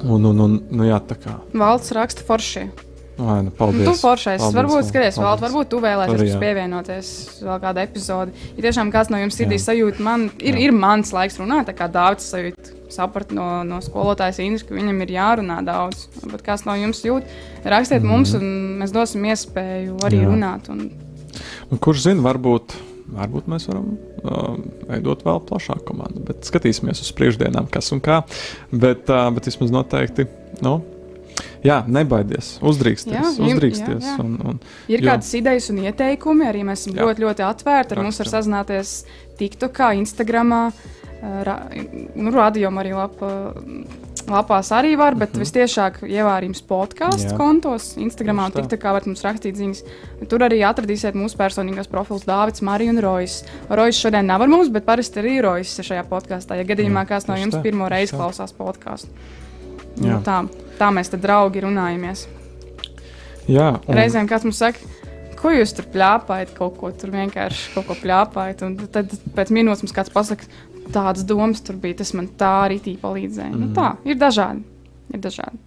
[0.01, 1.35] Un, un, un nu, jā, tā kā.
[1.53, 2.69] Valsts raksta foršie.
[3.17, 3.85] Vai, nu, Nu, paldies.
[3.85, 4.39] tu foršais.
[4.41, 7.09] Paldies, Varbūt skaties, vēl, varbūt tu vēlēsies pievienoties
[7.43, 8.31] vēl kādā epizodē.
[8.57, 9.65] Ja tiešām kāds no jums sirdī Jā.
[9.67, 10.61] sajūt, man ir, Jā.
[10.67, 12.71] ir mans laiks runāt, tā kā Dārvids sajūt.
[12.91, 16.07] Sapratu no, no skolotājas Indras, ka viņam ir jārunā daudz.
[16.31, 17.23] Bet kāds no jums jūt,
[17.63, 18.07] rakstiet mm.
[18.09, 18.47] mums, un
[18.81, 20.25] mēs dosim iespēju arī Mhm.
[20.25, 20.31] Jā.
[20.31, 20.69] Runāt.
[20.69, 20.91] Un,
[21.71, 22.73] Un kurš zina, varbūt,
[23.15, 23.93] varbūt mēs varam
[24.23, 24.57] uh,
[24.89, 26.19] veidot vēl plašāku komandu.
[26.27, 28.23] Bet skatīsimies uz priekšdienām, kas un kā.
[28.71, 30.27] Bet, uh, bet vismaz noteikti.
[30.61, 30.81] Nu,
[31.63, 33.13] Jā, nebaidies, uzdrīksties.
[33.13, 34.19] Jā, jum- uzdrīksties jā, jā.
[34.23, 34.59] Un, un,
[34.89, 35.11] Ir Jo.
[35.11, 37.05] kādas idejas un ieteikumi, arī mēs esam Jā.
[37.05, 37.91] ļoti, ļoti atvērti.
[37.97, 38.95] Ar mums var sazināties
[39.37, 40.71] TikTok, Instagram,
[41.21, 41.69] ra,
[42.15, 43.53] nu, radio arī lapa,
[44.27, 45.43] lapās arī var, bet mm -hmm.
[45.43, 48.51] visciešāk ievārījums podkāstu kontos, Instagram un.
[48.51, 49.83] TikTokā varat mums rakstīt ziņas.
[50.29, 53.43] Tur arī atradīsiet mūsu personīgos profilus Dārvids, Marija un Rojas.
[53.69, 56.55] Rojas šodien nav ar mums, bet parasti arī Rojas šajā podkāstā.
[56.55, 58.17] Ja gadījumā Jā, kāds no jums tā, pirmo reizi tā.
[58.17, 59.07] klausās podkāstu.
[59.99, 60.43] Nu, tā,
[60.79, 62.25] tā mēs te draugi runājamies.
[63.49, 64.79] jā, un, Reizēm kāds mums saka,
[65.41, 68.63] ko jūs tur plāpājat, kaut ko tur vienkārši kaut ko plāpājat.
[68.67, 70.47] Un tad pēc minūtes mums kāds pasakā,
[70.93, 73.51] tādas domas tur bija, tas man tā arī palīdzēja.
[73.51, 73.65] Mm.
[73.65, 74.63] Nu, tā ir dažādi.
[75.11, 75.59] Ir dažādi.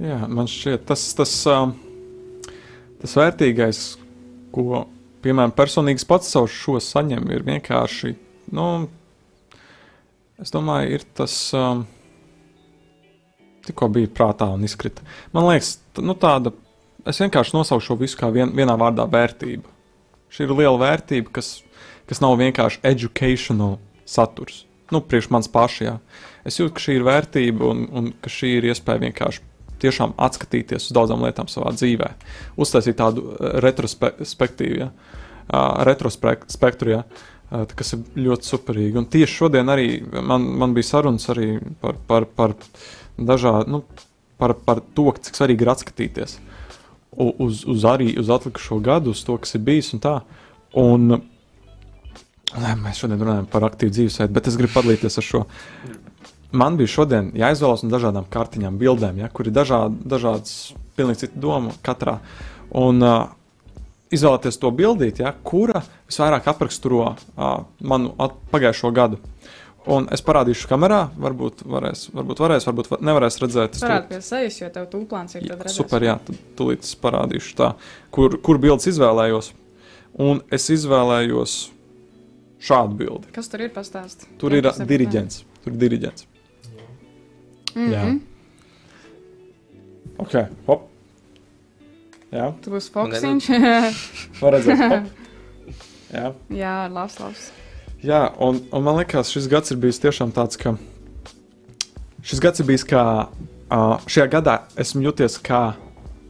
[0.00, 1.34] jā, man šķiet, tas, tas,
[3.02, 3.82] tas vērtīgais,
[4.54, 4.86] ko,
[5.24, 8.14] piemēram, personīgs pats savu šo saņem, ir vienkārši,
[8.56, 8.68] nu,
[10.40, 11.84] es domāju, ir tas, um,
[13.66, 15.04] tikko bija prātā un izkrita.
[15.34, 16.52] Man liekas, nu, tāda,
[17.08, 19.76] es vienkārši nosaucu šo visu kā vien, vienā vārdā vērtība.
[20.30, 21.60] Šī ir liela vērtība, kas,
[22.10, 24.64] kas nav vienkārši educational saturs.
[24.90, 25.98] Nu, priekš manis pašā.
[26.46, 29.46] Es jūtu, ka šī ir vērtība un, un ka šī ir iespēja vienkārši
[29.80, 32.12] tiešām atskatīties uz daudzām lietām savā dzīvē.
[32.60, 33.34] Uztaisīt tādu
[33.64, 34.90] retrospektīvu, ja?
[34.90, 37.02] uh, retrospektru, ja?
[37.06, 38.98] uh, kas ir ļoti superīgi.
[39.00, 41.28] Un tieši šodien arī man, man bija sarunas
[41.80, 42.56] par, par, par
[43.28, 44.06] dažādu, nu,
[44.40, 46.38] par, par to, cik svarīgi ir atskatīties
[47.16, 50.20] uz, uz arī uz atlikušo gadu, uz to, kas ir bijis un tā.
[50.78, 51.20] Un,
[52.50, 55.40] Nē, mēs šodien runājam par aktīvu dzīvesveidu, bet es gribu padalīties ar šo.
[56.50, 61.38] Man bija šodien jāizvēlas no dažādām kartiņām, bildēm, ja, kur ir dažādi, dažādas, pilnīgi cita
[61.44, 62.16] doma katrā.
[62.74, 63.30] Un uh,
[64.10, 67.52] izvēlēties to bildīt, ja, kura visvairāk apraksturo uh,
[67.86, 69.22] manu at, pagājušo gadu.
[69.86, 73.78] Un es parādīšu kamerā, varbūt varēs, varbūt varēs, varbūt va- nevarēs redzēt.
[73.80, 75.76] Parādi to- pie sejas, jo tev tūplāns ir tad redzēs.
[75.80, 77.74] Super, jā, tad tūlīt es parādīšu tā,
[78.12, 79.52] kur, kur bildes izvēlējos.
[80.18, 81.70] Un es izvēlējos
[82.60, 83.32] šādu bildi.
[83.32, 84.26] Kas tur ir pastāst?
[84.38, 85.44] Tur Jā, ir diriģents.
[85.64, 86.26] Tur ir diriģents.
[87.74, 88.02] Mm Jā.
[88.04, 88.20] -hmm.
[90.18, 90.34] Ok,
[90.66, 90.88] hop.
[92.32, 93.48] Jā, Tu būsi foksiņš.
[94.42, 94.78] var redzēt.
[94.90, 95.08] Hop.
[96.12, 97.50] Jā, Jā, labs, labs.
[98.06, 100.76] Jā un, un man liekas, šis gads ir bijis tiešām tāds, ka
[102.24, 105.62] šis gads ir bijis kā uh, šajā gadā esmu jūties kā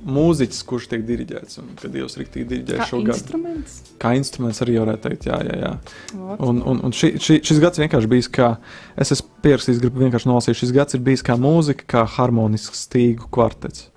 [0.00, 1.58] mūziķis, kurš tiek diriģēts.
[1.60, 3.18] Un, kad Dievs rīktīgi diriģē Kā šo gadu.
[3.18, 3.74] instruments.
[4.00, 5.58] Kā instruments arī varētu teikt, jā, jā.
[5.60, 5.72] jā.
[6.16, 6.40] Vot.
[6.48, 8.54] Un, un, un ši, ši, šis gads vienkārši bijis kā,
[9.00, 13.28] es esmu pierakstījis, gribu vienkārši nolasīt, šis gads ir bijis kā mūzika, kā harmonisks stīgu
[13.34, 13.90] kvartets.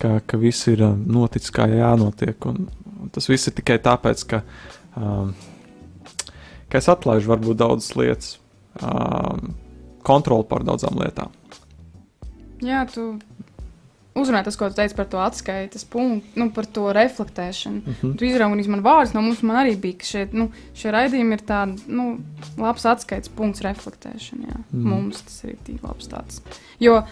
[0.00, 2.48] Kā, ka viss ir noticis kā jānotiek.
[2.48, 2.70] Un,
[3.04, 4.40] un tas viss ir tikai tāpēc, ka,
[4.96, 5.34] um,
[6.70, 8.38] ka es atlaižu varbūt daudzas lietas,
[8.80, 9.54] um,
[10.06, 11.34] kontroli pār daudzām lietām.
[12.60, 13.14] Jā, tu
[14.20, 17.80] uzrunāji tas, ko tu teici par to atskaites punktu, nu, par to reflektēšanu.
[17.80, 18.16] Mm -hmm.
[18.18, 21.42] Tu izraunīji man vārdus, no mums man arī bija, ka šie, nu, šie raidījumi ir
[21.46, 22.18] tāds nu,
[22.58, 24.56] labs atskaites punkts reflektēšanai.
[24.72, 24.88] Mm.
[24.88, 26.42] Mums tas ir tik labs tāds.
[26.80, 27.02] Jo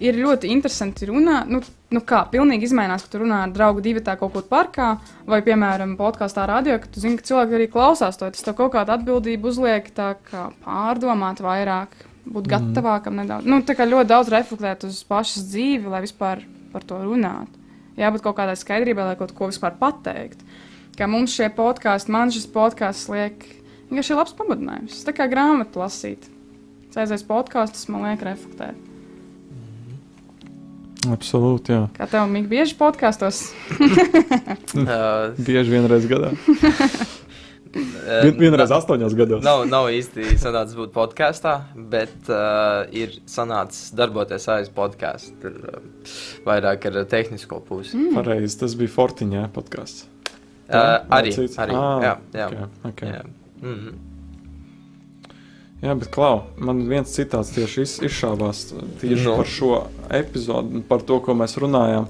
[0.00, 1.60] ir ļoti interesanti runāt, nu,
[1.94, 5.40] nu kā, pilnīgi izmainās, ka tu runā ar draugu divu tā kaut kur parkā, vai,
[5.46, 8.94] piemēram, podkāstā radio, ka tu zini, ka cilvēki arī klausās to, tas tev kaut kādu
[8.96, 12.72] atbildību uzliek, tā kā pārdomāt vairāk, būt Mhm.
[12.74, 13.46] gatavākam nedaudz.
[13.48, 17.54] Nu, tā kā ļoti daudz reflektēt uz pašas dzīvi, lai vispār par to runātu.
[17.98, 20.38] Jābūt kaut kādai skaidrībai, lai kaut ko vispār pateikt.
[20.96, 23.44] Kā mums šie podkāsti, man šis podkāsts liek,
[23.90, 24.98] vienkārši labs pamudinājums.
[24.98, 26.28] Tas tā kā grāmatu lasīt.
[26.94, 28.87] Sēdzēs podkāstus, man liek reflektēt.
[31.14, 31.84] Absolūti, jā.
[31.96, 33.48] Kā tev mīk bieži podkāstos?
[34.78, 36.34] Uh, Bieži vienreiz gadā.
[37.72, 39.42] Vien, vienreiz astoņos gados.
[39.44, 41.54] Nav, nav īsti sanācis būt podkāstā,
[41.92, 45.34] bet uh, ir sanācis darboties aiz podkāstu.
[45.42, 46.12] Tur uh,
[46.48, 47.96] vairāk ar tehnisko pusi.
[47.98, 48.16] Mm.
[48.16, 50.06] Pareizi, tas bija Fortiņā podkāsts.
[50.68, 51.32] Uh, arī.
[51.36, 51.56] Cits?
[51.60, 53.14] arī Ā, jā, jā, Okay, okay.
[53.16, 53.24] jā.
[53.62, 54.07] Mm -hmm.
[55.78, 58.64] Jā, bet klau, man viens citāts tieši iz, izšāvās
[58.98, 59.30] tieši Nu.
[59.30, 59.34] no.
[59.38, 59.74] par šo
[60.10, 62.08] epizodu, par to, ko mēs runājām.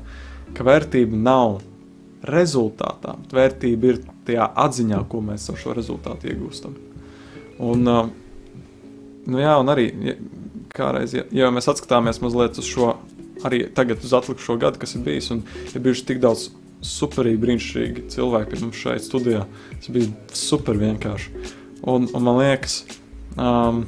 [0.57, 1.59] Ka vērtība nav
[2.25, 6.79] rezultātā, vērtība ir tajā atziņā, ko mēs ar šo rezultātu iegūstam.
[7.59, 7.85] Un,
[9.29, 10.15] nu jā, un arī, ja,
[10.73, 12.95] kādreiz, ja, ja mēs atskatāmies mazliet uz šo,
[13.45, 16.49] arī tagad uz atlikušo gadu, kas ir bijis, un ir bijuši tik daudz
[16.89, 19.45] superīgi, brīnišķīgi cilvēki mums šeit studijā,
[19.75, 21.35] tas bija super vienkārši.
[21.89, 22.81] Un, un man liekas,
[23.39, 23.85] Um,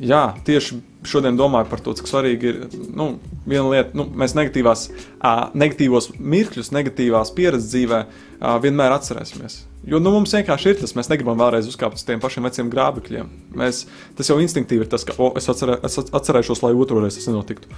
[0.00, 2.60] jā, tieši šodien domāju par to, cik svarīgi ir
[2.96, 3.10] nu,
[3.44, 3.92] viena lieta.
[3.98, 4.86] Nu, mēs negatīvās,
[5.18, 9.60] uh, negatīvos mirkļus, negatīvās pieredzes dzīvē uh, vienmēr atcerēsimies.
[9.84, 13.28] Jo nu, mums vienkārši ir tas, mēs negribam vēlreiz uzkāpt uz tiem pašiem veciem grābekļiem.
[13.60, 13.84] Mēs,
[14.16, 17.28] tas jau instinktīvi ir tas, ka o, es, atcerē, es atcerēšos, lai otru reizi tas
[17.28, 17.68] nenotiktu.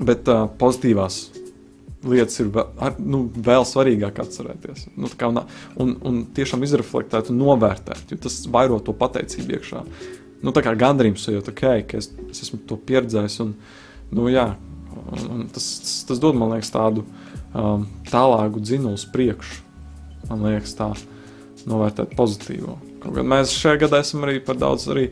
[0.00, 1.26] Bet uh, pozitīvās
[2.04, 4.88] lietas ir ar- nu, vēl svarīgāk atcerēties.
[4.96, 5.42] Nu, kā un,
[5.82, 9.84] un, un tiešām izreflektēt un novērtēt, jo tas vairo to pateicību iekšā.
[10.42, 13.38] Nu, tā kā gandarījums sajūta, okay, ka es, es esmu to pieredzējis.
[13.44, 13.54] Un,
[14.10, 14.48] nu, jā,
[14.96, 17.04] un, un tas, tas, tas dod man liekas, tādu
[17.54, 19.60] um, tālāku dzinu uz priekšu.
[20.30, 20.90] Man liekas, tā
[21.68, 22.78] novērtēt pozitīvo.
[23.02, 25.08] Kaut gan mēs šajā gadā esam arī par daudz arī,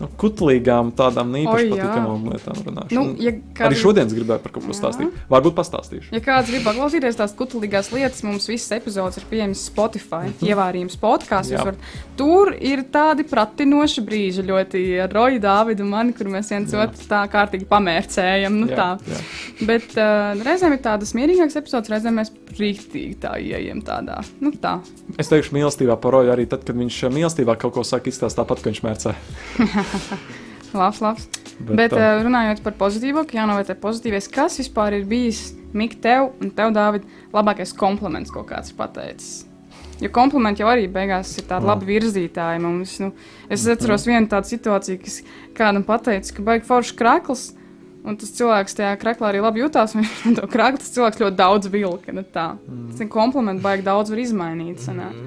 [0.00, 1.76] nu, kutlīgām, tādām īpaši jā.
[1.76, 2.94] patīkamām lietām runājuši.
[2.98, 4.78] Nu, ja Arī kāds- šodien es gribēju par kaut ko Jā.
[4.80, 5.12] stāstīt.
[5.30, 6.12] Varbūt pastāstīšu.
[6.14, 10.46] Ja kāds grib paklausīties tās kutelīgās lietas, mums visas epizodes ir pieejamas Spotify, Mhm.
[10.52, 11.50] ievārījums podkāstos.
[11.56, 11.64] Jā.
[11.64, 11.76] Varat...
[12.18, 17.06] Tur ir tādi pratinoši brīži, ļoti ar Roju, Dāvidu un mani, kur mēs viens otru
[17.08, 18.52] tā kārtīgi pamērcējam.
[18.58, 18.88] Nu, Jā, tā.
[19.06, 19.66] jā.
[19.66, 24.20] Bet uh, reizēm ir tādas mierīgākas epizodes, reizēm mēs rīktīgi tā ieejam tādā.
[24.40, 24.80] Nu, tā.
[25.18, 28.62] Es teikšu, mīlestībā paroju arī tad, kad viņš uh, mīlestībā kaut ko saka, izstāsta tāpat,
[28.62, 29.14] ka viņš mērcē.
[30.78, 31.28] Labs, labs.
[31.58, 36.00] Bet, Bet, tā, uh, runājot par pozitīvo, ka jānovērtē pozitīvais, kas vispār ir bijis Mikls
[36.04, 39.48] tev un tev, Dārvid, labākais kompliments, ko kāds ir pateicis.
[39.98, 42.94] Jo komplimenti jau arī beigās ir tādi labi virzītāji mums.
[43.02, 43.10] Nu,
[43.50, 45.18] es atceros vienu tādu situāciju, kas
[45.58, 47.48] kādam pateica, ka baigi foršs krāklis.
[48.06, 49.96] Un tas cilvēks tajā krāklā arī labi jutās.
[49.98, 52.14] un Viņš to krāklu tas cilvēks ļoti daudz vilka.
[52.14, 52.52] Nu, tā.
[52.92, 54.78] Tas ir kompliments, baigi daudz var izmainīt.
[54.84, 55.18] sanāk.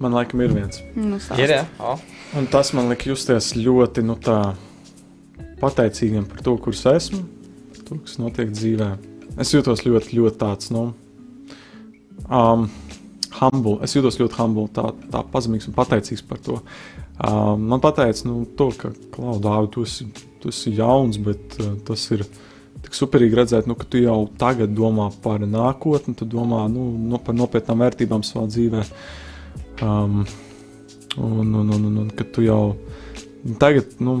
[0.00, 0.80] man laikam ir viens.
[0.96, 1.44] Nu, stāsti.
[1.44, 1.64] Ir, jā.
[1.78, 1.98] O.
[2.38, 4.54] Un tas man lika justies ļoti nu, tā,
[5.58, 7.24] pateicīgam par to, kurš esmu,
[7.82, 8.90] to, kas notiek dzīvē.
[9.42, 10.84] Es jūtos ļoti, ļoti tāds, nu,
[12.30, 12.68] um,
[13.40, 13.80] humble.
[13.82, 16.60] Es jūtos ļoti humble, tā, tā pazemīgs un pateicīgs par to.
[17.18, 20.06] Um, man pateica, nu, to, ka, Klaudā, tu esi,
[20.40, 22.22] tu esi jauns, bet uh, tas ir
[22.84, 27.18] tik superīgi redzēt, nu, ka tu jau tagad domā par nākotni, tu domā nu, nu,
[27.18, 28.84] par nopietnām vērtībām savā dzīvē.
[29.82, 30.22] Um,
[31.16, 32.76] un, un, un, un, un ka tu jau
[33.58, 34.20] tagad nu,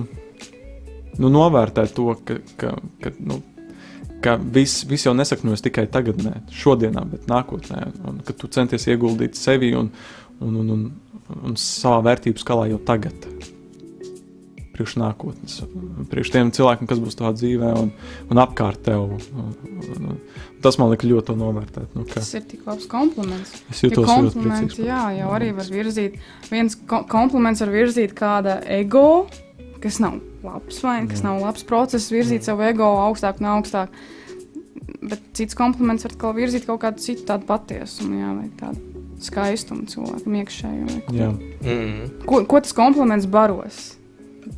[1.18, 3.40] nu, novērtē to, ka, ka, ka, nu,
[4.24, 7.86] ka viss, viss jau nesakņojas tikai tagadnē, šodienā, bet nākotnē.
[8.08, 9.90] Un ka tu centies ieguldīt sevi un,
[10.40, 10.84] un, un, un,
[11.40, 13.28] un savā vērtību skalā jau tagad.
[14.80, 15.58] Priekš nākotnes,
[16.08, 17.90] priekš tiem cilvēkiem, kas būs tavā dzīvē un,
[18.32, 19.10] un apkārt tev.
[19.12, 20.20] Un, un, un,
[20.64, 21.90] tas man liekas ļoti novērtēt.
[21.98, 23.52] Nu, ka Tas ir tik labs kompliments.
[23.68, 24.88] es Jo jūtos ļoti komplimenti, priecīgs.
[24.88, 26.16] jā, jau arī var virzīt.
[26.48, 29.26] Viens ko kompliments var virzīt kāda ego,
[29.84, 31.28] kas nav labs vai kas Jā.
[31.28, 33.92] nav labs process, virzīt savu ego augstāk un augstāk.
[35.04, 38.80] Bet cits kompliments var atkal virzīt kaut kādu citu tādu patiesumu, jā, vai tādu
[39.20, 40.36] skaistumu cilvēkam.
[41.12, 41.28] Jā.
[41.60, 42.24] Mm.
[42.24, 43.98] Ko, ko tas kompliments baros?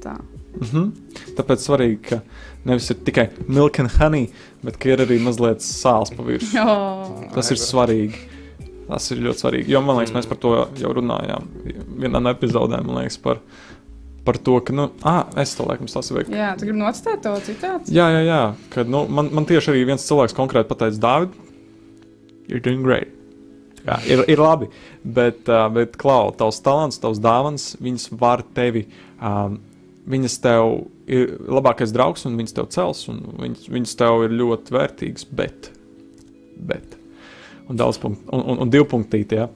[0.03, 0.17] Tā.
[0.61, 0.91] Mhm.
[1.39, 2.21] Tāpēc svarīgi, ka
[2.69, 4.29] nevis ir tikai milk and honey,
[4.63, 6.53] bet ka ir arī mazliet sāls pa virsmu.
[6.59, 6.77] Jo.
[7.35, 8.29] Tas ir svarīgi.
[8.89, 9.73] Tas ir ļoti svarīgi.
[9.73, 11.47] Jo man liekas, mēs par to jau runājām.
[12.03, 13.41] Vienā no epizodēm, man liekas, par,
[14.27, 16.29] par to, ka, nu, ah, es to laikam sasaucu.
[16.35, 17.95] Jā, tu gribi nocitēt to citātu?
[17.95, 18.43] Jā, jā, jā.
[18.75, 21.41] Kad, nu, man, man tieši arī viens cilvēks konkrēti pateica, Dārvid,
[22.51, 23.15] you're doing great.
[23.83, 24.69] Jā, ir, ir labi,
[25.03, 28.85] bet, uh, bet Klau, tavs talants, tavs dāvans, viņas var tevi,
[29.19, 29.57] um,
[30.09, 30.73] viņas tev
[31.11, 35.71] ir labākais draugs un viņas tev cels, un viņas, viņas tev ir ļoti vērtīgas, bet,
[36.57, 36.97] bet,
[37.69, 39.51] un punktu, un, un, un divu punktīti, jā.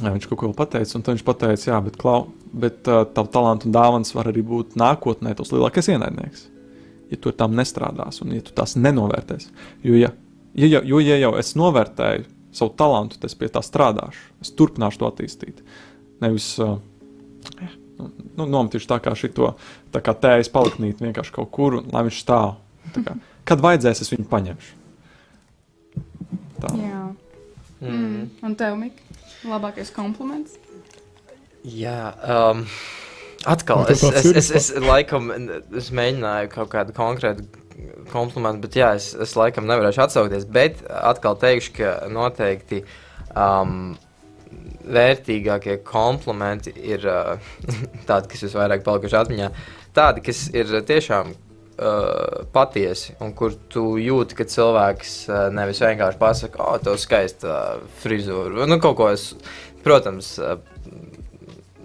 [0.00, 3.68] Jā, viņš kaut ko pateica, un viņš pateica, jā, bet, Klau, bet uh, tavu talantu
[3.68, 6.46] un dāvans var arī būt nākotnē tavs lielākais ienaidnieks
[7.10, 9.50] ja tu ar tām nestrādās un ja tu tās nenovērtēsi.
[9.86, 10.12] Jo, ja,
[10.54, 14.54] ja, ja, jo, ja jau es novērtēju savu talantu, tad es pie tā strādāšu, es
[14.58, 15.62] turpināšu to attīstīt.
[16.22, 16.78] Nevis uh,
[18.08, 19.54] nu, nometīšu tā kā šito,
[19.94, 22.56] tā kā tējas paliknīt vienkārši kaut kur, un lai viņš stāv.
[22.94, 23.16] Tā Kā,
[23.48, 24.78] kad vajadzēs, es viņu paņemšu.
[26.60, 26.72] Tā.
[26.76, 27.04] Jā.
[27.80, 28.26] Mm.
[28.44, 28.98] Un tev, Mik,
[29.48, 30.58] labākais kompliments?
[31.64, 32.64] Jā, um,
[33.48, 35.28] atkal es, es, es, es laikam
[35.76, 37.44] es mēģināju kaut kādu konkrētu
[38.12, 40.46] komplimentu, bet jā, es, es laikam nevarēšu atsaukties.
[40.52, 42.82] Bet atkal teikšu, ka noteikti
[43.32, 43.94] um,
[44.84, 47.52] vērtīgākie komplimenti ir uh,
[48.08, 49.52] tādi, kas visvairāk palikuši atmiņā.
[49.96, 51.32] Tādi, kas ir tiešām
[51.80, 57.54] uh, patiesi un kur tu jūti, ka cilvēks uh, nevis vienkārši pasakā, o, tev skaista
[57.54, 58.68] uh, frizūra.
[58.70, 59.30] Nu, kaut ko es,
[59.84, 60.58] protams, uh,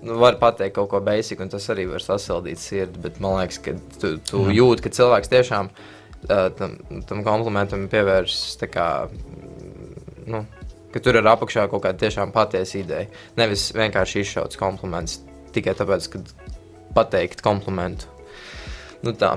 [0.06, 3.02] nu, var pateikt kaut ko basic, un tas arī var sasildīt sirdi.
[3.08, 4.58] Bet man liekas, ka tu, tu Jā.
[4.62, 6.78] jūti, ka cilvēks tiešām uh, tam,
[7.10, 8.68] tam komplimentam pievēršas.
[8.72, 10.46] Kā, mm, nu,
[10.96, 13.10] ka tur ir apakšā kaut kāda tiešām patiesa ideja.
[13.36, 15.20] Nevis vienkārši izšauts kompliments
[15.56, 16.22] tikai tāpēc, ka
[16.96, 18.08] pateikt komplimentu.
[19.04, 19.36] Nu, tā.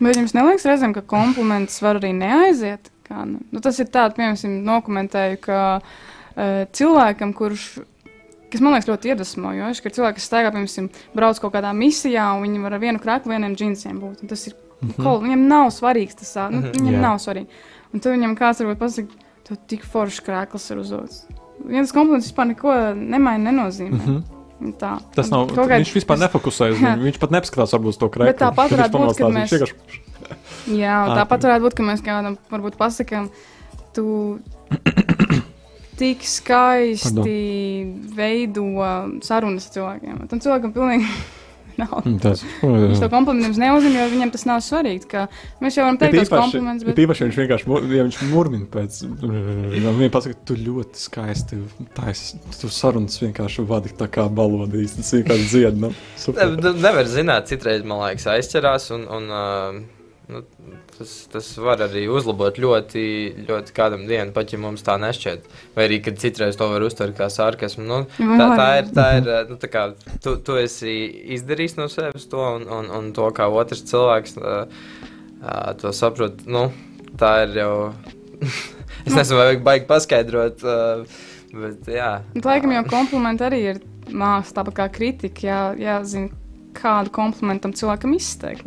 [0.00, 2.90] Bet jums neliekas reizēm, ka kompliments var arī neaiziet?
[3.06, 7.68] Kā, nu, nu, tas ir tāds, piemēram, dokumentēju, ka uh, cilvēkam, kurš,
[8.50, 12.46] kas man liekas ļoti iedvesmojoši, ka cilvēki, kas staigā, piemēram, brauc kaut kādā misijā, un
[12.46, 14.22] viņi var ar vienu krāklu, vieniem džinsiem būt.
[14.24, 14.94] un Tas ir, mm.
[14.96, 15.26] -hmm.
[15.26, 16.72] viņam nav svarīgs tas, nu, Mhm.
[16.78, 17.00] viņam Jā.
[17.00, 17.48] nav svarīgi.
[17.92, 21.24] Un tad viņam kāds varbūt pasaka, tu tik foršs krāklis ir uzdots.
[21.66, 23.98] Viens kompliments vispār neko nemaina, nenozīmē.
[23.98, 24.06] Mm.
[24.06, 24.76] -hmm.
[24.80, 24.98] Tā.
[25.16, 25.48] Tas nav.
[25.56, 26.80] kaut Viņš vispār nefokusējas.
[26.80, 26.92] Jā.
[26.94, 28.36] Viņu, viņš pat nepaskatās varbūt to krēslu.
[28.38, 29.74] tāpat varētu būt, kad mēs- Vienkārši...
[30.82, 33.30] Jā, Ā, tāpat varētu būt, ka mēs kādam varbūt pasakām,
[33.96, 34.38] tu
[36.00, 37.36] tik skaisti
[38.16, 38.66] veido
[39.24, 40.26] sarunas ar cilvēkiem.
[40.28, 41.08] Tam cilvēkam pilnīgi.
[42.24, 45.06] Tas Viņš to komplimentu neuzņem, jo viņam tas nav svarīgi.
[45.10, 45.26] ka
[45.62, 49.00] Mēs jau varam teikt, tos komplimentus, bet bet īpaši viņš vienkārši ja viņš murmina pēc.
[49.22, 51.60] Viņa pasaka, tu ļoti skaisti.
[51.96, 52.24] Tais,
[52.60, 54.96] tu sarunas vienkārši vadi tā kā balodīs.
[54.98, 55.80] Tas vienkārši dzied.
[55.80, 55.92] Nu,
[56.36, 58.90] Ne, nu, nevar zināt, citreiz man liekas, aizķerās.
[58.94, 60.44] Un, un, uh, nu,
[61.00, 63.02] Tas, tas var arī uzlabot ļoti,
[63.48, 65.46] ļoti kādam dienu, pat ja mums tā nešķiet.
[65.72, 67.86] Vai arī, kad citreiz to var uztvert kā sarkasmu.
[67.88, 69.86] Nu, tā, tā ir, tā ir nu, tā kā,
[70.20, 70.92] tu, tu esi
[71.38, 74.76] izdarījis no sevis to, un, un, un to, kā otrs cilvēks uh,
[75.40, 76.66] uh, to saprot, nu,
[77.16, 77.72] tā ir jau.
[79.06, 80.60] es nezinu, vai baigi paskaidrot.
[80.60, 81.24] Uh,
[81.54, 82.12] bet, jā.
[82.44, 83.80] Laikam jau komplimenti arī ir
[84.12, 85.48] māksla, tāpat kā kritika.
[85.48, 86.36] Jā, jāzina,
[86.76, 88.66] kādu komplimentu cilvēkam izteikt.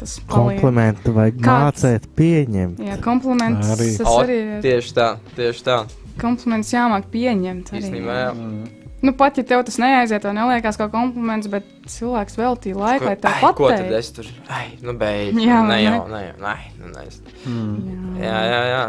[0.00, 1.82] Tas komplimentu vajag Kāds?
[1.82, 2.82] mācīt, pieņemt.
[2.86, 3.88] Jā, kompliments arī.
[3.98, 4.62] tas arī ir.
[4.64, 5.08] Tieši tā,
[5.38, 5.80] tieši tā.
[6.20, 7.72] Kompliments jāmāk pieņemt.
[7.72, 8.80] Arī, Īstenībā, jā.
[9.02, 13.16] Nu, pat ja tev tas neaiziet, vai neliekas kā kompliments, bet cilvēks veltīja laiku, lai
[13.16, 13.58] tev pateiktu.
[13.58, 14.28] Ko tad es tur?
[14.46, 15.40] Ai, nu beidz.
[15.42, 17.06] Jā, ne jau, ne jau, ne, nu ne.
[17.42, 18.20] Mm.
[18.22, 18.84] Jā, jā, jā.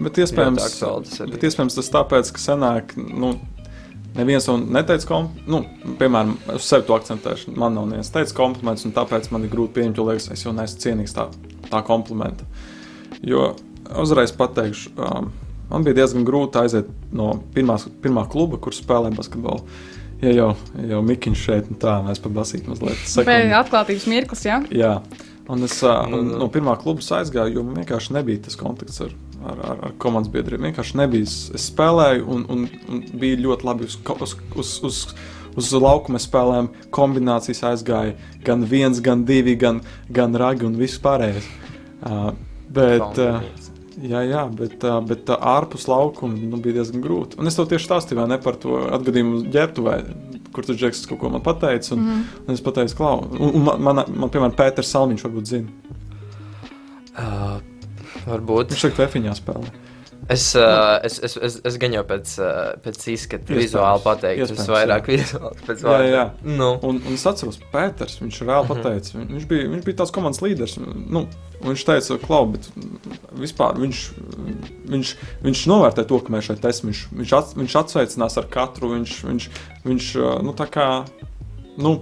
[0.00, 0.80] Bet iespējams,
[1.28, 3.34] bet iespējams tas tāpēc, ka senāk, nu,
[4.16, 5.28] Neviens to neteica, kom...
[5.46, 5.62] nu,
[6.00, 7.54] piemēram, uz sevi to akcentēšu.
[7.54, 10.54] Man nav viens teicis kompliments, un tāpēc man ir grūti pieņemt, jo liekas, es jau
[10.56, 11.28] neesmu cienīgs tā,
[11.70, 12.48] tā komplimenta.
[13.26, 13.52] Jo
[14.02, 15.30] uzreiz pateikšu, um,
[15.70, 19.64] man bija diezgan grūti aiziet no pirmās, pirmā kluba, kur spēlēja basketbolu.
[20.20, 23.54] Ja jau, ja jau Mikiņš šeit, tā mēs pa basīti mazliet sekundē.
[23.62, 24.58] Atklātības mirklis, jā?
[24.74, 24.96] Jā.
[25.50, 29.14] Un es uh, un, no pirmā kluba aizgāju, jo man vienkārši nebija tas kontakts ar
[29.44, 30.64] ar, ar, ar komandas biedriem.
[30.68, 31.28] Vienkārši nebija.
[31.56, 35.00] Es spēlēju, un, un, un bija ļoti labi uz, uz, uz, uz,
[35.60, 36.70] uz laukuma spēlēm.
[36.94, 41.48] Kombinācijas aizgāja gan viens, gan divi, gan, gan ragi un viss pārējais.
[42.00, 42.30] Uh,
[42.72, 43.40] bet, uh,
[44.00, 47.40] jā, jā, bet, uh, bet uh, ārpus laukuma nu, bija diezgan grūti.
[47.40, 49.96] Un es tev tieši stāstīju ne par to atgadījumu ģērbtuvē.
[50.50, 52.46] Kur tas džeks kaut ko man pateica, un, mm -hmm.
[52.48, 55.68] un es pateicu, klau, un, un man, man, man, piemēram, Pēters Salmiņš varbūt zina.
[57.10, 57.60] Uh,
[58.30, 58.74] Varbūt.
[58.74, 59.72] Viņš šeit Vēfiņā spēlē.
[60.30, 64.68] Es, uh, es, es, es, es gan jau pēc, uh, pēc izskata vizuāli pateiktu, tas
[64.70, 66.04] vairāk vizuāli pēc vārda.
[66.04, 66.24] Jā, jā.
[66.44, 66.68] Nu.
[66.86, 68.84] Un, un es atceros, Pēters, viņš reāli mm -hmm.
[68.84, 70.76] pateica, viņš bija, viņš bija tās komandas līderis.
[71.10, 71.24] Nu,
[71.64, 72.68] viņš teica, klau, bet
[73.42, 74.02] vispār viņš,
[74.92, 75.14] viņš,
[75.48, 76.92] viņš novērtē to, ka mēs šeit esam.
[76.92, 79.48] Viņš, viņš, at, viņš atsveicinās ar katru, viņš, viņš,
[79.88, 80.12] viņš
[80.46, 80.86] nu, tā kā,
[81.80, 81.96] nu,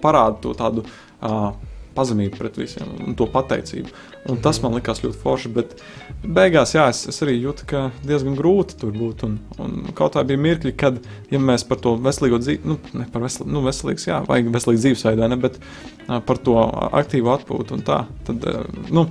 [0.00, 0.86] parāda to tādu.
[1.20, 1.52] Uh,
[1.96, 3.92] pazemību pret visiem un to pateicību.
[4.30, 5.72] Un tas man likās ļoti forši, bet
[6.22, 9.24] beigās jā, es, es arī jūtu, ka diezgan grūti tur būt.
[9.26, 11.00] Un, un kaut kā bija mirkļi, kad
[11.32, 14.82] ja mēs par to veselīgo dzīvi, nu, ne par vesel, nu, veselīgs, jā, vajag veselīgu
[14.84, 16.54] dzīvesveidu, ne, bet uh, par to
[17.02, 18.04] aktīvu atpūtu un tā.
[18.28, 19.08] Tad, uh, nu,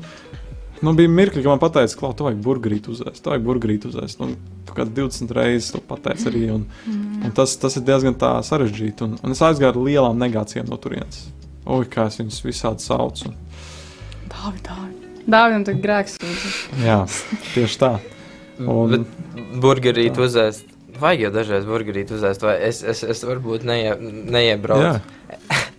[0.81, 3.21] Nu, bija mirkli, kad man teica, ka tu vajag burgerīt uzēst.
[3.21, 4.21] Tu vajag burgerīt uzēst.
[4.25, 4.31] Un
[4.65, 6.41] tu kā 20 reizes to pateici arī.
[6.55, 7.19] Un, mm.
[7.27, 9.05] un tas, tas ir diezgan sarežģīti.
[9.05, 11.27] Un, un es aizgāju ar lielām negācijām no turienes.
[11.69, 13.35] Oi, kā es viņus visādi saucu.
[14.31, 15.00] Dāvid, Dāvid.
[15.27, 16.17] Dāvidam tagad grēks.
[16.81, 16.99] Jā,
[17.53, 17.93] tieši tā.
[18.61, 18.93] Un...
[18.93, 20.67] Bet burgerīt uzēst.
[21.01, 24.99] Vajag jau dažreiz burgerīt uzēst, vai es, es, es varbūt neie, neiebraucu.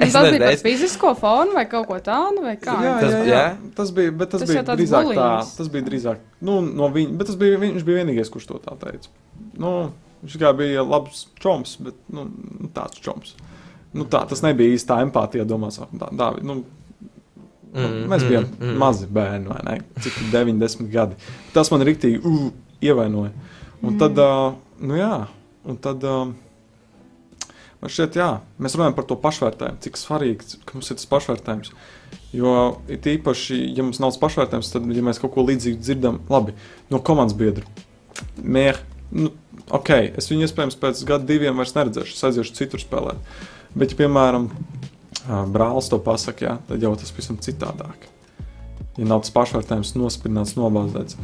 [0.03, 2.75] Es tas bija par fizisko formu vai kaut ko tādu, vai kā?
[2.83, 3.45] Jā, tas, jā, jā.
[3.77, 5.21] tas bija, bet tas, tas bija drīzāk bulīns.
[5.21, 8.59] tā, tas bija drīzāk, nu, no viņa, bet tas bija, viņš bija vienīgais, kurš to
[8.65, 9.13] tā teica.
[9.63, 9.73] Nu,
[10.25, 12.27] viņš kā bija labs čoms, bet, nu,
[12.75, 13.37] tāds čoms.
[13.93, 15.47] Nu, tā, tas nebija īsta empātija.
[15.49, 16.63] Domās, tā, Dāvid, nu,
[17.75, 18.79] mm, mēs bijām mm, mm.
[18.83, 19.77] mazi bērni, vai ne?
[20.05, 21.19] Cik 90 gadi.
[21.55, 22.47] Tas man rīktīgi uh,
[22.85, 23.33] ievainoja.
[23.83, 23.99] Un mm.
[24.03, 25.15] tad, uh, nu jā,
[25.69, 26.07] un tad.
[26.07, 26.33] Uh,
[27.83, 28.29] Man šķiet, jā,
[28.63, 31.73] mēs runājam par to pašvērtējumu, cik svarīgi ka mums ir tas pašvērtējums.
[32.31, 32.53] Jo
[32.93, 36.55] it īpaši, ja mums nav pašvērtējums, tad, ja mēs kaut ko līdzīgu dzirdam, labi,
[36.95, 37.67] no komandas biedra,
[38.39, 39.33] mērķa, nu,
[39.75, 39.91] ok,
[40.21, 43.35] es viņu iespējams pēc gada diviem vairs neredzēšu, es aiziešu citur spēlēt.
[43.75, 44.47] Bet, ja, piemēram,
[45.27, 48.09] brālis to pasakā, jā, tad jau tas pavisam citādāk.
[48.99, 51.17] Ja nav tas pašvērtējums nospīdināts, nobāzēts.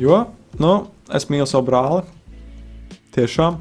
[0.00, 0.24] Jo,
[0.60, 0.72] nu,
[1.12, 2.04] es mīlu savu brāli,
[3.12, 3.58] tiešām,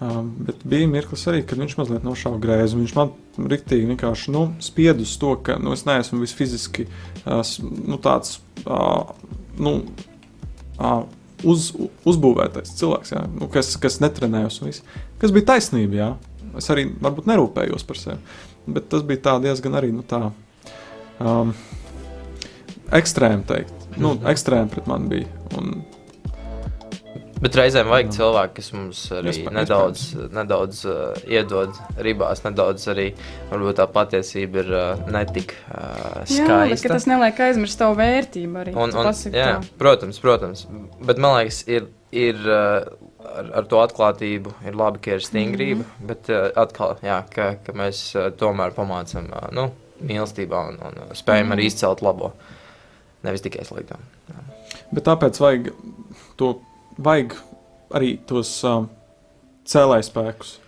[0.00, 2.80] um, bet bija mirklis arī, kad viņš mazliet nošāva grēzu.
[2.80, 3.12] Viņš man
[3.50, 8.40] riktīgi vienkārši nu, spied uz to, ka nu, es neesmu visfiziski uh, nu, tāds.
[8.66, 9.14] Uh,
[9.60, 9.80] nu,
[10.78, 11.00] uh,
[11.40, 11.70] Uz,
[12.04, 14.82] uzbūvētais cilvēks, jā, nu, kas, kas netrenējas,
[15.22, 15.96] kas bija taisnība.
[15.96, 16.08] Jā.
[16.60, 18.34] Es arī varbūt nerūpējos par sevi.
[18.66, 20.28] Bet tas bija diezgan arī nu, tā,
[21.20, 21.54] um,
[22.92, 23.88] ekstrēmi teikt.
[23.96, 24.26] Nu, mhm.
[24.30, 25.32] ekstrēmi pret mani bija.
[25.58, 25.80] Un,
[27.40, 30.32] Bet reizēm vajag cilvēku, kas mums arī iespējams, nedaudz, iespējams.
[30.36, 33.06] nedaudz uh, iedod ribās, nedaudz arī
[33.48, 36.44] varbūt tā patiesība ir uh, netik uh, skaista.
[36.44, 38.74] Jā, bet tas neliek aizmirst tavu vērtību arī.
[38.76, 39.78] Un, un, jā, tā.
[39.80, 40.66] protams, protams.
[41.00, 42.86] Bet man liekas, ir, ir uh,
[43.24, 46.06] ar, ar to atklātību ir labi, ka ir stingrība, mm -hmm.
[46.06, 49.70] bet uh, atkal, jā, ka, ka mēs uh, tomēr pamācām nu,
[50.02, 51.58] mīlestībā un, un spējam mm -hmm.
[51.58, 52.32] arī izcelt labo,
[53.22, 53.96] nevis tikai slikto.
[54.90, 55.70] Bet tāpēc vajag,
[56.36, 56.60] to,
[56.98, 57.36] vajag
[57.90, 58.84] arī tos uh,
[59.66, 60.58] cēlājspēkus.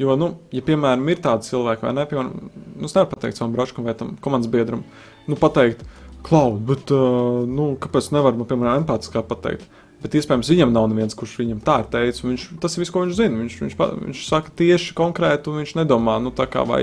[0.00, 3.52] Jo, nu, ja, piemēram, ir tādi cilvēki, vai ne, piemēram, nu, es nevaru pateikt savam
[3.52, 4.84] bračkam vai tam komandas biedram,
[5.26, 5.84] nu, pateikt,
[6.22, 9.64] Klaud, bet uh, nu, kāpēc nevar man, piemēram, empātiskā pateikt?
[10.00, 12.24] Bet iespējams, viņam nav neviens, kurš viņam tā ir teicis.
[12.24, 13.40] Viņš, tas ir viss, ko viņš zina.
[13.42, 16.82] Viņš, viņš, viņš saka tieši konkrēti, un viņš nedomā, nu, kā vai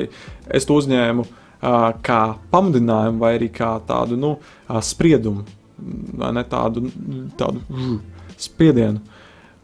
[0.54, 2.22] es to uzņēmu uh, kā
[2.54, 5.48] pamudinājumu, vai arī kā tādu nu, uh, spriedumu,
[6.22, 6.86] vai ne tādu,
[7.40, 7.98] tādu mm,
[8.48, 9.02] spiedienu.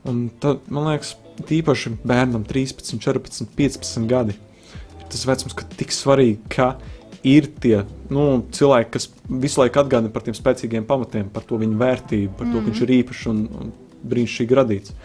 [0.10, 1.14] Un tad, man liekas,
[1.48, 4.42] tīpaši bērnam 13, 14, 15 gadi ir
[5.14, 6.74] tas vecums, ka tik svarīgi, ka
[7.24, 11.80] ir tie nu, cilvēki, kas visu laiku atgādina par tiem spēcīgiem pamatiem, par to viņa
[11.80, 13.74] vērtību, par to, ka viņš ir īpašs un, un
[14.12, 14.96] brīnišķīgi radīts.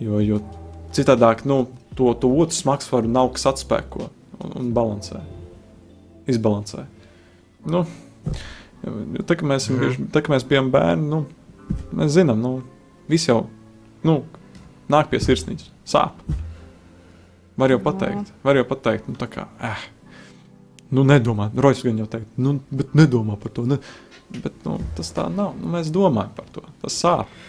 [0.00, 0.40] Jo, jo
[0.96, 1.62] citādāk, nu,
[1.96, 4.06] to, to otru smagsvaru nav kas atspēko
[4.40, 5.20] un, un balansē,
[6.30, 6.84] izbalansē.
[7.68, 7.84] Nu,
[8.84, 11.24] jo, tā, mēs, esam bieži- tā, ka mēs bijām bērni, nu,
[11.96, 12.54] mēs zinām, nu,
[13.10, 13.42] viss jau
[14.06, 14.20] nu,
[14.92, 16.20] nāk pie sirsniņas, sāp.
[17.60, 19.82] Var jau pateikt, var jau pateikt, nu, tā kā, eh,
[20.94, 23.66] nu, nedomā, Rojas gan jau teikt, nu, bet nedomā par to.
[23.70, 23.80] Ne,
[24.34, 27.40] bet, nu, tas tā nav, nu, mēs domājam par to, tas sāp.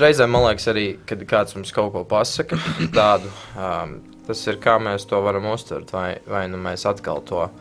[0.00, 2.58] Reizēm man liekas, arī, kad kāds mums kaut ko pasaka,
[2.96, 5.92] tādu, um, tas ir kā mēs to varam uztvert.
[5.94, 7.52] Vai, vai nu mēs atkal to uh,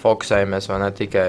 [0.00, 1.28] fokusējamies vai ne tikai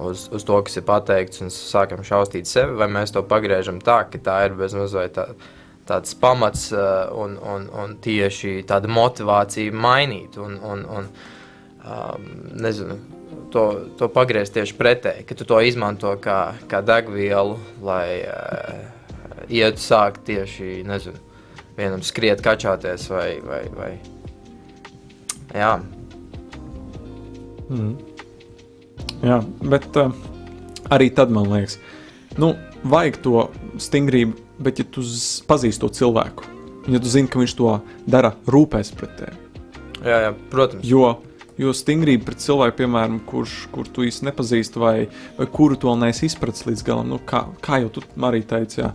[0.00, 4.02] uz, uz to, kas ir pateikts, un sākam šausmīt sevi, vai mēs to pagriežam tā,
[4.10, 5.26] ka tā ir bezmazliet tā,
[5.88, 10.38] tāds pamats uh, un, un, un tieši tāda motivācija mainīt.
[10.40, 11.10] Un, un, un,
[11.84, 12.26] um,
[12.62, 12.98] nezinu,
[13.52, 13.64] to,
[13.98, 18.82] to pagriezt tieši pretēji, ka tu to izmanto kā, kā degvielu, lai uh,
[19.48, 21.18] ietu sākt tieši, nezinu,
[21.78, 23.94] vienam skriet, kačāties vai, vai, vai.
[25.50, 25.78] Jā,
[27.70, 27.94] Mm.
[29.22, 30.10] Jā, bet uh,
[30.90, 31.76] arī tad man liekas,
[32.40, 32.54] nu,
[32.90, 33.44] vajag to
[33.80, 35.04] stingrību, bet ja tu
[35.46, 36.48] pazīsti to cilvēku,
[36.90, 37.76] ja tu zini, ka viņš to
[38.10, 39.36] dara, rūpēs pret tevi.
[40.02, 40.86] jā, jā protams.
[40.88, 41.12] Jo,
[41.60, 44.94] jo stingrība pret cilvēku, piemēram, kurš kur tu īsti nepazīsti, vai,
[45.38, 48.90] vai kuru to neesi izpratis līdz galam, nu, kā, kā jau tu arī teici, jā,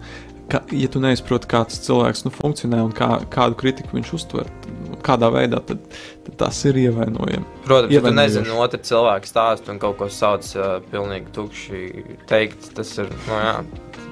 [0.51, 4.49] ka, ja tu neizproti, kā tas cilvēks nu, funkcionē un kā, kādu kritiku viņš uztver,
[4.89, 5.81] nu, kādā veidā, tad,
[6.25, 7.45] tad tas ir ievainojami.
[7.65, 11.83] Protams, ja tu nezini otru cilvēku stāstu un kaut ko sauc uh, pilnīgi tukši
[12.29, 13.57] teikt, tas ir, nu jā,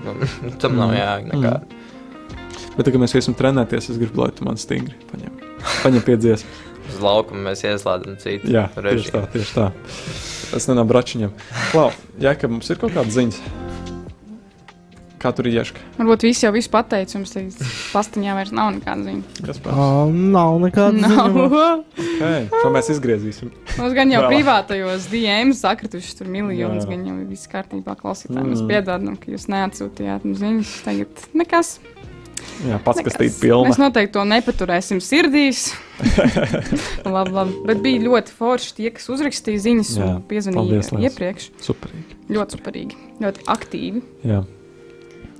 [0.05, 0.17] nu,
[0.61, 0.99] tam nav Mm.
[0.99, 1.79] jēga nekāda.
[2.73, 5.41] Bet, tā, kad mēs iesim trenēties, es gribu, lai tu man stingri paņem,
[5.83, 6.45] paņem piedzies.
[6.93, 9.11] Uz laukuma mēs ieslēdzam citu Jā, tieši režīmu.
[9.17, 9.67] tā, tieši tā.
[10.53, 11.31] Tas nenāk bračiņam.
[11.71, 11.89] Klau,
[12.21, 13.41] jā, ka mums ir kaut kāda ziņas.
[15.23, 15.79] Kā tur ir ieška?
[15.95, 17.61] Varbūt viss jau visu pateica, jums līdz
[17.93, 19.45] pastiņā vairs nav nekāda ziņa.
[19.47, 19.77] Kas pēc?
[19.79, 21.11] Oh, nav nekāda ziņa.
[21.15, 21.85] Nav.
[22.17, 23.53] Okay, to mēs izgriezīsim.
[23.79, 28.51] Mums gan jau privātajos DM sakrituši tur miljonus, gan jau viss kārtībā klausītājiem.
[28.51, 28.73] Mēs Mm.
[28.75, 30.75] piedādām, ka jūs neatsūtījāt mums ziņas.
[30.89, 31.77] Tagad nekas.
[32.67, 33.39] Jā, pats kas tīt nekas.
[33.41, 33.69] pilna.
[33.71, 35.63] Mēs noteikti to nepaturēsim sirdīs.
[37.15, 37.55] labi, labi.
[37.67, 41.05] Bet bija ļoti forši tie, kas uzrakstīja ziņas Jā, un piezvanīja paldies liels.
[41.09, 41.49] iepriekš.
[41.65, 42.17] Superīgi.
[42.37, 44.03] Ļoti superīgi, ļoti aktīvi.
[44.29, 44.43] Jā,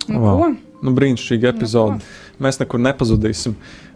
[0.03, 0.37] Nu, Wow.
[0.41, 0.47] ko?
[0.83, 2.01] nu, brīnišķīga Nu, epizode.
[2.43, 3.53] Mēs nekur nepazudīsim.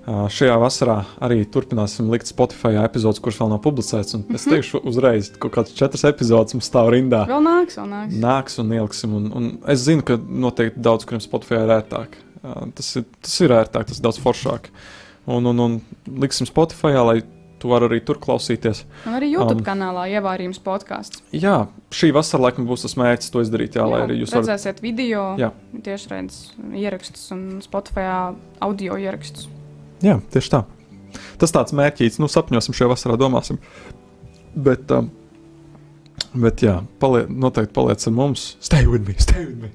[0.08, 4.16] Šajā vasarā arī turpināsim likt Spotify epizodes, kuras vēl nav publicētas.
[4.16, 7.26] un Es teikšu, uzreiz, ka kaut kādas četras epizodes mums stāv rindā.
[7.28, 8.16] Vēl nāks, vēl nāks.
[8.24, 9.14] nāks un ieliksim.
[9.20, 12.16] Un, un es zinu, ka noteikti daudz, kuriem Spotify ir ērtāk.
[12.42, 14.70] Tas ir, tas ir ērtāk, tas ir daudz foršāk.
[15.28, 17.20] Un, un, un liksim Spotify, lai
[17.58, 18.84] tu vari arī tur klausīties.
[19.10, 21.22] Un arī YouTube Um, kanālā ievārījums podkāsts.
[21.34, 23.78] Jā, šī vasara laikam būs tas mērķis to izdarīt.
[23.78, 25.52] Jā, jā lai arī jūs redzēsiet video, Jā.
[25.74, 26.40] tiešraides
[26.78, 29.50] ierakstus un Spotify audio ierakstus.
[30.06, 30.64] Jā, tieši tā.
[31.42, 33.58] Tas tāds mērķis, nu, sapņosim šajā vasarā, domāsim.
[34.54, 35.10] Bet, um,
[36.38, 38.52] bet jā, palie, noteikti paliec ar mums.
[38.62, 39.72] Stay with me, stay with me.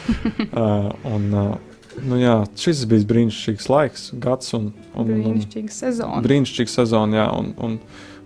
[0.60, 1.69] uh, un, uh,
[2.06, 6.20] nu, jā, šis bija brīnišķīgs laiks, gads un, un, un, Brīnišķīga sezona.
[6.24, 7.22] brīnišķīga sezona.
[7.22, 7.78] Jā, un, un,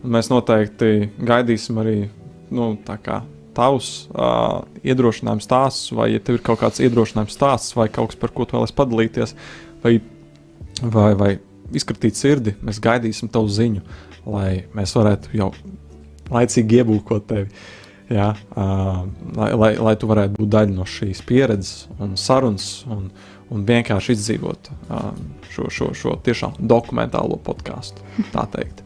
[0.03, 1.97] un mēs noteikti gaidīsim arī
[2.55, 2.73] nu,
[3.55, 8.21] tavs uh, iedrošinājums stāsts, vai ja tev ir kaut kāds iedrošinājums stāsts, vai kaut kas,
[8.21, 9.37] par ko tu vēlēsies padalīties,
[9.85, 9.95] vai,
[10.83, 11.31] vai, vai
[11.75, 13.85] izkratīt sirdi, mēs gaidīsim tavu ziņu,
[14.27, 15.53] lai mēs varētu jau
[16.35, 17.51] laicīgi iebūkot tevi.
[18.13, 19.07] Jā, uh,
[19.39, 23.07] lai, lai, lai tu varētu būt daļa no šīs pieredzes un sarunas, un,
[23.55, 25.13] un vienkārši izdzīvot uh,
[25.55, 28.05] šo, šo, šo tiešām dokumentālo podkāstu.
[28.35, 28.83] Tā teikt.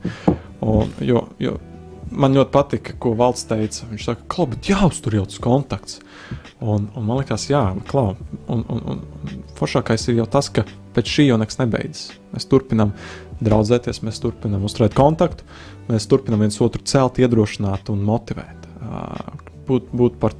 [0.64, 1.56] Un, jo, jo
[2.10, 3.86] man ļoti patika, ko Valds teica.
[3.90, 6.00] Viņš saka, ka bet jāuztur jau tas kontakts.
[6.58, 8.16] Un, un man liekas, jā, klau.
[8.48, 10.66] Un, un, un, un foršākais ir jau tas, ka
[10.96, 12.08] pēc šī jau nekas nebeidzas.
[12.34, 12.94] Mēs turpinām
[13.44, 15.46] draudzēties, mēs turpinām uzturēt kontaktu,
[15.88, 18.66] mēs turpinām viens otru celt, iedrošināt un motivēt.
[19.68, 20.34] Būt, būt par,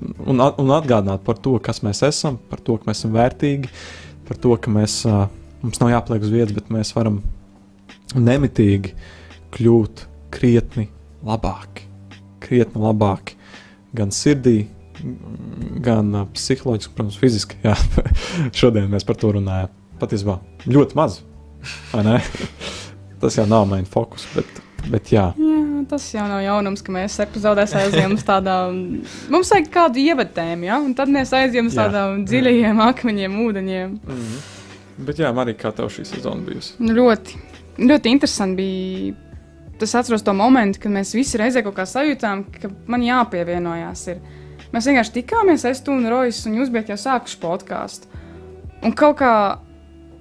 [0.00, 3.70] un, un atgādināt par to, kas mēs esam, par to, ka mēs esam vērtīgi,
[4.28, 5.00] par to, ka mēs,
[5.62, 7.20] mums nav jāpliek uz vietas, bet mēs varam
[8.14, 8.94] nemitīgi
[9.54, 10.88] kļūt krietni
[11.24, 11.88] labāki.
[12.44, 13.38] Krietni labāki.
[13.94, 14.66] gan sirdī,
[15.84, 17.60] gan psiholoģiski, protams, fiziski.
[17.62, 17.76] Jā.
[18.58, 19.70] Šodien mēs par to runājam.
[20.00, 21.20] Patiesībā ļoti maz.
[23.22, 24.58] Tas jau nav main fokus, bet,
[24.90, 25.30] bet jā.
[25.38, 28.78] Jā, tas jau nav jaunums, ka mēs epizodēs aizjām uz tādām.
[29.32, 30.78] Mums vajag kādu ievatēm, ja?
[30.82, 31.86] un tad mēs aizjām uz Jā.
[31.86, 33.98] tādām dziļajiem akmeņiem, ūdeņiem.
[34.04, 34.38] Mm.
[35.08, 36.76] Bet jā, Marija, kā tev šī sezona bijusi?
[36.82, 37.38] Nu, ļoti,
[37.82, 39.20] ļoti interesanti bija.
[39.80, 44.04] Tas atceros to momentu, kad mēs visi reizē kaut kā sajūtām, ka man jāpievienojās.
[44.12, 44.20] Ir.
[44.70, 48.22] Mēs vienkārši tikāmies, es tu un Rojas, un jūs bijat jau sākuši podkāstu.
[48.86, 49.32] Un kaut kā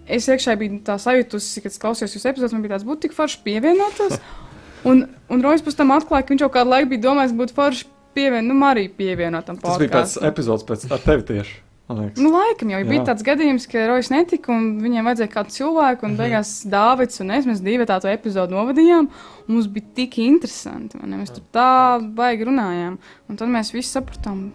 [0.10, 3.44] es iekšā biju tā sajūtusi, kad klausījos jūsu epizodus, man bija tāds, būtu tik forši
[3.46, 4.18] pievienoties.
[4.90, 7.86] Un, un Rojas pēc tam atklāja, ka viņš jau kādu laiku bija domājis, būtu forši
[8.14, 10.26] pievienot, nu, arī pievienot tam Tas bija pēc podkāstam.
[10.30, 11.56] epizodes pēc ar tevi tieši.
[11.94, 12.12] man.
[12.18, 12.88] Nu, laikam jau Jā.
[12.90, 17.32] bija tāds gadījums, ka Rojas netika, un viņiem vajadzēja kādu cilvēku, un beigās Dārvids un
[17.36, 19.10] es, mēs divi tādu epizodu novadījām,
[19.48, 20.98] un mums bija tik interesanti.
[21.04, 21.18] ne?
[21.20, 22.98] Mēs tur tā baigi runājām,
[23.30, 24.52] un tad mēs visi sapratām.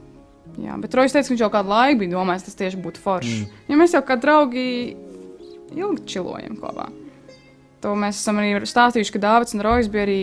[0.59, 3.37] Jā, bet Rojas teica, ka viņš jau kādu laiku bija domājis, tas tieši būtu forši.
[3.45, 3.61] Mm.
[3.69, 4.97] Ja mēs jau kā draugi
[5.77, 6.89] ilgi čilojam kopā.
[7.85, 10.23] To mēs esam arī stāstījuši, ka Dārvids un Rojas bija arī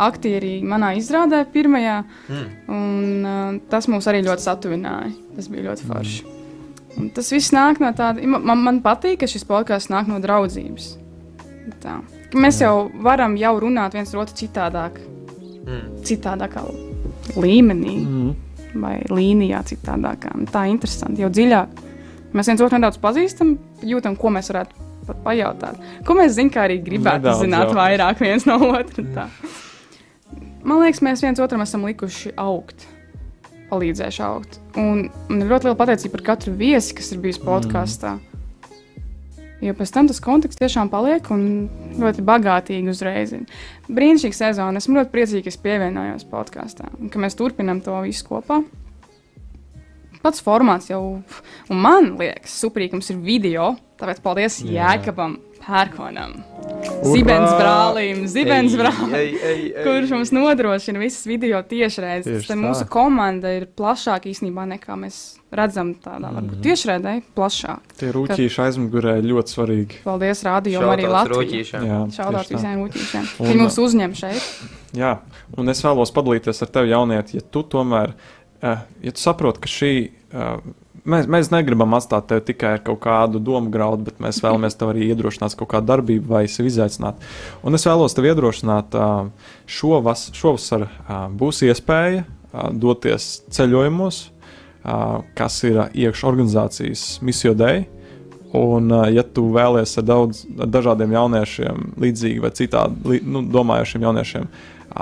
[0.00, 1.98] aktieri manā izrādē, pirmajā.
[2.32, 2.46] Mm.
[2.72, 5.10] Un, uh, tas mūs arī ļoti satuvināja.
[5.36, 6.22] Tas bija ļoti forši.
[6.96, 10.94] Un tas viss nāk no tāda, man, man, patīk, ka šis podkāsts nāk no draudzības.
[11.82, 11.98] Tā.
[12.34, 15.02] Mēs jau varam jau runāt viens otru citādāk,
[15.64, 16.02] Mm.
[16.04, 16.60] citādākā
[17.40, 18.34] līmenī Mm.
[18.80, 20.32] vai līnijā, citādākā.
[20.52, 21.68] Tā ir interesanti, jau dziļāk.
[22.34, 24.76] Mēs viens otru nedaudz pazīstam, jūtam, ko mēs varētu
[25.08, 25.78] pat pajautāt.
[26.06, 27.78] Ko mēs zinām, kā arī gribētu Nedaudz zināt jau.
[27.78, 29.06] vairāk viens no otra.
[29.14, 29.28] Tā.
[30.64, 32.86] Man liekas, mēs viens otram esam likuši augt,
[33.72, 34.60] palīdzējuši augt.
[34.80, 38.16] Un man ir ļoti liela pateicība par katru viesi, kas ir bijis podkāstā.
[39.64, 41.44] Jo pēc tam tas konteksts tiešām paliek un
[41.96, 43.32] ļoti bagātīgi uzreiz.
[43.88, 44.80] Brīnišķīga sezona.
[44.80, 48.60] Esmu ļoti priecīga, ka es pievienojos podkāstā un ka mēs turpinām to visu kopā.
[50.24, 51.02] Pats formāts jau,
[51.68, 53.74] un man liekas, superīgi, ka mums ir video.
[54.00, 54.94] Tāpēc paldies Jā.
[54.96, 56.32] Jēkabam, Pērkonam,
[57.06, 59.14] Zibens brālim, Zibens brālim.
[59.16, 59.84] Ei, ei, ei.
[59.84, 62.26] Kurš mums nodrošina visas video tiešraides?
[62.26, 62.60] Tieši Tad tā.
[62.60, 65.20] mūsu komanda ir plašāka īstenībā nekā mēs
[65.54, 65.94] redzam.
[66.04, 67.96] Tādā varbūt tiešraidē plašāk.
[68.00, 70.02] Tie rūtīši aizmugurē ļoti svarīgi.
[70.04, 71.64] Paldies, Rādio, arī Latvijai.
[72.50, 72.58] tā.
[72.58, 73.28] visiem rūtīšiem.
[73.40, 74.48] Viņi mūs uzņem šeit.
[74.94, 75.16] Jā,
[75.58, 78.12] un es vēlos padalīties ar tevi, jaunieti, ja tu tomēr,
[79.02, 79.92] ja tu saproti, ka šī,
[80.32, 80.68] eh,
[81.04, 84.94] mēs, mēs negribam atstāt tevi tikai ar kaut kādu domu graudu, bet mēs vēlamies tev
[84.94, 87.20] arī iedrošināt kaut kādu darbību vai sevi izaicināt.
[87.64, 95.02] Un es vēlos tevi iedrošināt, eh, šovas, šovasar eh, būs iespēja eh, doties ceļojumos, eh,
[95.36, 97.84] kas ir iekšā organizācijas misiju dēļ.
[98.54, 104.04] Un, ja tu vēlies ar daudz ar dažādiem jauniešiem, līdzīgi vai citādi li, nu, domājošiem
[104.06, 104.46] jauniešiem,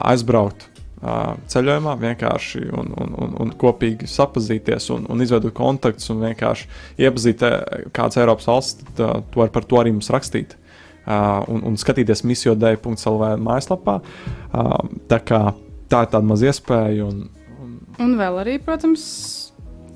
[0.08, 0.71] aizbraukt
[1.02, 6.68] ceļojumā, vienkārši un, un, un, un kopīgi sapazīties un, un izveidot kontaktus un vienkārši
[7.02, 7.42] iepazīt
[7.96, 10.58] kādas Eiropas valsts, tad tu vari par to arī mums rakstīt.
[11.02, 13.96] Uh, un, un skatīties misijodēļ.lv mājaslapā.
[14.54, 14.76] Uh,
[15.10, 15.40] tā, kā,
[15.90, 17.08] tā ir tāda maza iespēja.
[17.08, 17.24] Un,
[17.58, 17.72] un,
[18.04, 19.02] Un vēl arī, protams,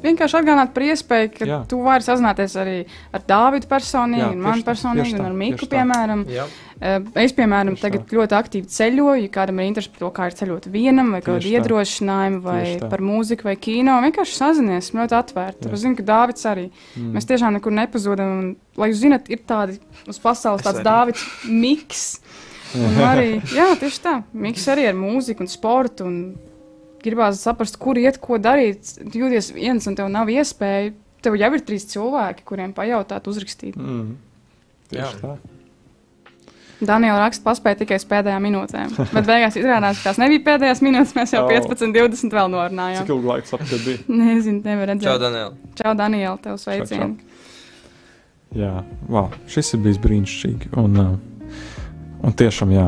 [0.02, 1.60] vienkārši atgādināt par iespēju, ka Jā.
[1.70, 2.76] Tu vari sazināties arī
[3.14, 6.26] ar Dāvidu personīgi, Jā, un man tieši tā, personīgi, tieši un ar Miku, tieši piemēram.
[6.34, 6.48] Jā.
[6.80, 10.26] Eh, Es, piemēram, Tieši tagad ļoti aktīvi ceļoju, ja kādam ir interesi par to, kā
[10.28, 11.52] ir ceļot vienam, vai kādu tā.
[11.56, 12.90] iedrošinājumu, vai Tieši tā.
[12.90, 13.94] par mūziku, vai kino.
[14.04, 15.72] Vienkārši sazinies, ļoti atvērti.
[15.72, 16.66] Es zinu, ka Dārvids arī.
[16.96, 18.38] mm, Mēs tiešām nekur nepazudam.
[18.38, 20.84] un, Lai jūs zinat, ir tādi uz pasaules Es tāds.
[20.84, 22.20] Dārvids miks.
[22.76, 24.22] Un arī, jā, tieši tā.
[24.34, 26.04] Miks arī ar mūziku un sportu.
[26.04, 26.36] Un
[27.02, 28.98] gribās saprast, kur iet, ko darīt.
[29.16, 30.92] Jūties viens, un tev nav iespēja.
[31.22, 33.76] Tev jau ir trīs cilvēki, kuriem pajautāt, uzrakstīt.
[33.80, 34.16] mm,
[34.90, 35.20] tieši Jā.
[35.22, 35.38] tā.
[36.80, 38.90] Daniela raksta, paspēja tikai uz pēdējām minūtēm.
[39.16, 41.14] Bet beigās izrādās, ka tās nebija pēdējās minūtes.
[41.16, 41.52] Mēs jau Oh.
[41.52, 43.06] 15, 20 vēl norunājām.
[43.06, 44.02] Cik ilgi laiks apkārt bija?
[44.20, 45.24] Nezinu, nevar Čau, redzēt.
[45.24, 45.56] Daniel.
[45.80, 47.16] Čau, Daniela, tev sveicieni.
[48.56, 48.74] Jā,
[49.08, 50.70] wow, šis ir bijis brīnišķīgi.
[50.80, 51.56] Un, uh,
[52.24, 52.86] un tiešām, jā,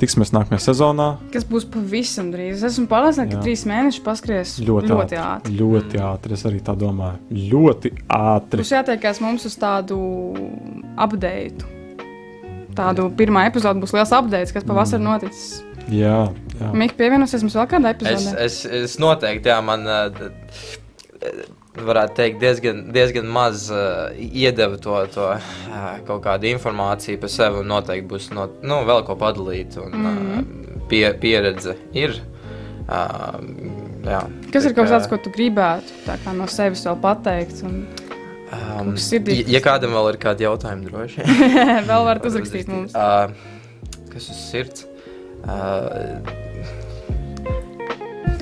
[0.00, 1.08] tiksimies nākamajā sezonā.
[1.34, 2.62] Kas būs pavisam drīz.
[2.62, 3.36] Es esmu pārliecināta, Jā.
[3.36, 5.58] ka trīs mēneši paskries Ļoti, ļoti ātri.
[5.60, 6.38] Ļoti ātri.
[6.38, 7.20] Es arī tā domāju.
[7.52, 8.62] Ļoti ātri.
[8.62, 10.00] Būs jātiekās mums uz tādu
[10.96, 11.68] update.
[12.76, 15.08] Tādu pirmā epizode būs liels update, kas pavasarī Mm.
[15.10, 15.62] noticis.
[15.90, 16.28] Jā,
[16.60, 16.72] jā.
[16.72, 18.36] Mika pievienosies mums vēl kādā Es, epizodē.
[18.44, 20.10] es, es noteikti, jā, man uh,
[21.80, 27.60] varētu teikt, diezgan, diezgan maz uh, iedeva to, to uh, kaut kādu informāciju par sevi.
[27.62, 30.38] un Noteikti būs no, nu, vēl ko padalīt, un mm -hmm.
[30.38, 32.20] uh, pie, pieredze ir.
[32.90, 33.38] Uh,
[34.04, 34.22] jā,
[34.52, 37.62] Kas ir kaut kas tāds, ko tu gribētu tā kā no sevis vēl pateikt?
[37.62, 37.86] Un
[38.50, 41.50] Um, ja, ja kādam vēl ir kādi jautājumi, droši vien.
[41.90, 42.96] vēl varat uzrakstīt mums.
[42.98, 43.30] Uh,
[44.10, 44.86] kas uz sirds?
[45.46, 46.18] Uh,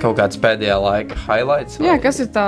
[0.01, 1.77] kaut kāds pēdējā laika highlights.
[1.83, 2.47] Jā, vai- kas ir tā?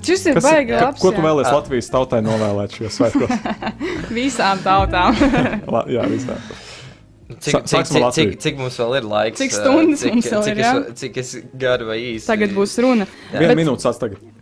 [0.00, 1.00] Šis ir Kas, baigi ka, labs.
[1.02, 1.24] ko tu jā.
[1.26, 3.34] vēlēsies Latvijas tautai novēlēt šajos svētkos?
[4.16, 5.18] Visām tautām.
[5.74, 6.38] La, jā, visā.
[7.38, 9.38] Cik, Sā- cik, cik, cik, cik mums vēl ir laiks?
[9.38, 10.94] Cik stundas cik, mums vēl cik ir, es, jā?
[11.02, 11.30] cik es
[11.62, 12.26] gari vai īsi?
[12.26, 13.06] Tagad būs runa.
[13.30, 13.38] Bet-.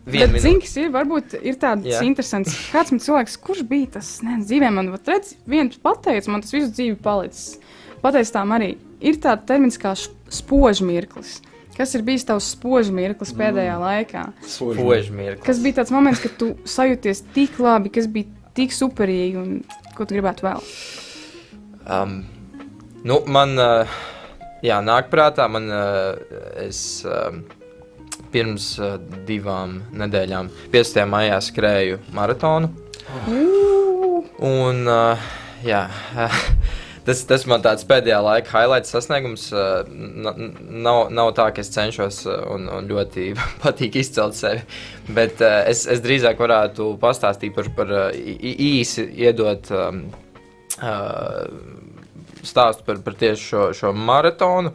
[0.09, 0.61] Viena Bet, zini, minūte.
[0.63, 1.99] kas ir, varbūt ir tāds Jā.
[2.07, 2.55] interesants.
[2.71, 6.71] Kāds man cilvēks, kurš bija tas nezinu, dzīvē, man redz, viens pateica, man tas visu
[6.73, 7.59] dzīvi palicis.
[8.01, 8.71] Pateicis tām arī,
[9.01, 9.93] ir tāda termins kā
[10.33, 11.41] spožmirklis.
[11.77, 13.83] Kas ir bijis tavs spožmirklis pēdējā Mm.
[13.85, 14.23] laikā?
[14.75, 15.43] Poži mirkli.
[15.45, 18.25] Kas bija tāds moments, kad tu sajūties tik labi, kas bija
[18.55, 19.63] tik superīgi un
[19.95, 20.63] ko tu gribētu vēl?
[21.87, 22.25] Um,
[23.07, 23.99] nu, man, uh,
[24.65, 26.19] jā, nāk prātā, man, uh,
[26.59, 27.43] es um,
[28.33, 28.73] pirms
[29.27, 31.05] divām nedēļām, 15.
[31.09, 32.71] maijā skrēju maratonu.
[34.45, 35.31] Un, uh,
[35.65, 35.85] jā,
[37.07, 39.49] tas, tas man tāds pēdējā laika highlights sasniegums.
[39.89, 43.31] Nav, nav tā, ka es cenšos un, un ļoti
[43.63, 44.63] patīk izcelt sevi.
[45.15, 49.71] Bet es, es drīzāk varētu pastāstīt par, par īsi iedot.
[49.73, 50.03] Um,
[50.83, 51.87] uh,
[52.45, 54.73] stāstu par, par tieši šo, šo maratonu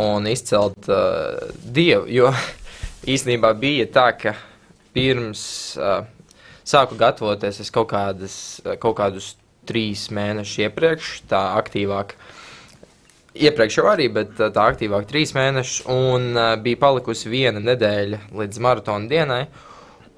[0.00, 2.06] un izcelt uh, dievu.
[2.10, 2.30] Jo
[3.14, 4.34] īstenībā bija tā, ka
[4.94, 5.42] pirms
[5.78, 6.02] uh,
[6.66, 8.34] sāku gatavoties, es kaut, kādas,
[8.82, 9.34] kaut kādus
[9.68, 12.14] trīs mēnešus iepriekš, tā aktīvāk.
[13.40, 18.24] Iepriekš jau arī, bet uh, tā aktīvāk trīs mēnešus, un uh, bija palikusi viena nedēļa
[18.36, 19.42] līdz maratona dienai.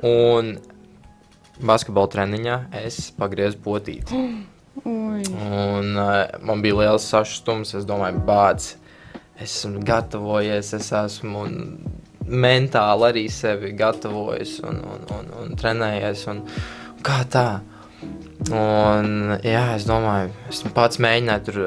[0.03, 0.57] Un
[1.63, 4.23] basketbola treniņā es pagriezu potīti.
[4.85, 5.23] Ui.
[5.37, 7.75] Un, uh, man bija liels sašutums.
[7.79, 8.77] Es domāju, bācis,
[9.37, 11.45] es esmu gatavojies, es esmu
[12.33, 16.25] mentāli arī sevi gatavojis un, un, un, un trenējies.
[16.33, 16.43] Un,
[17.05, 17.49] kā tā?
[18.51, 21.59] Un, jā, es domāju, es pats mēģināju, tur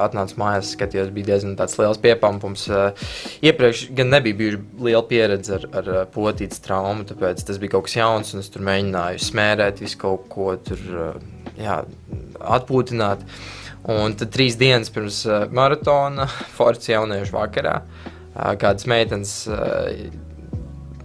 [0.00, 2.64] atnācu mājās, skatījos, bija diezgan liels piepampums.
[2.72, 3.10] Uh,
[3.44, 7.90] Iepriekš gan nebija bijusi liela pieredze ar, ar uh, potītas traumu, tāpēc tas bija kaut
[7.90, 10.80] kas jauns, un es tur mēģināju smērēt visu kaut ko tur,
[11.58, 11.80] jā,
[12.58, 13.24] atpūtināt.
[13.88, 16.26] Un tad trīs dienas pirms uh, maratona,
[16.56, 19.88] Forts jauniešu vakarā, uh, kādas meitenes uh,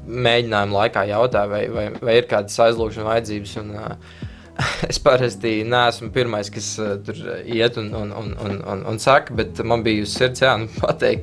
[0.03, 3.55] mēģinājuma laikā jautāja, vai, vai, vai ir kādas aizlūgšanas vajadzības.
[3.61, 4.21] Un, uh,
[4.91, 9.33] es parasti neesmu pirmais, kas uh, tur iet un, un, un, un, un, un saka,
[9.37, 10.69] bet man bija uz sirds jā, nu,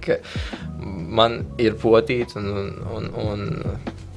[0.04, 0.20] ka
[1.10, 3.46] man ir potīts un, un, un, un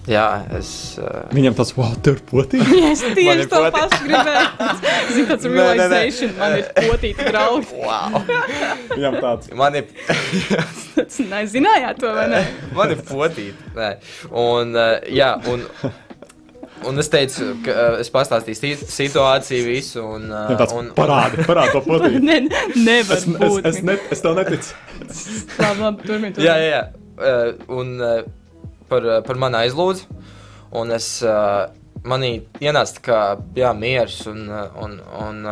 [0.09, 0.25] jā,
[0.57, 0.69] es.
[0.99, 2.65] Uh, Viņam tas wow, tur potīgi.
[2.81, 4.69] Jā, es tieši to pašu gribēju.
[5.15, 7.81] Zinu, tāds realization, man ir potīti draugi.
[7.83, 8.21] wow!
[8.93, 9.51] Viņam tāds.
[9.59, 9.89] Man ir,
[10.93, 12.41] Tas nezinājāt to, vai ne?
[12.77, 13.55] man ir potīti.
[13.77, 13.91] Nē.
[14.29, 15.63] Un, uh, jā, un,
[16.89, 20.03] un es teicu, ka uh, es pastāstīju si- situāciju visu.
[20.17, 22.21] Un, uh, tāds un, parādi, parādi to potīgi.
[22.27, 22.37] Ne,
[22.77, 23.65] nevar Es, es, būt.
[23.71, 24.75] es, ne, es tev neticu.
[25.57, 26.45] Labi, labi, turpini.
[26.45, 26.83] Jā, jā, jā.
[27.13, 28.21] Uh, un uh,
[28.93, 30.21] par, uh, par mani aizlūdzu.
[30.79, 31.65] Un es uh,
[32.05, 33.23] manī ienāca kā
[33.57, 34.21] jā, miers.
[34.29, 35.43] Un, uh, un, un,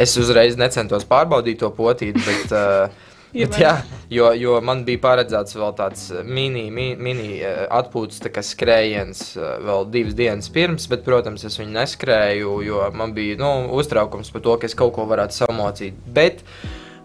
[0.00, 2.22] es uzreiz necentos pārbaudīt to potīti.
[2.24, 2.54] Bet,
[3.34, 3.72] Bet, jā,
[4.14, 10.14] jo, jo man bija paredzēts vēl tāds mini, mini, mini atpūtas tā skrējiens vēl divas
[10.14, 14.70] dienas pirms, bet, protams, es viņu neskrēju, jo man bija nu, uztraukums par to, ka
[14.70, 15.98] es kaut ko varētu samocīt.
[16.14, 16.44] Bet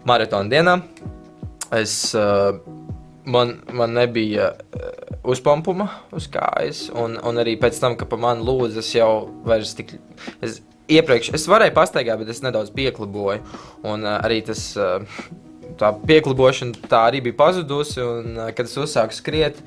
[0.06, 0.76] maratona dienā
[1.82, 2.60] es, uh,
[3.30, 4.90] man, man nebija uh,
[5.30, 9.12] uzpampuma uz kājas, un, un arī pēc tam, ka pa mani lūdzu, es jau
[9.46, 9.96] vairs tik.
[10.42, 13.44] Es, Iepriekš es varēju pastaigāt, bet es nedaudz piekliboju.
[13.86, 14.98] Un uh, arī tas uh,
[15.78, 18.00] tā pieklibošana tā arī bija pazudusi.
[18.02, 19.60] Un, uh, kad es uzsāku skriet,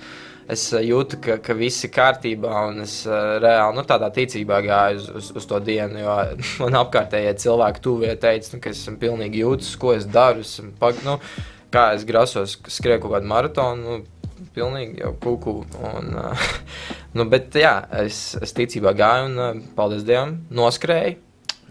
[0.52, 2.66] es uh, jūtu, ka, ka viss ir kārtībā.
[2.74, 6.04] Un es uh, reāli nu, tādā ticībā gāju uz, uz, uz to dienu.
[6.04, 6.18] Jo
[6.66, 10.44] man apkārtējie cilvēki tuvie teica, nu, ka es esmu pilnīgi jūtas, ko es daru.
[10.44, 11.16] Es, esmu pag, nu,
[11.74, 13.84] kā es grasos skriet kaut kādu maratonu.
[13.84, 14.10] Nu,
[14.54, 15.54] Pilnīgi jau kuku.
[15.88, 16.48] Un, uh,
[17.18, 21.22] nu, bet, jā, es, es ticībā gāju un, uh, paldies Dievam, noskrēju.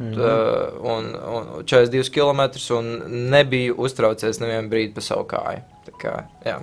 [0.03, 2.41] Uh, un, un 42 km
[2.75, 2.89] un
[3.31, 5.63] nebiju uztraucies nevienu brīdi par savu kāju.
[5.87, 6.57] Tā Kā, jā.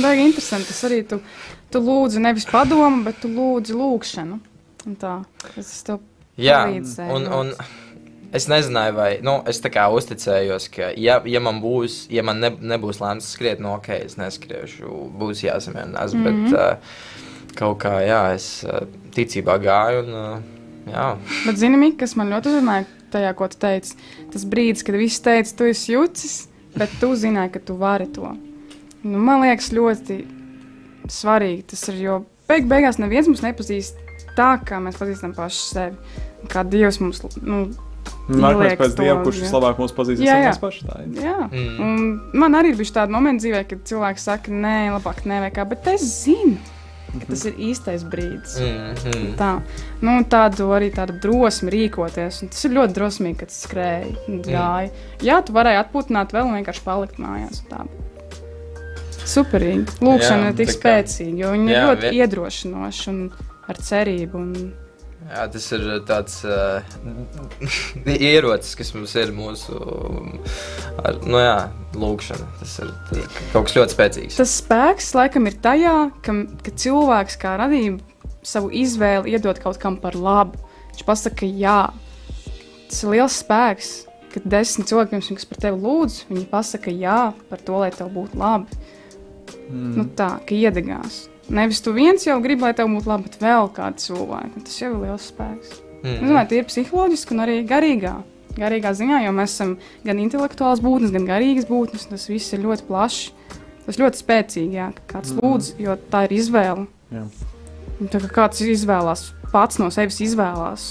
[0.00, 0.70] Baigi interesanti.
[0.70, 1.18] Tas arī tu,
[1.72, 4.38] tu lūdzi nevis padomu, bet tu lūdzi lūgšanu.
[4.86, 6.00] Un tā, tas tev
[6.40, 7.85] Jā, palīdzēja un, un ļoti.
[8.34, 12.40] Es nezināju, vai nu, es tā kā uzticējos, ka, ja, ja man būs, ja man
[12.42, 14.90] ne, nebūs lēmts skriet, no ok, es neskriešu,
[15.20, 16.14] būs jāsamierinās.
[16.14, 16.50] Mm -hmm.
[16.50, 20.04] Bet uh, kaut kā, jā, es uh, ticībā gāju.
[20.04, 21.08] Un, uh, jā,
[21.46, 23.96] Bet, zini, kas man ļoti uzrunāja tajā, ko tu teici?
[24.32, 28.36] Tas brīdis, kad viss teica, tu esi jucis, bet tu zināji, ka tu vari to.
[29.02, 30.24] Nu, man liekas, ļoti
[31.08, 33.96] svarīgi tas ir, jo beig beigās neviens mums nepazīst
[34.36, 35.96] tā, kā mēs pazīstam paši sevi.
[36.50, 37.66] Kā Dievs mums nu,
[38.28, 39.42] Nākamais pēc dieva, kurš jā.
[39.46, 40.48] vislabāk mūs pazīst, Jā, jā.
[40.50, 40.86] mēs paši.
[40.88, 41.10] Tā ir.
[41.22, 41.80] Jā, Mm.
[41.80, 45.86] un man arī bija tāda momenta dzīvē, kad cilvēks saka, nē, labāk nevajag, kā, bet
[45.94, 46.56] es zinu,
[47.20, 48.56] ka tas ir īstais brīdis.
[48.58, 49.28] Mm, mm.
[49.38, 49.52] Tā,
[50.02, 52.42] nu, tādu arī tādu drosmi rīkoties.
[52.42, 54.90] un Tas ir ļoti drosmīgi, kad skrēja un gāja.
[55.22, 57.62] Jā, tu varēji atpūtināt vēl un vienkārši palikt mājās.
[57.62, 57.86] un tā.
[59.26, 59.86] Superīgi.
[60.06, 63.30] Lūkšana Jā, ir tik spēcīga, jo viņa ir Jā, ļoti vi- iedrošinoša un
[63.68, 64.34] ar cerību.
[64.34, 64.72] Un...
[65.26, 66.84] Jā, tas ir tāds uh,
[68.30, 69.74] ierocis, kas mums ir mūsu
[71.02, 71.56] ar, nu jā,
[71.98, 72.46] lūkšana.
[72.60, 74.38] Tas ir tas kaut kas ļoti spēcīgs.
[74.38, 77.98] Tas spēks laikam ir tajā, ka, ka cilvēks kā radība
[78.46, 80.62] savu izvēli iedod kaut kam par labu.
[80.92, 81.80] Viņš pasaka, ka jā,
[82.86, 83.94] tas ir liels spēks.
[84.36, 87.20] Kad desmit cilvēki, pirms, kas par tevi lūdz, viņi pasaka, jā,
[87.50, 88.78] par to, lai tev būtu labi.
[89.70, 89.94] Mm.
[89.96, 91.24] Nu, tā, ka iedegās.
[91.52, 94.64] Nevis tu viens jau gribi, lai tev būtu labi, bet vēl kāds cilvēks.
[94.66, 95.76] Tas jau ir liels spēks.
[96.00, 96.16] Mm.
[96.16, 98.14] Es domāju, tie ir psiholoģiski un arī garīgā.
[98.56, 99.74] Garīgā ziņā, jo mēs esam
[100.06, 102.08] gan intelektuāls būtnes, gan garīgas būtnes.
[102.10, 103.30] Tas viss ir ļoti plašs.
[103.86, 105.42] Tas ļoti spēcīgi, jā, ka kāds mm.
[105.44, 106.88] lūdz, jo tā ir izvēle.
[107.14, 107.22] Jā.
[108.10, 110.88] Tā kā kāds izvēlās, pats no sevis izvēlās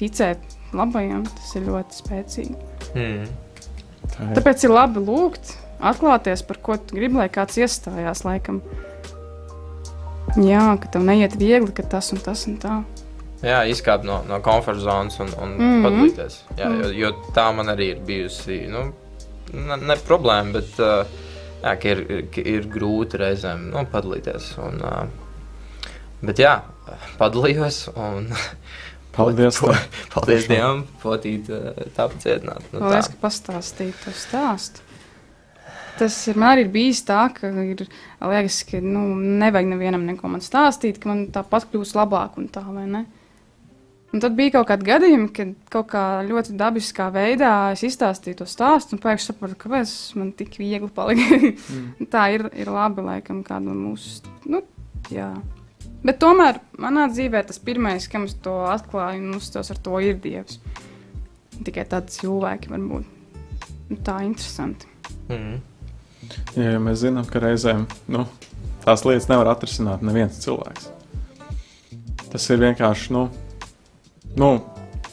[0.00, 2.56] ticēt labajam, tas ir ļoti spēcīgi.
[2.94, 3.28] Mm.
[4.14, 4.32] Tā ir.
[4.38, 5.52] Tāpēc ir labi lūgt,
[5.84, 8.24] atklāties, par ko tu gribi, lai kāds iestājās.
[8.24, 8.62] Laikam.
[10.40, 12.80] Jā, ka tev neiet viegli, ka tas un tas un tā.
[13.44, 15.74] Jā, izkāpt no, no komforta zonas un, un mm Mhm.
[15.74, 15.84] -hmm.
[15.84, 16.38] padalīties.
[16.58, 18.66] Jā, jo, jo tā man arī ir bijusi.
[18.68, 18.92] Nu,
[19.52, 21.06] ne, ne problēma, bet uh,
[21.62, 24.58] jā, ka ir, ir, ka ir grūti reizēm nu, padalīties.
[24.58, 25.06] Un, uh,
[26.22, 26.60] bet jā,
[27.18, 28.28] padalījos un
[29.16, 29.60] Paldies!
[29.60, 29.70] po,
[30.14, 32.62] paldies Dievam, potīt uh, tāpat cietināt.
[32.72, 33.12] Nu, Paldies, tā.
[33.12, 34.80] ka pastāstīji to stāstu.
[35.98, 37.84] Tas man arī ir bijis tā, ka ir,
[38.18, 42.64] liekas, ka nu, nevajag nevienam neko man stāstīt, ka man tāpat kļūs labāk un tā,
[42.66, 43.04] vai ne?
[44.14, 48.46] Un tad bija kaut kādi gadījumi, kad kaut kā ļoti dabiskā veidā es izstāstīju to
[48.46, 51.38] stāstu, un pēkšņi sapratu, kāpēc man tik viegli palika.
[51.40, 52.06] mm.
[52.14, 54.22] tā ir, ir labi, laikam, kāda no mūsu.
[54.46, 54.62] Nu,
[55.10, 55.32] jā.
[56.06, 60.18] Bet tomēr manā dzīvē tas pirmais, kam es to atklāju, un uzstos ar to ir
[60.22, 60.60] Dievs.
[61.66, 63.10] Tikai tādi cilvēki var būt.
[64.06, 64.90] Tā ir interesanti.
[65.26, 65.58] Mm.
[66.54, 68.26] Jā, ja mēs zinām, ka reizēm nu,
[68.84, 70.90] tās lietas nevar atrisināt neviens cilvēks.
[72.32, 73.28] Tas ir vienkārši, nu,
[74.38, 74.50] nu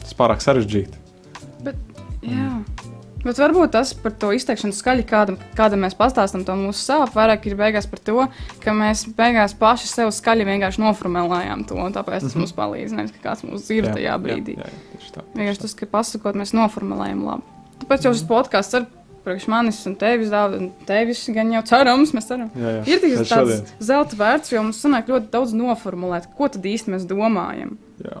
[0.00, 0.98] tas pārāk sarežģīti.
[2.22, 2.50] Jā.
[3.22, 7.46] Bet varbūt tas par to izteikšanu skaļi, kādam, kādam mēs pastāstām to mūsu sāpes, vairāk
[7.46, 8.24] ir beigās par to,
[8.64, 11.78] ka mēs beigās paši sev skaļi vienkārši noformulējām to.
[11.94, 12.96] Tāpēc tas mums palīdz.
[12.98, 14.56] Nevis, ka kāds mūs dzird tajā brīdī.
[14.58, 15.22] Jā, jā, tieši tā.
[15.36, 17.46] Vienkārši tas, ka pasakot, mēs noformulējam labi.
[17.84, 18.90] Tāpēc jau šis podkāsts ir
[19.24, 22.50] priekš manis un tevis daudz, un tevis gan jau cerams, mēs ceram.
[22.56, 22.82] Jā, jā.
[22.86, 26.62] Ir tikai Bet tāds šodien- zelta vērts, jo mums sanāk ļoti daudz noformulēt, ko tad
[26.62, 27.76] īsti mēs domājam.
[28.02, 28.20] Jā.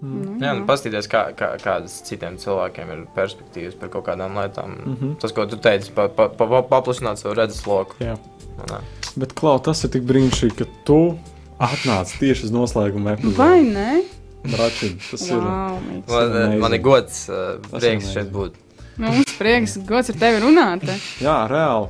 [0.00, 4.70] Nu, Jā, nu, paskatīties, kā, kā, kādas citiem cilvēkiem ir perspektīvas par kaut kādām lietām.
[4.78, 4.94] Mm.
[4.96, 5.18] -hmm.
[5.20, 7.98] Tas, ko tu teici, pa, pa, pa, pa, paplašināt savu redzesloku.
[8.00, 8.16] Jā.
[8.56, 8.80] Nu, nē.
[9.16, 11.18] Bet, Klau, tas ir tik brīnišķīgi, ka tu
[11.60, 13.36] atnāc tieši uz noslēguma epizodi.
[13.36, 14.02] Vai ne?
[14.42, 15.36] Bračin, tas ir.
[15.36, 16.08] Wow, Mīks.
[16.08, 18.56] Man, man ir gods, uh, prieks ir šeit būt.
[19.00, 20.84] Mums prieks, gods ar tevi runāt.
[20.86, 20.96] te.
[21.24, 21.88] Jā, reāli.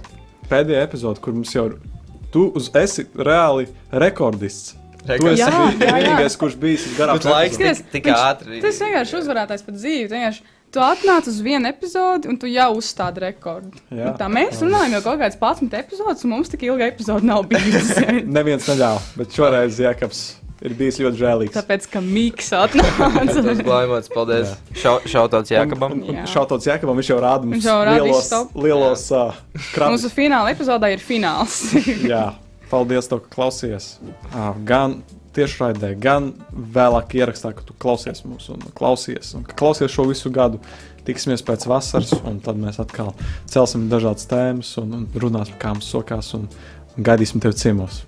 [0.50, 1.78] Pēdējā epizode, kur mums jau ir.
[2.30, 4.76] Tu uz- esi reāli rekordists.
[5.06, 5.50] Tu esi
[5.80, 7.24] vienīgais, kurš bijis garāks.
[7.26, 7.56] Laiks
[7.90, 8.60] tik, ātri.
[8.62, 10.08] Tas vienkārši uzvarētājs pat dzīvi.
[10.12, 13.72] Vienkārši, tu atnāc uz vienu epizodi, un tu jau uzstādi rekordu.
[13.90, 14.12] Jā.
[14.12, 17.48] Un Tā mēs runājam jau kaut kādas 11 epizodes, un mums tik ilga epizode nav
[17.50, 18.20] bijusi.
[18.36, 20.20] Neviens neļāva, bet šoreiz Jākaps
[20.64, 21.54] ir bijis ļoti žēlīgs.
[21.56, 23.44] Tāpēc, ka Mikls atnāca.
[23.46, 24.52] Tas glābjams, paldies.
[24.76, 25.96] Šau, šautāts Jākabam.
[26.04, 26.24] Jā.
[26.24, 29.40] un šautots Jākabam, viņš jau rāda mums jau lielos, lielos uh,
[29.72, 29.96] krāpes.
[29.96, 31.62] Mūsu fināla epizodē ir fināls.
[32.12, 32.26] Jā,
[32.72, 33.94] paldies, tev, ka klausies.
[34.30, 35.00] Uh, gan
[35.36, 40.32] tiešraidē, gan vēlāk ierakstā, ka tu klausies mūs un klausies, un ka klausies šo visu
[40.34, 40.60] gadu.
[41.06, 43.14] Tiksimies pēc vasaras, un tad mēs atkal
[43.48, 46.44] celsim dažādas tēmas un, un runāsim, kā mums sokās, un,
[46.92, 48.02] un gaidīsim tevi ciemos.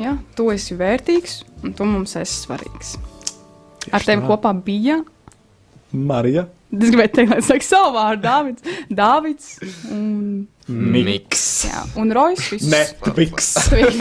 [0.00, 2.94] Jā, tu esi vērtīgs, un tu mums esi svarīgs.
[3.90, 4.28] Ar Tieši tevi tā.
[4.30, 5.02] kopā bija.
[5.92, 6.46] Marija.
[6.72, 8.62] Es gribēju teikt, lai es saku savu vārdu, Dārvids.
[8.96, 9.48] Dāvids
[9.92, 11.42] un, Miks.
[11.68, 12.46] jā, un Rojas.
[12.48, 13.50] Visus, Ne, Tviks.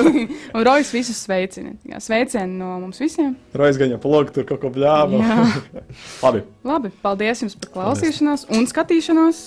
[0.55, 1.73] un Rojas visus sveicina.
[1.89, 3.33] Jā, Sveicieni no mums visiem.
[3.59, 5.19] Rojas gan jau palogu tur kaut ko bļāva.
[6.23, 9.41] Labi, Labi, paldies jums par klausīšanos un skatīšanos.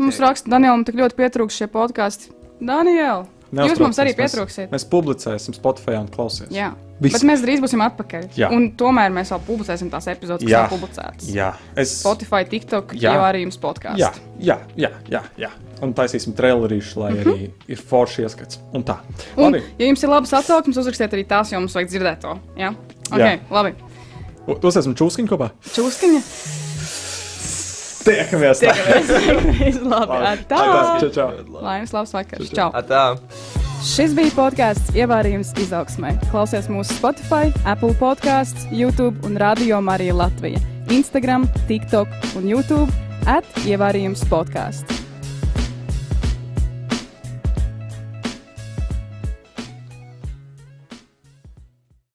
[0.00, 2.32] Mums raksta, Danielam, tik ļoti pietrūkst šie podkāsti.
[2.64, 4.70] Daniel, jūs mums arī Neuztraucieties, mēs- pietrūksiet.
[4.70, 6.48] mēs publicēsim Spotify un klausies.
[6.50, 7.14] Jā, Viss.
[7.18, 8.28] bet mēs drīz būsim atpakaļ.
[8.36, 8.50] Jā.
[8.52, 11.28] Un tomēr mēs vēl publicēsim tās epizodes, kas nav publicētas.
[11.32, 12.02] Jā, es.
[12.02, 13.14] Spotify, TikTok, Jā.
[13.14, 13.98] jau arī jums podkāsts.
[13.98, 15.50] Jā, jā, jā, jā, jā.
[15.80, 18.58] Un taisīsim trailerīšu, lai arī ir forši ieskats.
[18.74, 18.98] Un tā.
[19.36, 19.62] Un, Labi.
[19.78, 22.38] ja jums ir labas atsauksmes, uzrakstiet arī tās, jo mums vajag dzirdēt to.
[22.56, 22.74] Jā,
[23.12, 23.50] okay, Jā.
[23.50, 23.74] labi.
[24.60, 25.50] Tu esmu čūskiņš kopā?
[25.62, 26.66] Čūskiņa.
[28.08, 28.62] Tiekamies!
[28.64, 29.80] Tiekamies!
[29.92, 30.60] Labi, tā!
[31.02, 31.28] Čau, čau!
[31.60, 32.52] Laimes labs vakars!
[32.56, 32.70] Čau!
[32.76, 33.18] Atā.
[33.84, 36.16] Šis bija podkāsts Ievārījums izaugsmē.
[36.32, 40.58] Klausies mūsu Spotify, Apple podkāsts, YouTube un Radio Marija Latvija.
[40.90, 42.08] Instagram, TikTok
[42.40, 42.88] un YouTube
[43.28, 45.07] at Ievārījums podkāsts.